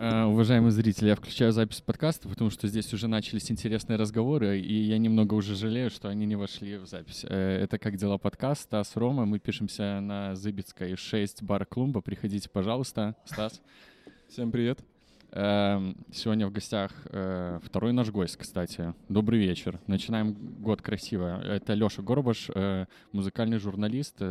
Э, 0.00 0.24
уважаемые 0.24 0.70
зрители, 0.70 1.08
я 1.08 1.16
включаю 1.16 1.50
запись 1.50 1.80
подкаста, 1.80 2.28
потому 2.28 2.50
что 2.50 2.68
здесь 2.68 2.94
уже 2.94 3.08
начались 3.08 3.50
интересные 3.50 3.96
разговоры, 3.96 4.60
и 4.60 4.72
я 4.72 4.96
немного 4.96 5.34
уже 5.34 5.56
жалею, 5.56 5.90
что 5.90 6.08
они 6.08 6.24
не 6.24 6.36
вошли 6.36 6.76
в 6.76 6.86
запись. 6.86 7.24
Э, 7.28 7.60
это 7.64 7.78
«Как 7.78 7.96
дела?» 7.96 8.16
подкаст. 8.16 8.62
Стас, 8.62 8.94
Рома. 8.94 9.26
Мы 9.26 9.40
пишемся 9.40 9.98
на 10.00 10.36
Зыбицкой 10.36 10.94
6, 10.94 11.42
бар 11.42 11.66
Клумба. 11.66 12.00
Приходите, 12.00 12.48
пожалуйста. 12.48 13.16
Стас. 13.24 13.60
Всем 14.28 14.52
привет. 14.52 14.78
Эм, 15.32 15.96
сегодня 16.12 16.46
в 16.46 16.52
гостях 16.52 16.92
э, 17.06 17.58
второй 17.64 17.92
наш 17.92 18.10
гость, 18.10 18.36
кстати. 18.36 18.94
Добрый 19.08 19.40
вечер. 19.40 19.80
Начинаем 19.88 20.34
год 20.60 20.80
красиво. 20.80 21.42
Это 21.42 21.74
Лёша 21.74 22.02
Горбаш, 22.02 22.50
музыкальный 23.10 23.58
журналист, 23.58 24.22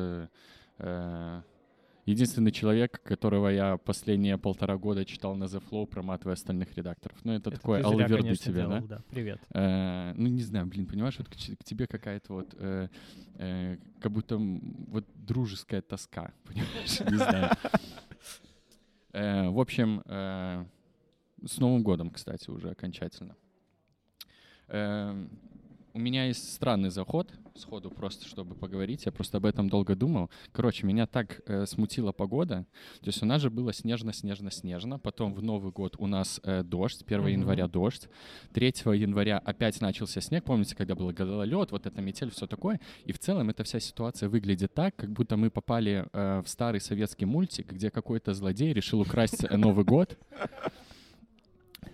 единственный 2.07 2.51
человек, 2.51 3.01
которого 3.03 3.49
я 3.49 3.77
последние 3.77 4.37
полтора 4.37 4.77
года 4.77 5.05
читал 5.05 5.35
на 5.35 5.43
The 5.43 5.61
Flow, 5.69 5.85
проматывая 5.85 6.35
остальных 6.35 6.75
редакторов. 6.75 7.17
Ну, 7.25 7.33
это, 7.33 7.49
это 7.49 7.59
такой 7.59 7.81
алверду 7.81 8.35
тебе, 8.35 8.53
делал, 8.53 8.69
да? 8.69 8.81
да? 8.81 9.03
Привет. 9.09 9.41
Э, 9.53 10.13
ну, 10.15 10.27
не 10.27 10.41
знаю, 10.41 10.65
блин, 10.67 10.87
понимаешь, 10.87 11.17
вот 11.17 11.27
к, 11.27 11.33
к 11.33 11.63
тебе 11.63 11.85
какая-то 11.85 12.33
вот, 12.33 12.55
э, 12.57 12.87
э, 13.35 13.77
как 13.99 14.11
будто 14.11 14.37
вот 14.37 15.05
дружеская 15.15 15.81
тоска, 15.81 16.31
понимаешь? 16.45 16.99
Не 17.01 17.17
знаю. 17.17 17.51
Э, 19.11 19.49
в 19.49 19.59
общем, 19.59 20.01
э, 20.05 20.65
с 21.45 21.57
Новым 21.57 21.83
годом, 21.83 22.09
кстати, 22.09 22.49
уже 22.49 22.69
окончательно. 22.69 23.35
Э, 24.69 25.27
у 25.97 25.99
меня 25.99 26.27
есть 26.27 26.53
странный 26.53 26.91
заход 26.91 27.31
сходу, 27.55 27.89
просто 27.89 28.27
чтобы 28.27 28.53
поговорить. 28.53 29.07
Я 29.07 29.11
просто 29.11 29.37
об 29.37 29.45
этом 29.47 29.67
долго 29.67 29.95
думал. 29.95 30.29
Короче, 30.51 30.85
меня 30.85 31.07
так 31.07 31.41
э, 31.47 31.65
смутила 31.65 32.11
погода. 32.11 32.67
То 33.01 33.07
есть 33.07 33.23
у 33.23 33.25
нас 33.25 33.41
же 33.41 33.49
было 33.49 33.73
снежно-снежно-снежно. 33.73 34.99
Потом 34.99 35.33
в 35.33 35.41
Новый 35.41 35.71
год 35.71 35.95
у 35.97 36.05
нас 36.05 36.39
э, 36.43 36.61
дождь. 36.61 37.01
1 37.01 37.19
mm-hmm. 37.19 37.31
января 37.31 37.67
дождь. 37.67 38.09
3 38.53 38.67
января 38.93 39.39
опять 39.39 39.81
начался 39.81 40.21
снег. 40.21 40.43
Помните, 40.43 40.75
когда 40.75 40.93
было 40.93 41.11
гололед, 41.11 41.71
вот 41.71 41.87
эта 41.87 41.99
метель, 41.99 42.29
все 42.29 42.45
такое. 42.45 42.79
И 43.05 43.11
в 43.11 43.17
целом 43.17 43.49
эта 43.49 43.63
вся 43.63 43.79
ситуация 43.79 44.29
выглядит 44.29 44.75
так, 44.75 44.95
как 44.95 45.11
будто 45.11 45.35
мы 45.35 45.49
попали 45.49 46.07
э, 46.13 46.43
в 46.45 46.47
старый 46.47 46.79
советский 46.79 47.25
мультик, 47.25 47.73
где 47.73 47.89
какой-то 47.89 48.35
злодей 48.35 48.71
решил 48.71 49.01
украсть 49.01 49.43
э, 49.43 49.57
Новый 49.57 49.83
год. 49.83 50.15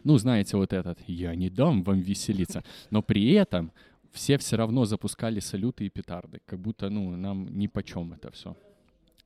Ну, 0.04 0.18
знаете, 0.18 0.58
вот 0.58 0.74
этот 0.74 1.00
«я 1.08 1.34
не 1.36 1.50
дам 1.50 1.84
вам 1.84 2.02
веселиться». 2.02 2.64
Но 2.90 3.02
при 3.02 3.32
этом 3.32 3.72
все 4.14 4.38
все 4.38 4.56
равно 4.56 4.86
запускали 4.86 5.40
салюты 5.40 5.86
и 5.86 5.90
петарды, 5.90 6.40
как 6.46 6.60
будто, 6.60 6.90
ну, 6.90 7.16
нам 7.18 7.48
ни 7.58 7.68
по 7.68 7.84
чем 7.84 8.14
это 8.14 8.32
все. 8.32 8.56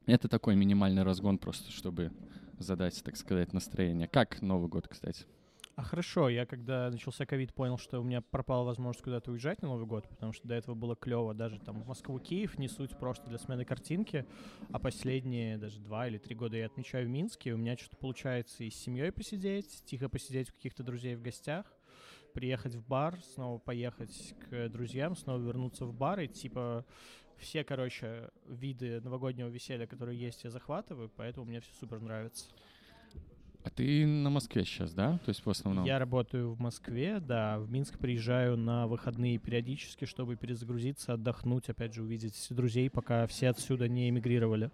Это 0.06 0.30
такой 0.30 0.56
минимальный 0.56 1.04
разгон 1.04 1.38
просто, 1.38 1.72
чтобы 1.72 2.12
задать, 2.58 3.04
так 3.04 3.18
сказать, 3.18 3.54
настроение. 3.54 4.08
Как 4.08 4.42
Новый 4.42 4.70
год, 4.70 4.88
кстати? 4.88 5.26
А 5.76 5.84
хорошо, 5.84 6.28
я 6.30 6.48
когда 6.48 6.90
начался 6.90 7.28
ковид, 7.28 7.54
понял, 7.54 7.78
что 7.78 8.00
у 8.00 8.04
меня 8.04 8.22
пропала 8.22 8.64
возможность 8.64 9.04
куда-то 9.04 9.32
уезжать 9.32 9.62
на 9.62 9.68
Новый 9.68 9.86
год, 9.86 10.10
потому 10.10 10.34
что 10.34 10.48
до 10.48 10.56
этого 10.56 10.74
было 10.74 10.96
клево. 10.96 11.36
Даже 11.36 11.60
там 11.60 11.84
в 11.84 11.88
Москву, 11.88 12.18
Киев 12.18 12.58
не 12.58 12.68
суть 12.68 12.98
просто 12.98 13.30
для 13.30 13.38
смены 13.38 13.64
картинки, 13.64 14.26
а 14.72 14.80
последние 14.80 15.60
даже 15.60 15.80
два 15.80 16.08
или 16.08 16.18
три 16.18 16.34
года 16.34 16.58
я 16.58 16.66
отмечаю 16.66 17.06
в 17.06 17.10
Минске. 17.10 17.54
У 17.54 17.58
меня 17.58 17.78
что-то 17.78 17.96
получается 17.98 18.64
и 18.64 18.72
с 18.72 18.76
семьей 18.76 19.12
посидеть, 19.12 19.84
тихо 19.86 20.10
посидеть 20.10 20.50
у 20.50 20.54
каких-то 20.54 20.82
друзей 20.82 21.16
в 21.16 21.22
гостях, 21.22 21.72
приехать 22.38 22.76
в 22.76 22.88
бар, 22.88 23.20
снова 23.34 23.58
поехать 23.58 24.36
к 24.48 24.70
друзьям, 24.70 25.16
снова 25.16 25.40
вернуться 25.40 25.86
в 25.86 25.94
бар 25.94 26.20
и 26.20 26.28
типа 26.28 26.86
все, 27.40 27.64
короче, 27.64 28.30
виды 28.48 29.02
новогоднего 29.02 29.48
веселья, 29.48 29.88
которые 29.88 30.20
есть, 30.20 30.44
я 30.44 30.52
захватываю, 30.52 31.10
поэтому 31.16 31.48
мне 31.48 31.62
все 31.62 31.72
супер 31.80 32.00
нравится. 32.00 32.46
А 33.64 33.72
ты 33.72 34.06
на 34.06 34.30
Москве 34.30 34.66
сейчас, 34.66 34.94
да? 34.94 35.18
То 35.26 35.30
есть 35.30 35.44
в 35.44 35.50
основном? 35.50 35.84
Я 35.84 35.98
работаю 35.98 36.54
в 36.54 36.60
Москве, 36.60 37.20
да. 37.20 37.58
В 37.58 37.72
Минск 37.72 37.98
приезжаю 37.98 38.56
на 38.56 38.86
выходные 38.86 39.40
периодически, 39.40 40.06
чтобы 40.06 40.36
перезагрузиться, 40.36 41.14
отдохнуть, 41.14 41.70
опять 41.70 41.96
же, 41.96 42.04
увидеть 42.04 42.48
друзей, 42.52 42.92
пока 42.92 43.26
все 43.26 43.50
отсюда 43.50 43.88
не 43.88 44.10
эмигрировали. 44.10 44.70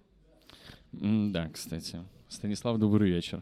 да, 0.92 1.48
кстати. 1.48 2.00
Станислав, 2.28 2.78
добрый 2.78 3.10
вечер. 3.10 3.42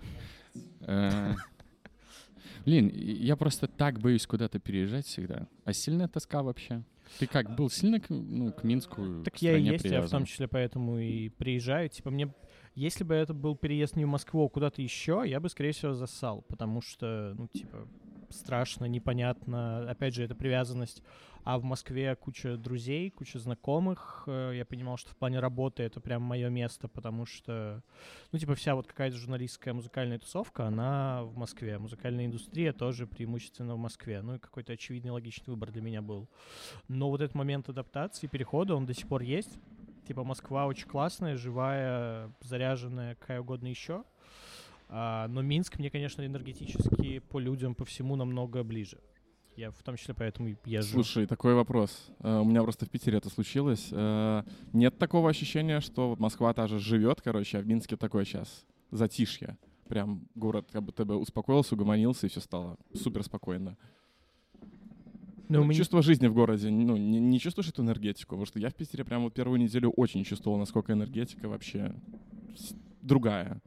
Блин, 2.66 2.92
я 2.94 3.36
просто 3.36 3.68
так 3.68 4.00
боюсь 4.00 4.28
куда-то 4.28 4.60
переезжать 4.60 5.06
всегда. 5.06 5.48
А 5.66 5.74
сильная 5.74 6.08
тоска 6.08 6.44
вообще? 6.44 6.84
Ты 7.20 7.28
как, 7.28 7.56
был 7.56 7.70
сильно 7.70 8.00
к, 8.00 8.10
ну, 8.10 8.52
к 8.52 8.64
Минску? 8.64 9.24
Так 9.24 9.42
я 9.42 9.58
и 9.58 9.62
есть, 9.62 9.84
привязан? 9.84 10.02
я 10.02 10.08
в 10.08 10.12
том 10.12 10.26
числе 10.26 10.48
поэтому 10.48 10.98
и 10.98 11.30
приезжаю. 11.30 11.90
Типа 11.90 12.10
мне, 12.10 12.34
если 12.76 13.04
бы 13.04 13.16
это 13.16 13.34
был 13.34 13.56
переезд 13.56 13.96
не 13.96 14.06
в 14.06 14.08
Москву, 14.08 14.46
а 14.46 14.50
куда-то 14.50 14.82
еще, 14.82 15.24
я 15.26 15.40
бы, 15.40 15.50
скорее 15.50 15.72
всего, 15.72 15.94
засал, 15.94 16.44
потому 16.44 16.82
что, 16.82 17.34
ну, 17.38 17.48
типа, 17.48 17.88
страшно, 18.32 18.86
непонятно. 18.86 19.90
Опять 19.90 20.16
же, 20.16 20.24
это 20.24 20.36
привязанность. 20.36 21.04
А 21.44 21.58
в 21.58 21.64
Москве 21.64 22.16
куча 22.16 22.56
друзей, 22.56 23.10
куча 23.10 23.40
знакомых. 23.40 24.24
Э, 24.28 24.52
я 24.54 24.64
понимал, 24.64 24.98
что 24.98 25.12
в 25.12 25.18
плане 25.18 25.40
работы 25.40 25.82
это 25.82 26.00
прям 26.00 26.22
мое 26.22 26.50
место, 26.50 26.88
потому 26.88 27.26
что, 27.26 27.84
ну, 28.32 28.38
типа, 28.38 28.54
вся 28.54 28.76
вот 28.76 28.86
какая-то 28.86 29.18
журналистская 29.18 29.74
музыкальная 29.74 30.20
тусовка, 30.20 30.68
она 30.68 31.24
в 31.24 31.36
Москве. 31.36 31.80
Музыкальная 31.80 32.28
индустрия 32.28 32.74
тоже 32.74 33.08
преимущественно 33.08 33.74
в 33.74 33.80
Москве. 33.80 34.22
Ну, 34.22 34.36
и 34.36 34.40
какой-то 34.40 34.74
очевидный 34.74 35.12
логичный 35.12 35.52
выбор 35.52 35.72
для 35.72 35.82
меня 35.82 36.04
был. 36.04 36.30
Но 36.88 37.10
вот 37.10 37.22
этот 37.22 37.36
момент 37.36 37.70
адаптации, 37.70 38.28
перехода, 38.28 38.76
он 38.76 38.86
до 38.86 38.94
сих 38.94 39.08
пор 39.08 39.22
есть. 39.22 39.58
Типа, 40.08 40.24
Москва 40.24 40.68
очень 40.68 40.88
классная, 40.88 41.38
живая, 41.38 42.32
заряженная, 42.42 43.16
какая 43.16 43.42
угодно 43.42 43.68
еще. 43.68 44.04
А, 44.94 45.30
но 45.30 45.42
Минск 45.42 45.80
мне, 45.80 45.90
конечно, 45.90 46.26
энергетически 46.26 47.20
по 47.20 47.40
людям, 47.40 47.76
по 47.76 47.86
всему 47.86 48.18
намного 48.18 48.62
ближе. 48.62 49.00
Я 49.56 49.72
в 49.72 49.82
том 49.84 49.96
числе 49.96 50.14
поэтому 50.14 50.56
езжу. 50.66 50.92
Слушай, 50.92 51.28
такой 51.28 51.56
вопрос. 51.56 52.10
Uh, 52.20 52.42
у 52.42 52.46
меня 52.46 52.62
просто 52.62 52.86
в 52.86 52.90
Питере 52.90 53.18
это 53.18 53.30
случилось. 53.30 53.90
Uh, 53.92 54.46
нет 54.74 54.98
такого 54.98 55.30
ощущения, 55.30 55.80
что 55.80 56.16
Москва 56.20 56.54
та 56.54 56.68
же 56.68 56.78
живет, 56.80 57.22
короче, 57.22 57.58
а 57.58 57.62
в 57.62 57.68
Минске 57.68 57.96
такое 57.96 58.26
сейчас 58.26 58.66
затишье. 58.92 59.58
Прям 59.88 60.28
город 60.36 60.70
как 60.72 60.84
будто 60.84 61.06
бы 61.06 61.16
успокоился, 61.16 61.76
угомонился, 61.76 62.28
и 62.28 62.30
все 62.30 62.42
стало 62.42 62.78
супер 62.94 63.24
спокойно. 63.24 63.78
Ну, 65.48 65.60
ну, 65.60 65.64
меня... 65.64 65.78
Чувство 65.78 66.02
жизни 66.02 66.28
в 66.28 66.34
городе, 66.34 66.70
ну, 66.70 66.98
не, 66.98 67.20
не 67.20 67.40
чувствуешь 67.40 67.70
эту 67.70 67.82
энергетику? 67.82 68.32
Потому 68.36 68.46
что 68.46 68.60
я 68.60 68.70
в 68.70 68.76
Питере 68.76 69.06
прямо 69.06 69.26
вот 69.26 69.34
первую 69.34 69.60
неделю 69.60 69.92
очень 69.92 70.24
чувствовал, 70.24 70.58
насколько 70.58 70.92
энергетика 70.92 71.48
вообще 71.48 71.94
другая. 73.02 73.62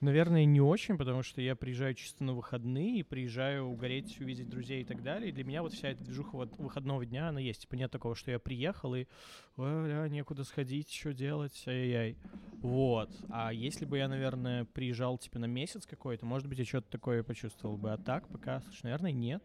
Наверное, 0.00 0.44
не 0.44 0.60
очень, 0.60 0.96
потому 0.96 1.24
что 1.24 1.40
я 1.40 1.56
приезжаю 1.56 1.92
чисто 1.94 2.22
на 2.22 2.32
выходные, 2.32 3.02
приезжаю 3.02 3.64
угореть, 3.64 4.20
увидеть 4.20 4.48
друзей 4.48 4.82
и 4.82 4.84
так 4.84 5.02
далее. 5.02 5.30
И 5.30 5.32
для 5.32 5.42
меня 5.42 5.60
вот 5.60 5.72
вся 5.72 5.88
эта 5.88 6.04
движуха 6.04 6.36
выходного 6.36 7.04
дня, 7.04 7.30
она 7.30 7.40
есть. 7.40 7.62
Типа 7.62 7.74
нет 7.74 7.90
такого, 7.90 8.14
что 8.14 8.30
я 8.30 8.38
приехал 8.38 8.94
и 8.94 9.06
а, 9.56 10.06
некуда 10.06 10.44
сходить, 10.44 10.92
что 10.92 11.12
делать, 11.12 11.60
ай-яй. 11.66 12.16
Вот. 12.62 13.10
А 13.28 13.52
если 13.52 13.86
бы 13.86 13.98
я, 13.98 14.06
наверное, 14.06 14.66
приезжал 14.66 15.18
типа 15.18 15.40
на 15.40 15.46
месяц 15.46 15.84
какой-то, 15.84 16.24
может 16.26 16.46
быть, 16.46 16.60
я 16.60 16.64
что-то 16.64 16.88
такое 16.88 17.24
почувствовал 17.24 17.76
бы. 17.76 17.92
А 17.92 17.98
так 17.98 18.28
пока, 18.28 18.60
слушай, 18.60 18.84
наверное, 18.84 19.10
нет. 19.10 19.42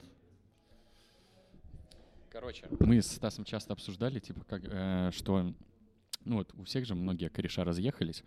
Короче, 2.29 2.67
мы 2.79 3.01
с 3.01 3.07
Стасом 3.07 3.43
часто 3.43 3.73
обсуждали, 3.73 4.19
типа, 4.19 4.43
как, 4.45 4.61
э, 4.65 5.09
что 5.13 5.53
ну 6.25 6.37
вот 6.37 6.53
у 6.57 6.63
всех 6.63 6.85
же 6.85 6.95
многие 6.95 7.29
кореша 7.29 7.63
разъехались, 7.63 8.23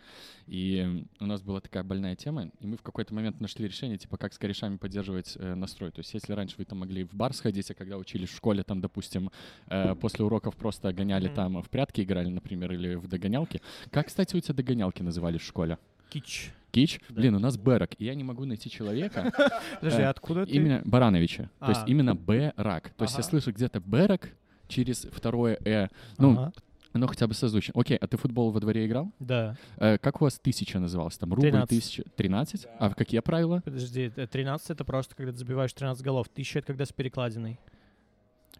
и 0.47 1.05
у 1.21 1.27
нас 1.27 1.43
была 1.43 1.61
такая 1.61 1.83
больная 1.83 2.17
тема, 2.17 2.51
и 2.61 2.67
мы 2.67 2.77
в 2.77 2.83
какой-то 2.83 3.15
момент 3.15 3.41
нашли 3.41 3.67
решение, 3.67 3.99
типа, 3.99 4.17
как 4.17 4.33
с 4.33 4.39
корешами 4.39 4.77
поддерживать 4.77 5.37
э, 5.37 5.55
настрой. 5.55 5.91
То 5.91 6.01
есть 6.01 6.13
если 6.15 6.33
раньше 6.33 6.57
вы 6.59 6.65
там 6.65 6.79
могли 6.79 7.05
в 7.05 7.15
бар 7.15 7.33
сходить, 7.33 7.71
а 7.71 7.75
когда 7.75 7.97
учились 7.97 8.29
в 8.29 8.37
школе, 8.37 8.63
там, 8.63 8.81
допустим, 8.81 9.31
э, 9.69 9.95
после 9.95 10.25
уроков 10.25 10.57
просто 10.57 10.93
гоняли 10.93 11.31
mm-hmm. 11.31 11.35
там 11.35 11.63
в 11.63 11.69
прятки 11.71 12.03
играли, 12.03 12.29
например, 12.29 12.73
или 12.73 12.95
в 12.95 13.09
догонялки. 13.09 13.61
Как, 13.91 14.07
кстати, 14.07 14.37
у 14.37 14.41
тебя 14.41 14.55
догонялки 14.55 15.03
назывались 15.03 15.41
в 15.41 15.47
школе? 15.47 15.79
Кич. 16.09 16.53
Кич? 16.71 17.01
Да. 17.09 17.17
Блин, 17.17 17.35
у 17.37 17.39
нас 17.39 17.57
Берак, 17.57 17.93
и 17.99 18.05
я 18.05 18.15
не 18.15 18.25
могу 18.25 18.45
найти 18.45 18.71
человека. 18.71 19.33
Подожди, 19.81 20.03
э, 20.03 20.07
откуда 20.07 20.47
ты? 20.47 20.53
Именно 20.53 20.83
Барановича. 20.85 21.51
То 21.59 21.69
есть 21.69 21.83
а. 21.83 21.87
именно 21.87 22.15
Берак. 22.15 22.91
То 22.91 23.05
есть 23.05 23.17
я 23.17 23.23
слышу 23.23 23.53
где-то 23.53 23.81
Берак 23.81 24.31
через 24.69 25.07
второе 25.11 25.59
«э». 25.65 25.89
Ну, 26.19 26.53
ну, 26.99 27.07
хотя 27.07 27.27
бы 27.27 27.35
созвучно. 27.35 27.73
Окей, 27.77 27.97
а 27.97 28.07
ты 28.07 28.17
в 28.17 28.21
футбол 28.21 28.51
во 28.51 28.61
дворе 28.61 28.87
играл? 28.87 29.13
Да. 29.19 29.57
Э, 29.77 29.99
как 29.99 30.21
у 30.21 30.25
вас 30.25 30.39
тысяча 30.39 30.79
называлась? 30.79 31.17
Там 31.19 31.33
рубль 31.33 31.51
13. 31.51 31.69
тысяча? 31.69 32.05
13? 32.17 32.63
Да. 32.63 32.71
А 32.79 32.95
какие 32.95 33.21
правила? 33.21 33.63
Подожди, 33.65 34.11
13 34.11 34.71
это 34.71 34.85
просто 34.85 35.15
когда 35.15 35.33
ты 35.33 35.39
забиваешь 35.39 35.73
13 35.73 36.03
голов. 36.05 36.29
Тысяча 36.29 36.59
это 36.61 36.69
когда 36.69 36.85
с 36.85 36.93
перекладиной. 36.93 37.59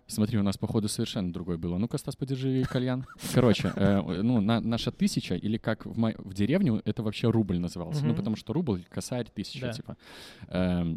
Смотри, 0.09 0.39
у 0.39 0.43
нас, 0.43 0.57
походу, 0.57 0.89
совершенно 0.89 1.33
другой 1.33 1.59
было. 1.59 1.79
Ну-ка, 1.79 1.99
Стас, 1.99 2.15
подержи 2.15 2.63
кальян. 2.71 3.07
Короче, 3.35 3.73
э, 3.75 4.01
ну, 4.23 4.41
на, 4.41 4.61
наша 4.61 4.93
тысяча, 4.93 5.35
или 5.35 5.59
как 5.59 5.85
в, 5.85 5.99
мо- 5.99 6.15
в 6.19 6.33
деревню, 6.33 6.81
это 6.85 7.03
вообще 7.03 7.29
рубль 7.29 7.59
назывался. 7.59 8.05
Mm-hmm. 8.05 8.09
Ну, 8.09 8.15
потому 8.15 8.37
что 8.37 8.53
рубль, 8.53 8.85
косарь, 8.89 9.27
тысяча, 9.35 9.67
да. 9.67 9.73
типа. 9.73 9.97
Э, 10.49 10.97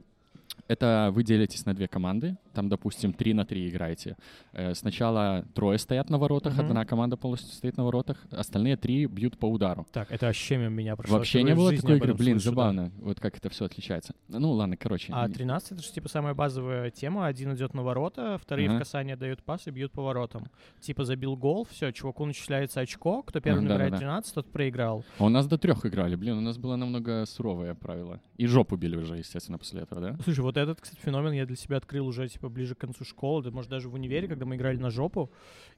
Это 0.69 1.09
вы 1.11 1.23
делитесь 1.23 1.65
на 1.65 1.73
две 1.73 1.87
команды. 1.87 2.37
Там, 2.53 2.69
допустим, 2.69 3.11
3 3.11 3.33
на 3.33 3.43
3 3.45 3.69
играете. 3.69 4.15
Э, 4.53 4.75
сначала 4.75 5.43
трое 5.55 5.79
стоят 5.79 6.09
на 6.11 6.17
воротах, 6.19 6.53
Мгм. 6.53 6.61
одна 6.67 6.85
команда 6.85 7.17
полностью 7.17 7.51
стоит 7.53 7.75
на 7.77 7.83
воротах, 7.85 8.17
остальные 8.31 8.77
три 8.77 9.05
бьют 9.07 9.37
по 9.39 9.47
удару. 9.47 9.87
Так, 9.91 10.11
это 10.11 10.27
вообще 10.27 10.57
мимо 10.57 10.69
меня 10.69 10.95
прошло. 10.95 11.17
Вообще 11.17 11.41
не 11.43 11.55
было 11.55 11.75
такой 11.75 11.97
игры. 11.97 12.13
Блин, 12.13 12.39
слышу, 12.39 12.45
да. 12.45 12.51
забавно, 12.51 12.91
вот 13.01 13.19
как 13.19 13.35
это 13.37 13.49
все 13.49 13.65
отличается. 13.65 14.13
Ну 14.27 14.51
ладно, 14.51 14.77
короче. 14.77 15.11
А 15.11 15.27
13 15.27 15.71
это 15.73 15.81
же 15.83 15.91
типа 15.91 16.07
самая 16.07 16.35
базовая 16.35 16.91
тема. 16.91 17.25
Один 17.25 17.55
идет 17.55 17.73
на 17.73 17.81
ворота, 17.81 18.37
вторые 18.37 18.69
Ага. 18.69 18.75
в 18.77 18.79
касание 18.79 19.15
дают 19.15 19.41
пас 19.41 19.65
и 19.65 19.71
бьют 19.71 19.91
по 19.91 20.03
воротам. 20.03 20.49
Типа 20.81 21.03
забил 21.03 21.35
гол, 21.35 21.65
все, 21.71 21.91
чуваку 21.91 22.25
начисляется 22.25 22.79
очко, 22.81 23.23
кто 23.23 23.39
первый 23.39 23.59
Ага, 23.59 23.67
набирает 23.69 23.91
да-да-да. 23.93 24.05
13, 24.21 24.33
тот 24.35 24.51
проиграл. 24.51 25.03
А 25.17 25.25
у 25.25 25.29
нас 25.29 25.47
до 25.47 25.57
трех 25.57 25.83
играли. 25.85 26.15
Блин, 26.15 26.37
у 26.37 26.41
нас 26.41 26.57
было 26.59 26.75
намного 26.75 27.25
суровое 27.25 27.73
правило. 27.73 28.19
И 28.37 28.45
жопу 28.45 28.75
били 28.75 28.95
уже, 28.97 29.17
естественно, 29.17 29.57
после 29.57 29.81
этого, 29.81 29.99
да? 30.01 30.17
Слушай, 30.23 30.41
вот 30.41 30.57
этот, 30.59 30.81
кстати, 30.81 30.99
феномен 31.01 31.31
я 31.33 31.45
для 31.45 31.55
себя 31.55 31.77
открыл 31.77 32.07
уже 32.07 32.27
типа 32.27 32.49
ближе 32.49 32.75
к 32.75 32.79
концу 32.79 33.03
школы, 33.03 33.43
да, 33.43 33.51
может 33.51 33.69
даже 33.69 33.89
в 33.89 33.93
универе, 33.93 34.27
когда 34.27 34.45
мы 34.45 34.55
играли 34.55 34.77
на 34.77 34.89
жопу, 34.89 35.31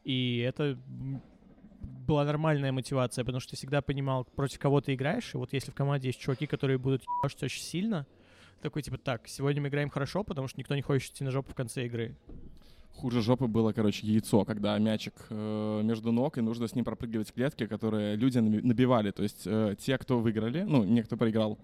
и 0.03 0.39
это 0.39 0.77
была 2.07 2.25
нормальная 2.25 2.71
мотивация, 2.71 3.23
потому 3.23 3.39
что 3.39 3.51
ты 3.51 3.57
всегда 3.57 3.81
понимал, 3.81 4.25
против 4.25 4.59
кого 4.59 4.81
ты 4.81 4.93
играешь, 4.93 5.33
и 5.33 5.37
вот 5.37 5.53
если 5.53 5.71
в 5.71 5.75
команде 5.75 6.09
есть 6.09 6.19
чуваки, 6.19 6.47
которые 6.47 6.77
будут 6.77 7.03
ебашить 7.03 7.43
очень 7.43 7.61
сильно, 7.61 8.05
такой 8.61 8.81
типа, 8.81 8.97
так, 8.97 9.27
сегодня 9.27 9.61
мы 9.61 9.69
играем 9.69 9.89
хорошо, 9.89 10.23
потому 10.23 10.47
что 10.47 10.59
никто 10.59 10.75
не 10.75 10.81
хочет 10.81 11.11
идти 11.11 11.23
на 11.23 11.31
жопу 11.31 11.51
в 11.51 11.55
конце 11.55 11.85
игры. 11.85 12.15
Хуже 12.93 13.21
жопы 13.21 13.47
было, 13.47 13.71
короче, 13.71 14.05
яйцо, 14.05 14.45
когда 14.45 14.77
мячик 14.77 15.13
э, 15.29 15.81
между 15.83 16.11
ног, 16.11 16.37
и 16.37 16.41
нужно 16.41 16.67
с 16.67 16.75
ним 16.75 16.85
пропрыгивать 16.85 17.33
клетки, 17.33 17.65
которые 17.65 18.15
люди 18.15 18.37
наби- 18.37 18.61
набивали. 18.61 19.11
То 19.11 19.23
есть 19.23 19.43
э, 19.45 19.75
те, 19.79 19.97
кто 19.97 20.19
выиграли, 20.19 20.61
ну, 20.61 20.83
не 20.83 21.01
кто 21.01 21.17
проиграл, 21.17 21.57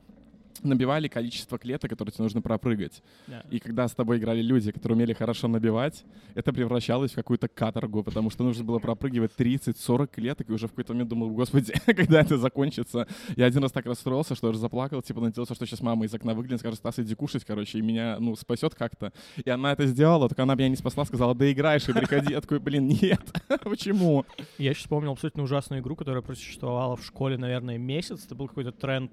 набивали 0.64 1.08
количество 1.08 1.58
клеток, 1.58 1.90
которые 1.90 2.12
тебе 2.12 2.24
нужно 2.24 2.42
пропрыгать. 2.42 3.02
Да. 3.28 3.44
И 3.50 3.60
когда 3.60 3.88
с 3.88 3.94
тобой 3.94 4.18
играли 4.18 4.42
люди, 4.42 4.72
которые 4.72 4.96
умели 4.96 5.14
хорошо 5.14 5.48
набивать, 5.48 6.04
это 6.36 6.54
превращалось 6.54 7.12
в 7.12 7.16
какую-то 7.16 7.48
каторгу, 7.48 8.04
потому 8.04 8.30
что 8.30 8.44
нужно 8.44 8.64
было 8.64 8.80
пропрыгивать 8.80 9.32
30-40 9.38 10.08
клеток, 10.08 10.50
и 10.50 10.54
уже 10.54 10.68
в 10.68 10.72
какой-то 10.72 10.94
момент 10.94 11.10
думал, 11.10 11.30
господи, 11.32 11.74
когда 11.86 12.22
это 12.22 12.38
закончится. 12.38 13.08
Я 13.36 13.46
один 13.46 13.64
раз 13.64 13.72
так 13.72 13.86
расстроился, 13.86 14.36
что 14.36 14.48
даже 14.48 14.60
заплакал, 14.60 15.02
типа 15.02 15.22
надеялся, 15.22 15.56
что 15.56 15.66
сейчас 15.66 15.82
мама 15.82 16.06
из 16.06 16.14
окна 16.14 16.34
выглянет, 16.34 16.60
скажет, 16.60 16.80
Стас, 16.80 17.00
иди 17.00 17.16
кушать, 17.16 17.46
короче, 17.46 17.80
и 17.80 17.82
меня, 17.82 18.18
ну, 18.20 18.36
спасет 18.36 18.76
как-то. 18.76 19.12
И 19.44 19.50
она 19.50 19.72
это 19.72 19.86
сделала, 19.88 20.28
только 20.28 20.44
она 20.44 20.56
меня 20.56 20.70
не 20.70 20.76
спасла, 20.76 21.06
сказала, 21.06 21.36
да 21.36 21.52
играешь 21.52 21.88
и 21.90 21.94
приходи. 21.94 22.34
Я 22.34 22.42
такой, 22.42 22.60
блин, 22.60 22.88
нет, 22.88 23.22
почему? 23.64 24.26
Я 24.58 24.74
сейчас 24.74 24.84
вспомнил 24.84 25.12
абсолютно 25.12 25.44
ужасную 25.44 25.82
игру, 25.82 25.96
которая 25.96 26.22
просуществовала 26.22 26.96
в 26.96 27.06
школе, 27.06 27.38
наверное, 27.38 27.78
месяц. 27.78 28.26
Это 28.26 28.36
был 28.36 28.48
какой-то 28.48 28.72
тренд, 28.72 29.12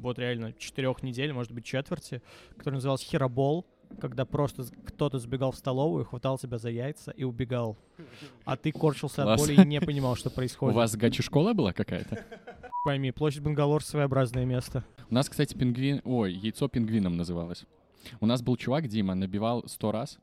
вот 0.00 0.18
реально, 0.18 0.52
четырех 0.54 1.02
недель, 1.02 1.32
может 1.32 1.52
быть, 1.52 1.64
четверти, 1.64 2.22
который 2.56 2.74
назывался 2.74 3.06
Херобол, 3.06 3.66
когда 4.00 4.24
просто 4.24 4.64
кто-то 4.84 5.18
сбегал 5.18 5.50
в 5.52 5.56
столовую, 5.56 6.04
хватал 6.04 6.38
тебя 6.38 6.58
за 6.58 6.70
яйца 6.70 7.10
и 7.10 7.24
убегал. 7.24 7.76
А 8.44 8.56
ты 8.56 8.72
корчился 8.72 9.22
от 9.22 9.26
Класс. 9.26 9.40
боли 9.40 9.60
и 9.60 9.66
не 9.66 9.80
понимал, 9.80 10.16
что 10.16 10.28
У 10.28 10.32
происходит. 10.32 10.76
вас 10.76 10.96
гачи-школа 10.96 11.54
была 11.54 11.72
какая-то? 11.72 12.24
Пойми, 12.84 13.10
площадь 13.10 13.42
Бангалор— 13.42 13.82
своеобразное 13.84 14.44
место. 14.44 14.84
У 15.10 15.14
нас, 15.14 15.28
кстати, 15.28 15.54
пингвин... 15.54 16.00
Ой, 16.04 16.32
яйцо 16.32 16.68
пингвином 16.68 17.16
называлось. 17.16 17.64
У 18.20 18.26
нас 18.26 18.40
был 18.42 18.56
чувак, 18.56 18.88
Дима, 18.88 19.14
набивал 19.14 19.64
сто 19.66 19.92
раз, 19.92 20.18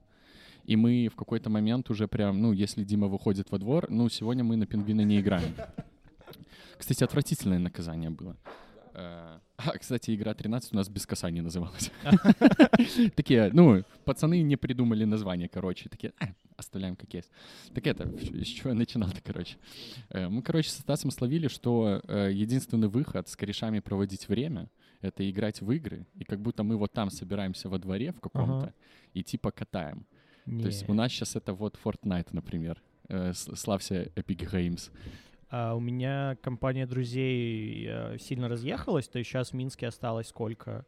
и 0.64 0.76
мы 0.76 1.10
в 1.14 1.16
какой-то 1.16 1.50
момент 1.50 1.90
уже 1.92 2.08
прям, 2.08 2.42
ну, 2.42 2.52
если 2.54 2.84
Дима 2.84 3.08
выходит 3.08 3.52
во 3.52 3.60
двор, 3.60 3.86
ну, 3.90 4.10
сегодня 4.10 4.44
мы 4.44 4.56
на 4.56 4.66
пингвина 4.66 5.02
не 5.02 5.20
играем. 5.20 5.54
Кстати, 6.78 7.04
отвратительное 7.04 7.60
наказание 7.60 8.10
было. 8.10 8.36
Э, 8.98 9.40
А, 9.58 9.78
кстати, 9.78 10.14
игра 10.16 10.34
13 10.34 10.74
у 10.74 10.76
нас 10.76 10.90
без 10.90 11.06
касания 11.06 11.42
называлась. 11.44 11.92
Такие, 13.16 13.50
ну, 13.54 13.84
пацаны 14.06 14.42
не 14.42 14.56
придумали 14.56 15.04
название, 15.06 15.48
короче. 15.50 15.90
Такие, 15.90 16.14
«А, 16.20 16.26
оставляем 16.58 16.96
как 16.96 17.14
есть. 17.14 17.30
Так 17.74 17.86
это, 17.88 18.08
с 18.18 18.48
чего 18.48 18.70
я 18.72 18.76
начинал-то, 18.76 19.22
короче. 19.24 19.58
Э, 20.10 20.28
Мы, 20.30 20.42
короче, 20.42 20.70
со 20.70 20.82
Стасом 20.82 21.12
словили, 21.12 21.48
что 21.48 22.02
э, 22.08 22.32
единственный 22.34 22.88
выход 22.88 23.28
с 23.28 23.36
корешами 23.36 23.80
проводить 23.80 24.28
время— 24.30 24.70
это 25.02 25.30
играть 25.30 25.62
в 25.62 25.72
игры, 25.72 26.06
и 26.16 26.24
как 26.24 26.40
будто 26.42 26.64
мы 26.64 26.76
вот 26.78 26.92
там 26.94 27.10
собираемся 27.12 27.70
во 27.70 27.78
дворе 27.80 28.12
в 28.12 28.20
каком-то 28.20 28.74
и 29.14 29.24
типа 29.24 29.52
катаем. 29.52 30.06
То 30.46 30.68
есть 30.68 30.90
у 30.90 30.94
нас 30.94 31.12
сейчас 31.12 31.36
это 31.36 31.54
вот 31.54 31.78
Fortnite, 31.84 32.30
например. 32.32 32.82
Э, 33.10 33.34
с- 33.34 33.56
Славься 33.56 34.12
Epic 34.16 34.50
Games. 34.52 34.90
А 35.50 35.76
у 35.76 35.80
меня 35.80 36.38
компания 36.42 36.86
друзей 36.86 37.88
э, 37.88 38.18
сильно 38.20 38.50
разъехалась, 38.50 39.08
то 39.08 39.18
есть 39.18 39.30
сейчас 39.30 39.52
в 39.52 39.54
Минске 39.54 39.88
осталось 39.88 40.28
сколько? 40.28 40.86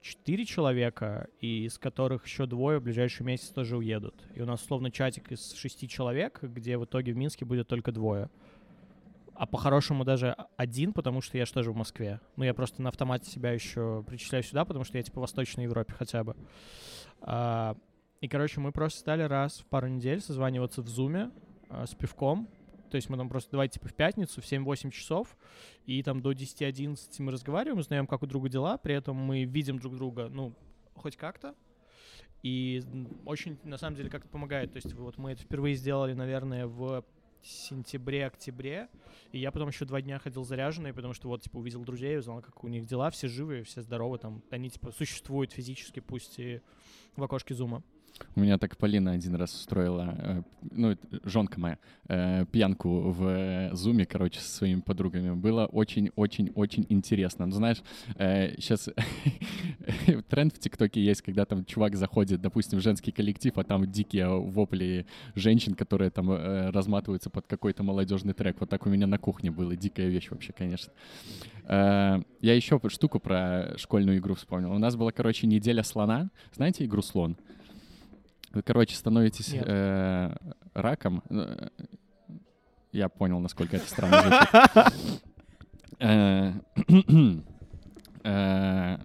Четыре 0.00 0.44
человека, 0.44 1.28
и 1.40 1.64
из 1.64 1.78
которых 1.78 2.26
еще 2.26 2.46
двое 2.46 2.78
в 2.78 2.82
ближайший 2.82 3.24
месяц 3.24 3.48
тоже 3.48 3.76
уедут. 3.76 4.14
И 4.34 4.40
у 4.40 4.46
нас 4.46 4.62
условно 4.62 4.92
чатик 4.92 5.32
из 5.32 5.54
шести 5.54 5.88
человек, 5.88 6.38
где 6.42 6.78
в 6.78 6.84
итоге 6.84 7.12
в 7.12 7.16
Минске 7.16 7.44
будет 7.44 7.66
только 7.66 7.90
двое. 7.90 8.30
А 9.34 9.46
по-хорошему 9.46 10.04
даже 10.04 10.36
один, 10.56 10.92
потому 10.92 11.20
что 11.20 11.36
я 11.36 11.44
же 11.44 11.52
тоже 11.52 11.72
в 11.72 11.76
Москве. 11.76 12.20
Ну, 12.36 12.44
я 12.44 12.54
просто 12.54 12.80
на 12.82 12.90
автомате 12.90 13.28
себя 13.28 13.50
еще 13.50 14.04
причисляю 14.06 14.44
сюда, 14.44 14.64
потому 14.64 14.84
что 14.84 14.96
я 14.96 15.02
типа 15.02 15.18
в 15.18 15.22
Восточной 15.22 15.64
Европе 15.64 15.92
хотя 15.92 16.22
бы. 16.22 16.36
А, 17.20 17.76
и, 18.20 18.28
короче, 18.28 18.60
мы 18.60 18.72
просто 18.72 19.00
стали 19.00 19.22
раз 19.22 19.58
в 19.58 19.66
пару 19.66 19.88
недель 19.88 20.20
созваниваться 20.20 20.80
в 20.80 20.88
Зуме 20.88 21.30
а, 21.68 21.86
с 21.86 21.94
пивком. 21.94 22.48
То 22.96 22.98
есть 22.98 23.10
мы 23.10 23.18
там 23.18 23.28
просто 23.28 23.50
давай 23.50 23.68
типа 23.68 23.88
в 23.88 23.94
пятницу 23.94 24.40
в 24.40 24.44
7-8 24.46 24.90
часов, 24.90 25.36
и 25.84 26.02
там 26.02 26.22
до 26.22 26.32
10-11 26.32 26.96
мы 27.18 27.30
разговариваем, 27.30 27.78
узнаем, 27.78 28.06
как 28.06 28.22
у 28.22 28.26
друга 28.26 28.48
дела, 28.48 28.78
при 28.78 28.94
этом 28.94 29.16
мы 29.16 29.44
видим 29.44 29.78
друг 29.78 29.96
друга, 29.96 30.30
ну, 30.30 30.54
хоть 30.94 31.14
как-то. 31.14 31.54
И 32.42 32.82
очень, 33.26 33.58
на 33.64 33.76
самом 33.76 33.96
деле, 33.96 34.08
как-то 34.08 34.30
помогает. 34.30 34.72
То 34.72 34.78
есть 34.78 34.94
вот 34.94 35.18
мы 35.18 35.32
это 35.32 35.42
впервые 35.42 35.74
сделали, 35.74 36.14
наверное, 36.14 36.66
в 36.66 37.04
сентябре-октябре, 37.42 38.88
и 39.30 39.38
я 39.38 39.52
потом 39.52 39.68
еще 39.68 39.84
два 39.84 40.00
дня 40.00 40.18
ходил 40.18 40.42
заряженный, 40.42 40.94
потому 40.94 41.12
что 41.12 41.28
вот, 41.28 41.42
типа, 41.42 41.58
увидел 41.58 41.84
друзей, 41.84 42.18
узнал, 42.18 42.40
как 42.40 42.64
у 42.64 42.68
них 42.68 42.86
дела, 42.86 43.10
все 43.10 43.28
живы, 43.28 43.62
все 43.64 43.82
здоровы, 43.82 44.16
там, 44.16 44.42
они, 44.48 44.70
типа, 44.70 44.90
существуют 44.90 45.52
физически, 45.52 46.00
пусть 46.00 46.38
и 46.38 46.62
в 47.14 47.22
окошке 47.22 47.52
зума. 47.52 47.82
У 48.34 48.40
меня 48.40 48.58
так 48.58 48.76
Полина 48.76 49.12
один 49.12 49.34
раз 49.34 49.54
устроила, 49.54 50.14
э, 50.18 50.42
ну, 50.70 50.96
жонка 51.24 51.58
моя, 51.58 51.78
э, 52.08 52.44
пьянку 52.50 53.10
в 53.10 53.26
э, 53.26 53.74
зуме, 53.74 54.06
короче, 54.06 54.40
со 54.40 54.50
своими 54.50 54.80
подругами. 54.80 55.34
Было 55.34 55.66
очень-очень-очень 55.66 56.86
интересно. 56.88 57.46
Ну, 57.46 57.52
знаешь, 57.52 57.82
сейчас 58.16 58.90
тренд 60.28 60.54
в 60.54 60.58
ТикТоке 60.58 61.02
есть, 61.02 61.22
когда 61.22 61.44
там 61.44 61.64
чувак 61.64 61.96
заходит, 61.96 62.40
допустим, 62.40 62.78
в 62.78 62.82
женский 62.82 63.10
коллектив, 63.10 63.56
а 63.56 63.64
там 63.64 63.90
дикие 63.90 64.28
вопли 64.28 65.06
женщин, 65.34 65.74
которые 65.74 66.10
там 66.10 66.30
разматываются 66.30 67.30
под 67.30 67.46
какой-то 67.46 67.82
молодежный 67.82 68.34
трек. 68.34 68.56
Вот 68.60 68.68
так 68.68 68.86
у 68.86 68.90
меня 68.90 69.06
на 69.06 69.18
кухне 69.18 69.50
было. 69.50 69.76
Дикая 69.76 70.08
вещь 70.08 70.30
вообще, 70.30 70.52
конечно. 70.52 70.92
Я 71.68 72.22
еще 72.40 72.80
штуку 72.88 73.18
про 73.18 73.76
школьную 73.76 74.18
игру 74.18 74.34
вспомнил. 74.34 74.72
У 74.72 74.78
нас 74.78 74.94
была, 74.96 75.12
короче, 75.12 75.46
неделя 75.46 75.82
слона. 75.82 76.30
Знаете 76.54 76.84
игру 76.84 77.02
«Слон»? 77.02 77.36
Вы, 78.56 78.62
короче, 78.62 78.96
становитесь 78.96 79.52
э, 79.52 80.34
раком. 80.72 81.22
Э, 81.28 81.68
Я 82.90 83.10
понял, 83.10 83.38
насколько 83.38 83.76
это 83.76 83.86
странно 83.86 84.22
звучит. 84.22 85.04
Э, 88.28 88.96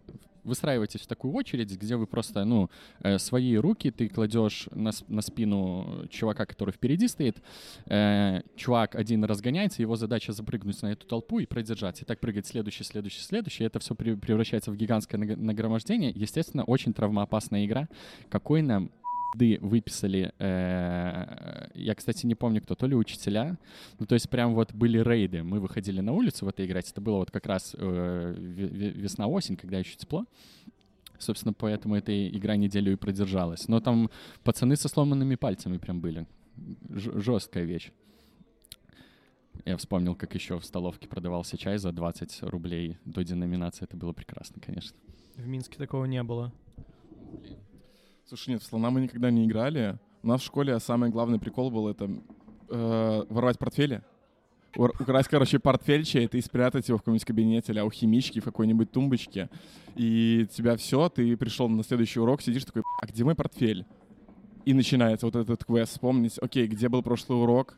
Выстраиваетесь 0.43 1.01
в 1.01 1.07
такую 1.07 1.35
очередь, 1.35 1.71
где 1.77 1.95
вы 1.95 2.07
просто, 2.07 2.43
ну, 2.45 2.71
э, 3.03 3.19
свои 3.19 3.55
руки 3.57 3.91
ты 3.91 4.09
кладешь 4.09 4.67
на, 4.71 4.89
на 5.07 5.21
спину 5.21 6.07
чувака, 6.09 6.47
который 6.47 6.71
впереди 6.71 7.07
стоит. 7.07 7.37
Э, 7.85 8.41
Чувак 8.55 8.95
один 8.95 9.23
разгоняется, 9.23 9.83
его 9.83 9.95
задача 9.95 10.33
запрыгнуть 10.33 10.81
на 10.81 10.93
эту 10.93 11.05
толпу 11.05 11.37
и 11.37 11.45
продержаться. 11.45 12.03
И 12.03 12.07
так 12.07 12.19
прыгать 12.19 12.47
следующий, 12.47 12.83
следующий, 12.83 13.21
следующий. 13.21 13.65
Это 13.65 13.77
все 13.79 13.93
превращается 13.93 14.71
в 14.71 14.75
гигантское 14.75 15.19
наг- 15.19 15.37
нагромождение. 15.37 16.09
Естественно, 16.09 16.63
очень 16.63 16.93
травмоопасная 16.93 17.63
игра. 17.65 17.87
Какой 18.29 18.63
нам 18.63 18.89
выписали, 19.35 20.33
э, 20.39 21.67
я, 21.75 21.95
кстати, 21.95 22.25
не 22.25 22.35
помню 22.35 22.61
кто, 22.61 22.75
то 22.75 22.85
ли 22.87 22.95
учителя, 22.95 23.57
ну, 23.99 24.05
то 24.05 24.15
есть 24.15 24.29
прям 24.29 24.53
вот 24.53 24.73
были 24.73 24.99
рейды, 24.99 25.43
мы 25.43 25.59
выходили 25.59 26.01
на 26.01 26.11
улицу 26.11 26.45
в 26.45 26.49
это 26.49 26.65
играть, 26.65 26.89
это 26.91 27.01
было 27.01 27.17
вот 27.17 27.31
как 27.31 27.45
раз 27.45 27.75
э, 27.77 28.35
ве- 28.37 28.69
ве- 28.69 28.91
весна-осень, 28.91 29.55
когда 29.55 29.79
еще 29.79 29.95
тепло, 29.95 30.25
собственно, 31.17 31.53
поэтому 31.53 31.95
эта 31.95 32.11
игра 32.29 32.55
неделю 32.55 32.91
и 32.91 32.95
продержалась, 32.95 33.67
но 33.67 33.79
там 33.79 34.09
пацаны 34.43 34.75
со 34.75 34.87
сломанными 34.89 35.35
пальцами 35.35 35.77
прям 35.77 36.01
были, 36.01 36.25
Ж- 36.89 37.21
жесткая 37.21 37.63
вещь. 37.63 37.91
Я 39.65 39.77
вспомнил, 39.77 40.15
как 40.15 40.33
еще 40.33 40.59
в 40.59 40.65
столовке 40.65 41.07
продавался 41.07 41.57
чай 41.57 41.77
за 41.77 41.91
20 41.91 42.41
рублей 42.43 42.97
до 43.05 43.23
деноминации. 43.23 43.83
Это 43.83 43.95
было 43.95 44.11
прекрасно, 44.11 44.59
конечно. 44.59 44.97
В 45.35 45.45
Минске 45.47 45.77
такого 45.77 46.05
не 46.05 46.23
было. 46.23 46.51
Слушай, 48.31 48.51
нет, 48.51 48.61
в 48.61 48.65
слона 48.65 48.89
мы 48.91 49.01
никогда 49.01 49.29
не 49.29 49.45
играли. 49.45 49.99
У 50.23 50.27
нас 50.29 50.39
в 50.39 50.45
школе 50.45 50.79
самый 50.79 51.09
главный 51.09 51.37
прикол 51.37 51.69
был 51.69 51.89
это 51.89 52.09
э, 52.69 53.25
воровать 53.27 53.59
портфели. 53.59 54.03
украсть, 54.73 55.27
короче, 55.27 55.59
портфель 55.59 56.05
чей-то 56.05 56.37
и 56.37 56.41
спрятать 56.41 56.87
его 56.87 56.97
в 56.97 57.01
каком-нибудь 57.01 57.25
кабинете 57.25 57.73
или 57.73 57.81
у 57.81 57.91
химички 57.91 58.39
в 58.39 58.45
какой-нибудь 58.45 58.89
тумбочке. 58.89 59.49
И 59.97 60.47
тебя 60.55 60.77
все, 60.77 61.09
ты 61.09 61.35
пришел 61.35 61.67
на 61.67 61.83
следующий 61.83 62.21
урок, 62.21 62.41
сидишь 62.41 62.63
такой, 62.63 62.83
а 63.01 63.05
где 63.05 63.25
мой 63.25 63.35
портфель? 63.35 63.85
И 64.63 64.73
начинается 64.73 65.25
вот 65.25 65.35
этот 65.35 65.65
квест, 65.65 65.91
вспомнить, 65.91 66.39
окей, 66.39 66.67
где 66.67 66.87
был 66.87 67.03
прошлый 67.03 67.37
урок, 67.37 67.77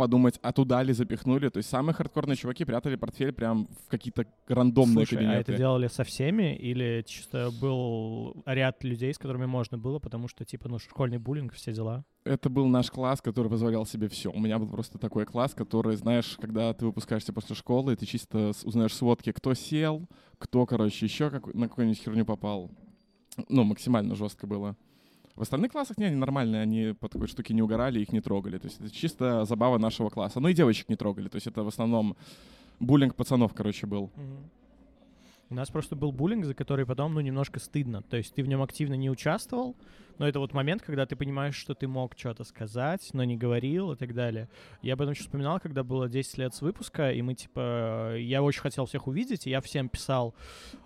подумать, 0.00 0.38
а 0.40 0.50
туда 0.52 0.82
ли 0.82 0.94
запихнули. 0.94 1.50
То 1.50 1.58
есть 1.58 1.68
самые 1.68 1.92
хардкорные 1.92 2.34
чуваки 2.34 2.64
прятали 2.64 2.96
портфель 2.96 3.34
прям 3.34 3.68
в 3.84 3.90
какие-то 3.90 4.24
рандомные 4.48 5.04
Слушай, 5.04 5.16
кабинеты. 5.16 5.36
а 5.36 5.40
это 5.40 5.56
делали 5.58 5.88
со 5.88 6.04
всеми 6.04 6.56
или 6.56 7.04
чисто 7.06 7.50
был 7.60 8.42
ряд 8.46 8.82
людей, 8.82 9.12
с 9.12 9.18
которыми 9.18 9.44
можно 9.44 9.76
было, 9.76 9.98
потому 9.98 10.26
что, 10.26 10.46
типа, 10.46 10.70
ну, 10.70 10.78
школьный 10.78 11.18
буллинг, 11.18 11.52
все 11.52 11.74
дела? 11.74 12.06
Это 12.24 12.48
был 12.48 12.66
наш 12.68 12.90
класс, 12.90 13.20
который 13.20 13.50
позволял 13.50 13.84
себе 13.84 14.08
все. 14.08 14.30
У 14.30 14.40
меня 14.40 14.58
был 14.58 14.68
просто 14.68 14.96
такой 14.96 15.26
класс, 15.26 15.52
который, 15.52 15.96
знаешь, 15.96 16.38
когда 16.40 16.72
ты 16.72 16.86
выпускаешься 16.86 17.34
после 17.34 17.54
школы, 17.54 17.94
ты 17.94 18.06
чисто 18.06 18.52
узнаешь 18.64 18.94
сводки, 18.94 19.32
кто 19.32 19.52
сел, 19.52 20.08
кто, 20.38 20.64
короче, 20.64 21.04
еще 21.04 21.28
как, 21.28 21.52
на 21.52 21.68
какую-нибудь 21.68 22.00
херню 22.00 22.24
попал. 22.24 22.70
Ну, 23.50 23.64
максимально 23.64 24.14
жестко 24.14 24.46
было. 24.46 24.76
В 25.40 25.42
остальных 25.42 25.72
классах, 25.72 25.96
не, 25.96 26.04
они 26.04 26.16
нормальные, 26.16 26.60
они 26.60 26.92
по 26.92 27.08
такой 27.08 27.26
штуке 27.26 27.54
не 27.54 27.62
угорали, 27.62 27.98
их 27.98 28.12
не 28.12 28.20
трогали. 28.20 28.58
То 28.58 28.66
есть 28.66 28.78
это 28.78 28.90
чисто 28.90 29.46
забава 29.46 29.78
нашего 29.78 30.10
класса. 30.10 30.38
Ну 30.38 30.48
и 30.48 30.52
девочек 30.52 30.90
не 30.90 30.96
трогали. 30.96 31.28
То 31.28 31.36
есть 31.36 31.46
это 31.46 31.62
в 31.62 31.68
основном 31.68 32.14
буллинг 32.78 33.14
пацанов, 33.14 33.54
короче, 33.54 33.86
был. 33.86 34.10
У 35.50 35.54
нас 35.54 35.68
просто 35.68 35.96
был 35.96 36.12
буллинг, 36.12 36.44
за 36.44 36.54
который 36.54 36.86
потом, 36.86 37.12
ну, 37.12 37.20
немножко 37.20 37.58
стыдно. 37.58 38.02
То 38.02 38.16
есть 38.16 38.32
ты 38.32 38.44
в 38.44 38.46
нем 38.46 38.62
активно 38.62 38.94
не 38.94 39.10
участвовал, 39.10 39.76
но 40.18 40.28
это 40.28 40.38
вот 40.38 40.54
момент, 40.54 40.80
когда 40.80 41.06
ты 41.06 41.16
понимаешь, 41.16 41.56
что 41.56 41.74
ты 41.74 41.88
мог 41.88 42.16
что-то 42.16 42.44
сказать, 42.44 43.10
но 43.14 43.24
не 43.24 43.36
говорил 43.36 43.90
и 43.90 43.96
так 43.96 44.14
далее. 44.14 44.48
Я 44.80 44.92
об 44.92 45.00
этом 45.00 45.12
еще 45.12 45.22
вспоминал, 45.22 45.58
когда 45.58 45.82
было 45.82 46.08
10 46.08 46.38
лет 46.38 46.54
с 46.54 46.62
выпуска, 46.62 47.10
и 47.10 47.20
мы, 47.20 47.34
типа, 47.34 48.16
я 48.16 48.44
очень 48.44 48.60
хотел 48.60 48.86
всех 48.86 49.08
увидеть, 49.08 49.48
и 49.48 49.50
я 49.50 49.60
всем 49.60 49.88
писал 49.88 50.36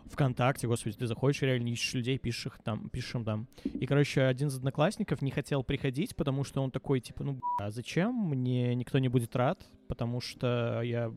ВКонтакте, 0.06 0.66
господи, 0.66 0.96
ты 0.96 1.06
заходишь, 1.06 1.42
реально 1.42 1.68
ищешь 1.68 1.92
людей, 1.92 2.16
пишешь 2.16 2.46
их 2.46 2.58
там, 2.64 2.88
пишешь 2.88 3.16
им 3.16 3.24
там. 3.24 3.48
И, 3.64 3.84
короче, 3.84 4.22
один 4.22 4.48
из 4.48 4.56
одноклассников 4.56 5.20
не 5.20 5.30
хотел 5.30 5.62
приходить, 5.62 6.16
потому 6.16 6.42
что 6.42 6.62
он 6.62 6.70
такой, 6.70 7.00
типа, 7.00 7.22
ну, 7.22 7.38
а 7.60 7.70
зачем? 7.70 8.14
Мне 8.14 8.74
никто 8.74 8.98
не 8.98 9.08
будет 9.08 9.36
рад, 9.36 9.66
потому 9.86 10.20
что 10.20 10.80
я 10.82 11.12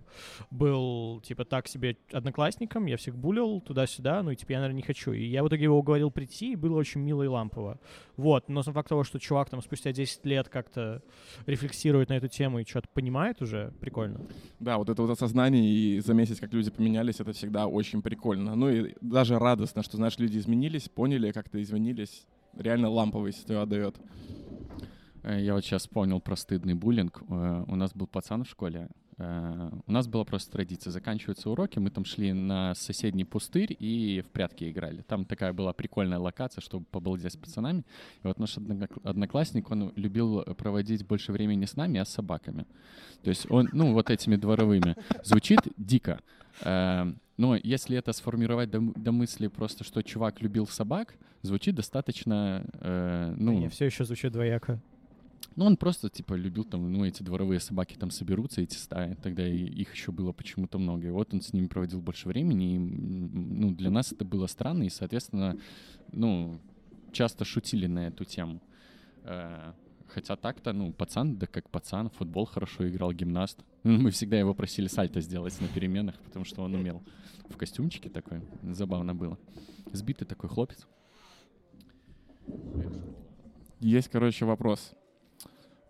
был, 0.52 1.22
типа, 1.22 1.46
так 1.46 1.68
себе 1.68 1.98
одноклассником, 2.12 2.86
я 2.86 2.98
всех 2.98 3.16
булил 3.18 3.62
туда-сюда, 3.62 4.24
ну, 4.24 4.32
и, 4.32 4.36
типа, 4.36 4.54
я, 4.54 4.60
наверное, 4.60 4.78
не 4.78 4.84
хочу. 4.84 5.12
И 5.12 5.26
я 5.26 5.44
в 5.44 5.48
итоге 5.48 5.64
его 5.64 5.78
уговорил 5.78 6.12
прийти, 6.12 6.54
и 6.54 6.56
было 6.56 6.78
очень 6.78 7.02
мило 7.02 7.24
и 7.24 7.28
лампово. 7.28 7.80
Вот, 8.16 8.50
но 8.50 8.64
сам 8.64 8.74
факт 8.74 8.90
того, 8.90 9.04
что 9.04 9.20
чувак 9.20 9.50
там 9.50 9.62
спустя 9.62 9.92
10 9.92 10.26
лет 10.26 10.50
как-то 10.50 11.02
рефлексирует 11.46 12.10
на 12.10 12.18
эту 12.18 12.28
тему 12.28 12.60
и 12.60 12.66
что-то 12.66 12.88
понимает 12.94 13.42
уже, 13.42 13.74
прикольно. 13.80 14.22
Да, 14.60 14.78
вот 14.78 14.90
это 14.90 15.02
вот 15.02 15.12
осознание 15.12 15.64
и 15.64 16.00
заметить, 16.00 16.40
как 16.40 16.54
люди 16.54 16.72
поменялись, 16.72 17.20
это 17.20 17.34
всегда 17.34 17.68
очень 17.68 18.02
прикольно. 18.02 18.56
Ну 18.56 18.70
и 18.70 18.94
даже 19.02 19.40
радостно, 19.40 19.84
что, 19.84 19.98
знаешь, 19.98 20.18
люди 20.18 20.38
изменились, 20.38 20.90
поняли, 20.90 21.32
как-то 21.32 21.62
извинились. 21.62 22.26
Реально 22.58 22.90
ламповость 22.90 23.46
тебя 23.46 23.62
отдает. 23.62 23.96
Э, 25.28 25.42
Я 25.42 25.54
вот 25.54 25.64
сейчас 25.66 25.82
вспомнил 25.84 26.20
про 26.20 26.36
стыдный 26.36 26.74
буллинг. 26.74 27.22
Э, 27.30 27.64
У 27.68 27.76
нас 27.76 27.94
был 27.94 28.08
пацан 28.08 28.44
в 28.44 28.50
школе. 28.50 28.88
Э, 29.18 29.70
У 29.86 29.92
нас 29.92 30.08
была 30.08 30.24
просто 30.24 30.52
традиция. 30.52 30.92
Заканчиваются 30.92 31.50
уроки, 31.50 31.80
мы 31.80 31.90
там 31.90 32.06
шли 32.06 32.34
на 32.34 32.74
соседний 32.76 33.26
пустырь 33.26 33.76
и 33.78 34.22
в 34.22 34.30
прятки 34.32 34.70
играли. 34.72 35.02
Там 35.02 35.26
такая 35.26 35.54
была 35.54 35.74
прикольная 35.74 36.18
локация, 36.20 36.62
чтобы 36.62 36.86
побалдеть 36.86 37.34
с 37.34 37.38
пацанами. 37.38 37.84
И 38.24 38.28
вот 38.28 38.40
наш 38.40 38.58
однокла- 38.58 39.02
одноклассник, 39.04 39.70
он 39.72 39.92
любил 39.96 40.44
проводить 40.56 41.06
больше 41.06 41.32
времени 41.32 41.66
с 41.66 41.76
нами, 41.76 42.00
а 42.00 42.06
с 42.06 42.10
собаками. 42.10 42.66
То 43.24 43.30
есть 43.30 43.52
он, 43.52 43.68
ну, 43.74 43.94
вот 43.94 44.10
этими 44.10 44.36
дворовыми. 44.38 44.96
Звучит 45.24 45.60
дико. 45.78 46.20
Но 46.64 47.56
если 47.56 47.98
это 47.98 48.14
сформировать 48.14 48.72
до, 48.72 48.80
до 48.80 49.12
мысли 49.12 49.48
просто, 49.48 49.84
что 49.84 50.02
чувак 50.02 50.42
любил 50.42 50.66
собак, 50.66 51.14
звучит 51.44 51.76
достаточно, 51.76 52.66
э, 52.82 53.36
ну... 53.38 53.60
Ну, 53.60 53.70
все 53.70 53.86
еще 53.86 54.06
звучит 54.06 54.32
двояко. 54.32 54.80
Ну, 55.56 55.66
он 55.66 55.78
просто, 55.78 56.10
типа, 56.10 56.36
любил 56.36 56.64
там, 56.64 56.92
ну, 56.92 57.06
эти 57.06 57.24
дворовые 57.24 57.60
собаки 57.60 57.96
там 57.96 58.12
соберутся, 58.12 58.62
эти 58.62 58.76
стаи. 58.76 59.16
Тогда 59.24 59.48
и 59.48 59.58
их 59.58 59.94
еще 59.94 60.12
было 60.12 60.32
почему-то 60.32 60.78
много. 60.78 61.08
И 61.08 61.12
вот 61.12 61.34
он 61.34 61.42
с 61.42 61.52
ними 61.54 61.68
проводил 61.68 62.00
больше 62.02 62.28
времени. 62.28 62.76
И, 62.76 62.78
ну, 62.80 63.72
для 63.72 63.90
нас 63.90 64.12
это 64.12 64.24
было 64.24 64.48
странно. 64.48 64.84
И, 64.84 64.90
соответственно, 64.90 65.58
ну, 66.12 66.60
часто 67.12 67.44
шутили 67.44 67.88
на 67.88 68.08
эту 68.08 68.24
тему. 68.24 68.62
Э, 69.24 69.74
Хотя 70.08 70.36
так-то, 70.36 70.74
ну, 70.74 70.94
пацан, 70.94 71.38
да 71.38 71.48
как 71.48 71.70
пацан, 71.70 72.10
футбол 72.10 72.46
хорошо 72.46 72.88
играл, 72.88 73.12
гимнаст. 73.12 73.60
Ну, 73.84 73.98
Мы 74.00 74.12
всегда 74.12 74.40
его 74.40 74.54
просили 74.54 74.88
сальто 74.88 75.22
сделать 75.22 75.60
на 75.60 75.68
переменах, 75.68 76.16
потому 76.20 76.46
что 76.46 76.64
он 76.64 76.76
умел. 76.76 77.04
В 77.50 77.58
костюмчике 77.58 78.10
такой. 78.10 78.42
Забавно 78.64 79.14
было. 79.14 79.38
Сбитый 79.92 80.26
такой 80.28 80.50
хлопец. 80.50 80.88
Есть, 83.80 84.10
короче, 84.10 84.46
вопрос. 84.46 84.94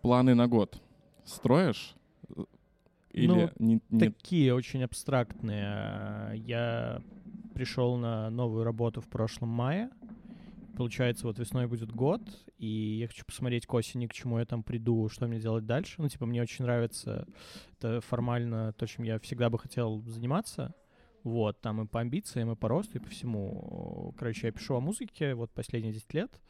Планы 0.08 0.34
на 0.34 0.48
год 0.48 0.80
строишь? 1.26 1.94
Или 3.10 3.26
Ну, 3.26 3.50
не, 3.58 3.82
не- 3.90 3.98
Такие 4.00 4.54
очень 4.54 4.82
абстрактные. 4.82 6.32
Я 6.46 7.02
пришел 7.52 7.98
на 7.98 8.30
новую 8.30 8.64
работу 8.64 9.02
в 9.02 9.06
прошлом 9.06 9.50
мае. 9.50 9.90
Получается, 10.78 11.26
вот 11.26 11.38
весной 11.38 11.66
будет 11.66 11.92
год, 11.92 12.22
и 12.56 12.96
я 13.00 13.08
хочу 13.08 13.26
посмотреть 13.26 13.66
к 13.66 13.74
осени, 13.74 14.06
к 14.06 14.14
чему 14.14 14.38
я 14.38 14.46
там 14.46 14.62
приду, 14.62 15.10
что 15.10 15.26
мне 15.26 15.40
делать 15.40 15.66
дальше. 15.66 15.96
Ну, 15.98 16.08
типа, 16.08 16.24
мне 16.24 16.40
очень 16.40 16.64
нравится 16.64 17.26
это 17.72 18.00
формально 18.00 18.72
то, 18.72 18.86
чем 18.86 19.04
я 19.04 19.18
всегда 19.18 19.50
бы 19.50 19.58
хотел 19.58 20.00
заниматься. 20.06 20.74
Вот, 21.22 21.60
там 21.60 21.82
и 21.82 21.86
по 21.86 22.00
амбициям, 22.00 22.50
и 22.50 22.56
по 22.56 22.68
росту, 22.68 22.96
и 22.96 23.00
по 23.02 23.10
всему. 23.10 24.14
Короче, 24.16 24.46
я 24.46 24.52
пишу 24.54 24.74
о 24.76 24.80
музыке 24.80 25.34
вот 25.34 25.50
последние 25.50 25.92
10 25.92 26.14
лет. 26.14 26.40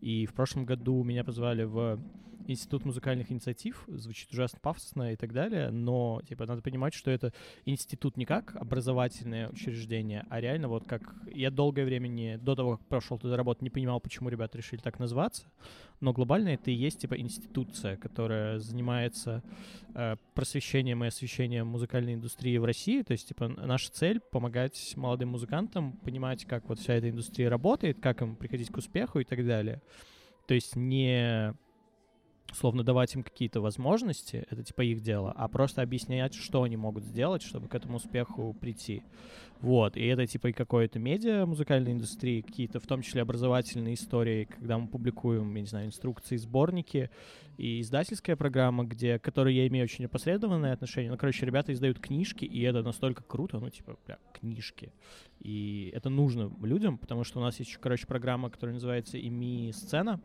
И 0.00 0.24
в 0.24 0.32
прошлом 0.32 0.64
году 0.64 1.02
меня 1.04 1.24
позвали 1.24 1.64
в 1.64 2.00
Институт 2.46 2.84
музыкальных 2.84 3.30
инициатив. 3.30 3.84
Звучит 3.88 4.30
ужасно 4.32 4.58
пафосно 4.60 5.12
и 5.12 5.16
так 5.16 5.32
далее, 5.32 5.70
но, 5.70 6.20
типа, 6.28 6.46
надо 6.46 6.62
понимать, 6.62 6.94
что 6.94 7.10
это 7.10 7.32
институт 7.64 8.16
не 8.16 8.24
как 8.24 8.56
образовательное 8.56 9.48
учреждение, 9.48 10.26
а 10.30 10.40
реально 10.40 10.68
вот 10.68 10.86
как... 10.86 11.02
Я 11.32 11.50
долгое 11.50 11.84
время, 11.84 12.08
не, 12.08 12.38
до 12.38 12.54
того, 12.54 12.76
как 12.76 12.86
прошел 12.86 13.18
туда 13.18 13.36
работать, 13.36 13.62
не 13.62 13.70
понимал, 13.70 14.00
почему 14.00 14.28
ребята 14.28 14.58
решили 14.58 14.80
так 14.80 14.98
назваться, 14.98 15.44
но 16.00 16.12
глобально 16.12 16.48
это 16.50 16.70
и 16.70 16.74
есть, 16.74 17.00
типа, 17.00 17.18
институция, 17.18 17.96
которая 17.96 18.58
занимается 18.58 19.42
э, 19.94 20.16
просвещением 20.34 21.04
и 21.04 21.06
освещением 21.06 21.68
музыкальной 21.68 22.14
индустрии 22.14 22.58
в 22.58 22.64
России. 22.64 23.02
То 23.02 23.12
есть, 23.12 23.28
типа, 23.28 23.48
наша 23.48 23.92
цель— 23.92 24.20
помогать 24.32 24.94
молодым 24.96 25.30
музыкантам 25.30 25.92
понимать, 25.98 26.44
как 26.44 26.68
вот 26.68 26.80
вся 26.80 26.94
эта 26.94 27.08
индустрия 27.10 27.48
работает, 27.48 28.00
как 28.00 28.22
им 28.22 28.36
приходить 28.36 28.70
к 28.70 28.76
успеху 28.76 29.20
и 29.20 29.24
так 29.24 29.46
далее. 29.46 29.80
То 30.46 30.54
есть 30.54 30.74
не 30.74 31.54
словно 32.52 32.82
давать 32.82 33.14
им 33.14 33.22
какие-то 33.22 33.60
возможности, 33.60 34.46
это 34.50 34.62
типа 34.62 34.82
их 34.82 35.00
дело, 35.00 35.32
а 35.36 35.48
просто 35.48 35.82
объяснять, 35.82 36.34
что 36.34 36.62
они 36.62 36.76
могут 36.76 37.04
сделать, 37.04 37.42
чтобы 37.42 37.68
к 37.68 37.74
этому 37.74 37.96
успеху 37.96 38.54
прийти. 38.60 39.02
Вот, 39.62 39.96
и 39.96 40.04
это 40.06 40.26
типа 40.26 40.48
и 40.48 40.52
какое-то 40.52 40.98
медиа 40.98 41.46
музыкальной 41.46 41.92
индустрии, 41.92 42.40
какие-то 42.40 42.80
в 42.80 42.86
том 42.88 43.00
числе 43.00 43.22
образовательные 43.22 43.94
истории, 43.94 44.44
когда 44.44 44.76
мы 44.76 44.88
публикуем, 44.88 45.54
я 45.54 45.60
не 45.60 45.68
знаю, 45.68 45.86
инструкции, 45.86 46.36
сборники, 46.36 47.10
и 47.58 47.80
издательская 47.80 48.34
программа, 48.34 48.82
где, 48.82 49.20
к 49.20 49.22
которой 49.22 49.54
я 49.54 49.68
имею 49.68 49.84
очень 49.84 50.06
опосредованное 50.06 50.72
отношение. 50.72 51.12
Ну, 51.12 51.16
короче, 51.16 51.46
ребята 51.46 51.72
издают 51.72 52.00
книжки, 52.00 52.44
и 52.44 52.60
это 52.62 52.82
настолько 52.82 53.22
круто, 53.22 53.60
ну, 53.60 53.70
типа, 53.70 53.96
бля, 54.04 54.18
книжки. 54.32 54.92
И 55.38 55.92
это 55.94 56.08
нужно 56.08 56.52
людям, 56.62 56.98
потому 56.98 57.22
что 57.22 57.38
у 57.38 57.42
нас 57.42 57.58
есть 57.60 57.76
короче, 57.76 58.06
программа, 58.06 58.50
которая 58.50 58.74
называется 58.74 59.16
«ИМИ 59.16 59.72
Сцена», 59.74 60.20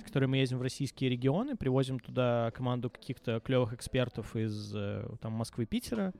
с 0.00 0.02
которой 0.02 0.26
мы 0.26 0.36
ездим 0.36 0.58
в 0.58 0.62
российские 0.62 1.10
регионы, 1.10 1.56
привозим 1.56 1.98
туда 1.98 2.52
команду 2.52 2.90
каких-то 2.90 3.40
клевых 3.40 3.72
экспертов 3.72 4.36
из 4.36 4.72
э, 4.74 5.08
там, 5.20 5.32
Москвы 5.32 5.66
Питера, 5.66 6.12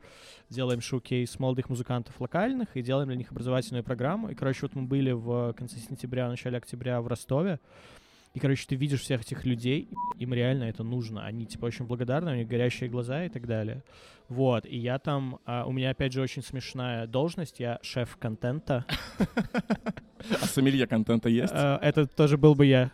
делаем 0.49 0.81
шоу-кейс 0.81 1.39
молодых 1.39 1.69
музыкантов 1.69 2.21
локальных 2.57 2.77
и 2.77 2.83
делаем 2.83 3.09
для 3.09 3.17
них 3.17 3.31
образовательную 3.31 3.85
программу. 3.85 4.31
И, 4.31 4.35
короче, 4.35 4.61
вот 4.63 4.75
мы 4.75 4.83
были 4.83 5.13
в 5.13 5.53
конце 5.55 5.77
сентября, 5.79 6.29
начале 6.29 6.59
октября 6.59 7.01
в 7.01 7.07
Ростове, 7.07 7.59
и, 8.35 8.39
короче, 8.39 8.67
ты 8.69 8.77
видишь 8.77 9.01
всех 9.01 9.23
этих 9.23 9.47
людей, 9.47 9.89
им 10.19 10.35
реально 10.35 10.65
это 10.65 10.83
нужно. 10.83 11.25
Они, 11.25 11.47
типа, 11.47 11.67
очень 11.67 11.87
благодарны, 11.87 12.33
у 12.33 12.35
них 12.35 12.49
горящие 12.49 12.91
глаза 12.91 13.25
и 13.25 13.29
так 13.31 13.47
далее. 13.47 13.83
Вот, 14.29 14.67
и 14.67 14.77
я 14.77 14.99
там... 14.99 15.39
а, 15.47 15.65
у 15.67 15.73
меня, 15.73 15.91
опять 15.91 16.13
же, 16.13 16.21
очень 16.21 16.43
смешная 16.43 17.07
должность. 17.07 17.61
Я 17.61 17.79
шеф 17.83 18.17
контента. 18.17 18.85
А 20.43 20.47
сомелье 20.47 20.87
контента 20.87 21.29
есть? 21.29 21.53
А, 21.55 21.79
это 21.81 22.07
тоже 22.07 22.37
был 22.37 22.55
бы 22.55 22.67
я. 22.67 22.91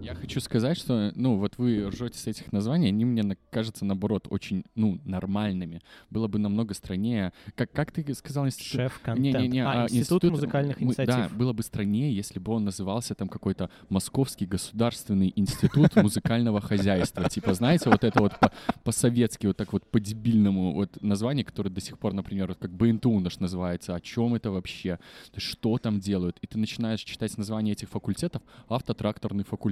Я 0.00 0.14
хочу 0.14 0.40
сказать, 0.40 0.76
что, 0.78 1.12
ну, 1.14 1.36
вот 1.38 1.58
вы 1.58 1.88
ржете 1.88 2.18
с 2.18 2.26
этих 2.26 2.52
названий, 2.52 2.88
они 2.88 3.04
мне 3.04 3.22
на- 3.22 3.36
кажутся, 3.50 3.84
наоборот, 3.84 4.26
очень, 4.30 4.64
ну, 4.74 5.00
нормальными. 5.04 5.80
Было 6.10 6.28
бы 6.28 6.38
намного 6.38 6.74
страннее. 6.74 7.32
Как, 7.54 7.72
как 7.72 7.90
ты 7.92 8.14
сказал, 8.14 8.46
институт... 8.46 8.66
Шеф-контент. 8.66 9.36
Не-не-не, 9.38 9.64
а, 9.64 9.84
а, 9.84 9.86
Институт 9.88 10.24
музыкальных 10.24 10.80
мы- 10.80 10.86
инициатив. 10.88 11.14
Да, 11.14 11.28
было 11.36 11.52
бы 11.52 11.62
страннее, 11.62 12.14
если 12.14 12.38
бы 12.38 12.52
он 12.52 12.64
назывался 12.64 13.14
там 13.14 13.28
какой-то 13.28 13.70
Московский 13.88 14.46
государственный 14.46 15.32
институт 15.36 15.94
музыкального 15.96 16.60
хозяйства. 16.60 17.28
Типа, 17.28 17.54
знаете, 17.54 17.88
вот 17.90 18.04
это 18.04 18.20
вот 18.22 18.38
по- 18.38 18.52
по-советски, 18.84 19.46
вот 19.46 19.56
так 19.56 19.72
вот 19.72 19.84
по-дебильному 19.90 20.74
вот 20.74 21.00
название, 21.02 21.44
которое 21.44 21.70
до 21.70 21.80
сих 21.80 21.98
пор, 21.98 22.12
например, 22.12 22.48
вот 22.48 22.58
как 22.58 22.72
БНТУ 22.72 23.18
наш 23.20 23.38
называется. 23.40 23.94
О 23.94 24.00
чем 24.00 24.34
это 24.34 24.50
вообще? 24.50 24.98
Что 25.36 25.78
там 25.78 25.98
делают? 26.00 26.38
И 26.42 26.46
ты 26.46 26.58
начинаешь 26.58 27.00
читать 27.00 27.36
название 27.38 27.72
этих 27.72 27.88
факультетов, 27.88 28.42
автотракторный 28.68 29.44
факультет. 29.44 29.71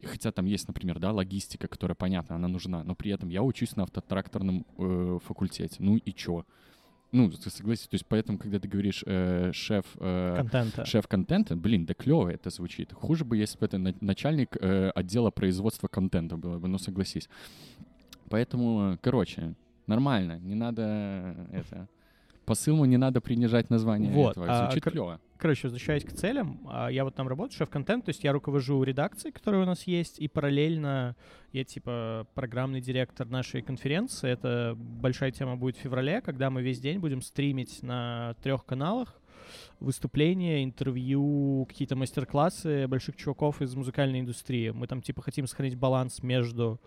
И 0.00 0.06
хотя 0.06 0.30
там 0.32 0.46
есть, 0.46 0.68
например, 0.68 0.98
да, 0.98 1.12
логистика, 1.12 1.68
которая, 1.68 1.94
понятно, 1.94 2.36
она 2.36 2.48
нужна, 2.48 2.84
но 2.84 2.94
при 2.94 3.10
этом 3.10 3.28
я 3.28 3.42
учусь 3.42 3.76
на 3.76 3.82
автотракторном 3.82 4.64
э, 4.78 5.18
факультете. 5.24 5.76
Ну 5.78 5.96
и 5.96 6.12
чё? 6.12 6.44
Ну, 7.12 7.30
ты 7.30 7.48
согласись, 7.48 7.86
то 7.86 7.94
есть 7.94 8.06
поэтому, 8.06 8.38
когда 8.38 8.58
ты 8.58 8.66
говоришь 8.66 9.04
э, 9.06 9.52
шеф... 9.52 9.86
э, 10.00 10.34
контента. 10.36 10.84
Шеф 10.84 11.06
контента, 11.06 11.54
блин, 11.54 11.86
да 11.86 11.94
клево 11.94 12.28
это 12.28 12.50
звучит. 12.50 12.92
Хуже 12.92 13.24
бы, 13.24 13.36
если 13.36 13.56
бы 13.58 13.66
это 13.66 13.78
на- 13.78 13.94
начальник 14.00 14.56
э, 14.60 14.90
отдела 14.90 15.30
производства 15.30 15.86
контента 15.86 16.36
было 16.36 16.58
бы, 16.58 16.66
ну 16.66 16.78
согласись. 16.78 17.28
Поэтому, 18.30 18.98
короче, 19.00 19.54
нормально, 19.86 20.40
не 20.40 20.54
надо 20.56 20.82
э, 21.52 21.60
это. 21.60 21.88
Посылу 22.44 22.84
не 22.84 22.96
надо 22.96 23.20
принижать 23.20 23.70
название 23.70 24.12
Вот, 24.12 24.32
этого. 24.32 24.46
а, 24.48 24.64
Звучит 24.66 24.84
кор- 24.84 24.92
клево. 24.92 25.20
Короче, 25.38 25.62
возвращаясь 25.64 26.04
к 26.04 26.12
целям, 26.12 26.60
а, 26.70 26.88
я 26.88 27.04
вот 27.04 27.14
там 27.14 27.28
работаю, 27.28 27.56
шеф-контент, 27.58 28.04
то 28.04 28.10
есть 28.10 28.24
я 28.24 28.32
руковожу 28.32 28.82
редакцией, 28.82 29.32
которая 29.32 29.62
у 29.62 29.66
нас 29.66 29.86
есть, 29.86 30.18
и 30.18 30.28
параллельно 30.28 31.16
я 31.52 31.64
типа 31.64 32.26
программный 32.34 32.80
директор 32.80 33.26
нашей 33.26 33.62
конференции. 33.62 34.30
Это 34.30 34.74
большая 34.76 35.30
тема 35.32 35.56
будет 35.56 35.76
в 35.76 35.80
феврале, 35.80 36.20
когда 36.20 36.50
мы 36.50 36.62
весь 36.62 36.80
день 36.80 36.98
будем 36.98 37.20
стримить 37.22 37.82
на 37.82 38.34
трех 38.42 38.64
каналах 38.64 39.20
выступления, 39.80 40.64
интервью, 40.64 41.66
какие-то 41.68 41.96
мастер-классы 41.96 42.86
больших 42.88 43.16
чуваков 43.16 43.60
из 43.62 43.74
музыкальной 43.74 44.20
индустрии. 44.20 44.70
Мы 44.70 44.86
там 44.86 45.02
типа 45.02 45.22
хотим 45.22 45.46
сохранить 45.46 45.76
баланс 45.76 46.22
между 46.22 46.80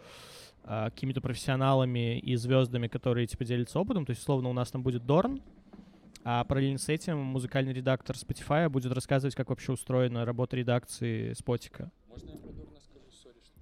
а, 0.70 0.90
какими-то 0.90 1.22
профессионалами 1.22 2.20
и 2.20 2.36
звездами, 2.36 2.90
которые 2.90 3.26
типа 3.26 3.46
делятся 3.46 3.80
опытом. 3.80 4.06
То 4.06 4.12
есть, 4.12 4.22
условно, 4.22 4.50
у 4.50 4.54
нас 4.54 4.70
там 4.70 4.84
будет 4.84 5.06
Дорн, 5.06 5.42
а 6.26 6.44
параллельно 6.44 6.78
с 6.78 6.90
этим 6.90 7.20
музыкальный 7.20 7.72
редактор 7.72 8.18
Spotify 8.18 8.68
будет 8.68 8.92
рассказывать, 8.92 9.34
как 9.34 9.50
вообще 9.50 9.72
устроена 9.72 10.26
работа 10.26 10.58
редакции 10.58 11.32
Спотика. 11.32 11.90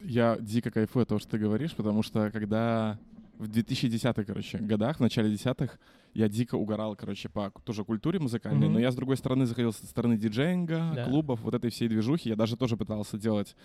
Я 0.01 0.37
дико 0.39 0.71
кайфую 0.71 1.03
от 1.03 1.09
того, 1.09 1.19
что 1.19 1.29
ты 1.29 1.37
говоришь, 1.37 1.75
потому 1.75 2.01
что 2.01 2.31
когда 2.31 2.97
в 3.37 3.49
2010-х, 3.49 4.23
короче, 4.23 4.57
годах, 4.57 4.97
в 4.97 5.01
начале 5.01 5.29
десятых, 5.29 5.79
я 6.15 6.29
дико 6.29 6.55
угорал, 6.55 6.95
короче, 6.95 7.27
по 7.29 7.51
тоже 7.65 7.83
культуре 7.83 8.19
музыкальной, 8.19 8.65
Мгм. 8.67 8.73
но 8.75 8.79
я, 8.79 8.89
с 8.91 8.95
другой 8.95 9.17
стороны, 9.17 9.45
заходил 9.45 9.73
со 9.73 9.85
стороны 9.85 10.17
диджеинга, 10.17 10.93
Да. 10.95 11.03
клубов, 11.05 11.41
вот 11.41 11.53
этой 11.53 11.69
всей 11.69 11.89
движухи. 11.89 12.29
Я 12.29 12.35
даже 12.37 12.55
тоже 12.55 12.77
пытался 12.77 13.17
делать, 13.17 13.55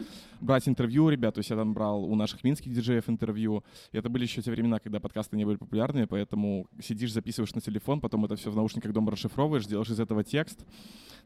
брать 0.40 0.68
интервью 0.68 1.04
у 1.04 1.08
ребят, 1.10 1.34
то 1.34 1.38
есть 1.38 1.50
я 1.50 1.56
там 1.56 1.72
брал 1.72 2.04
у 2.04 2.14
наших 2.16 2.42
минских 2.42 2.72
диджеев 2.74 3.08
интервью. 3.08 3.62
И 3.92 3.98
это 3.98 4.08
были 4.08 4.24
еще 4.24 4.42
те 4.42 4.50
времена, 4.50 4.80
когда 4.80 4.98
подкасты 4.98 5.36
не 5.36 5.44
были 5.44 5.56
популярными, 5.58 6.06
поэтому 6.06 6.66
сидишь, 6.82 7.12
записываешь 7.12 7.54
на 7.54 7.60
телефон, 7.60 8.00
потом 8.00 8.24
это 8.24 8.34
все 8.34 8.50
в 8.50 8.56
наушниках 8.56 8.92
дома 8.92 9.12
расшифровываешь, 9.12 9.66
делаешь 9.66 9.90
из 9.90 10.00
этого 10.00 10.24
текст, 10.24 10.66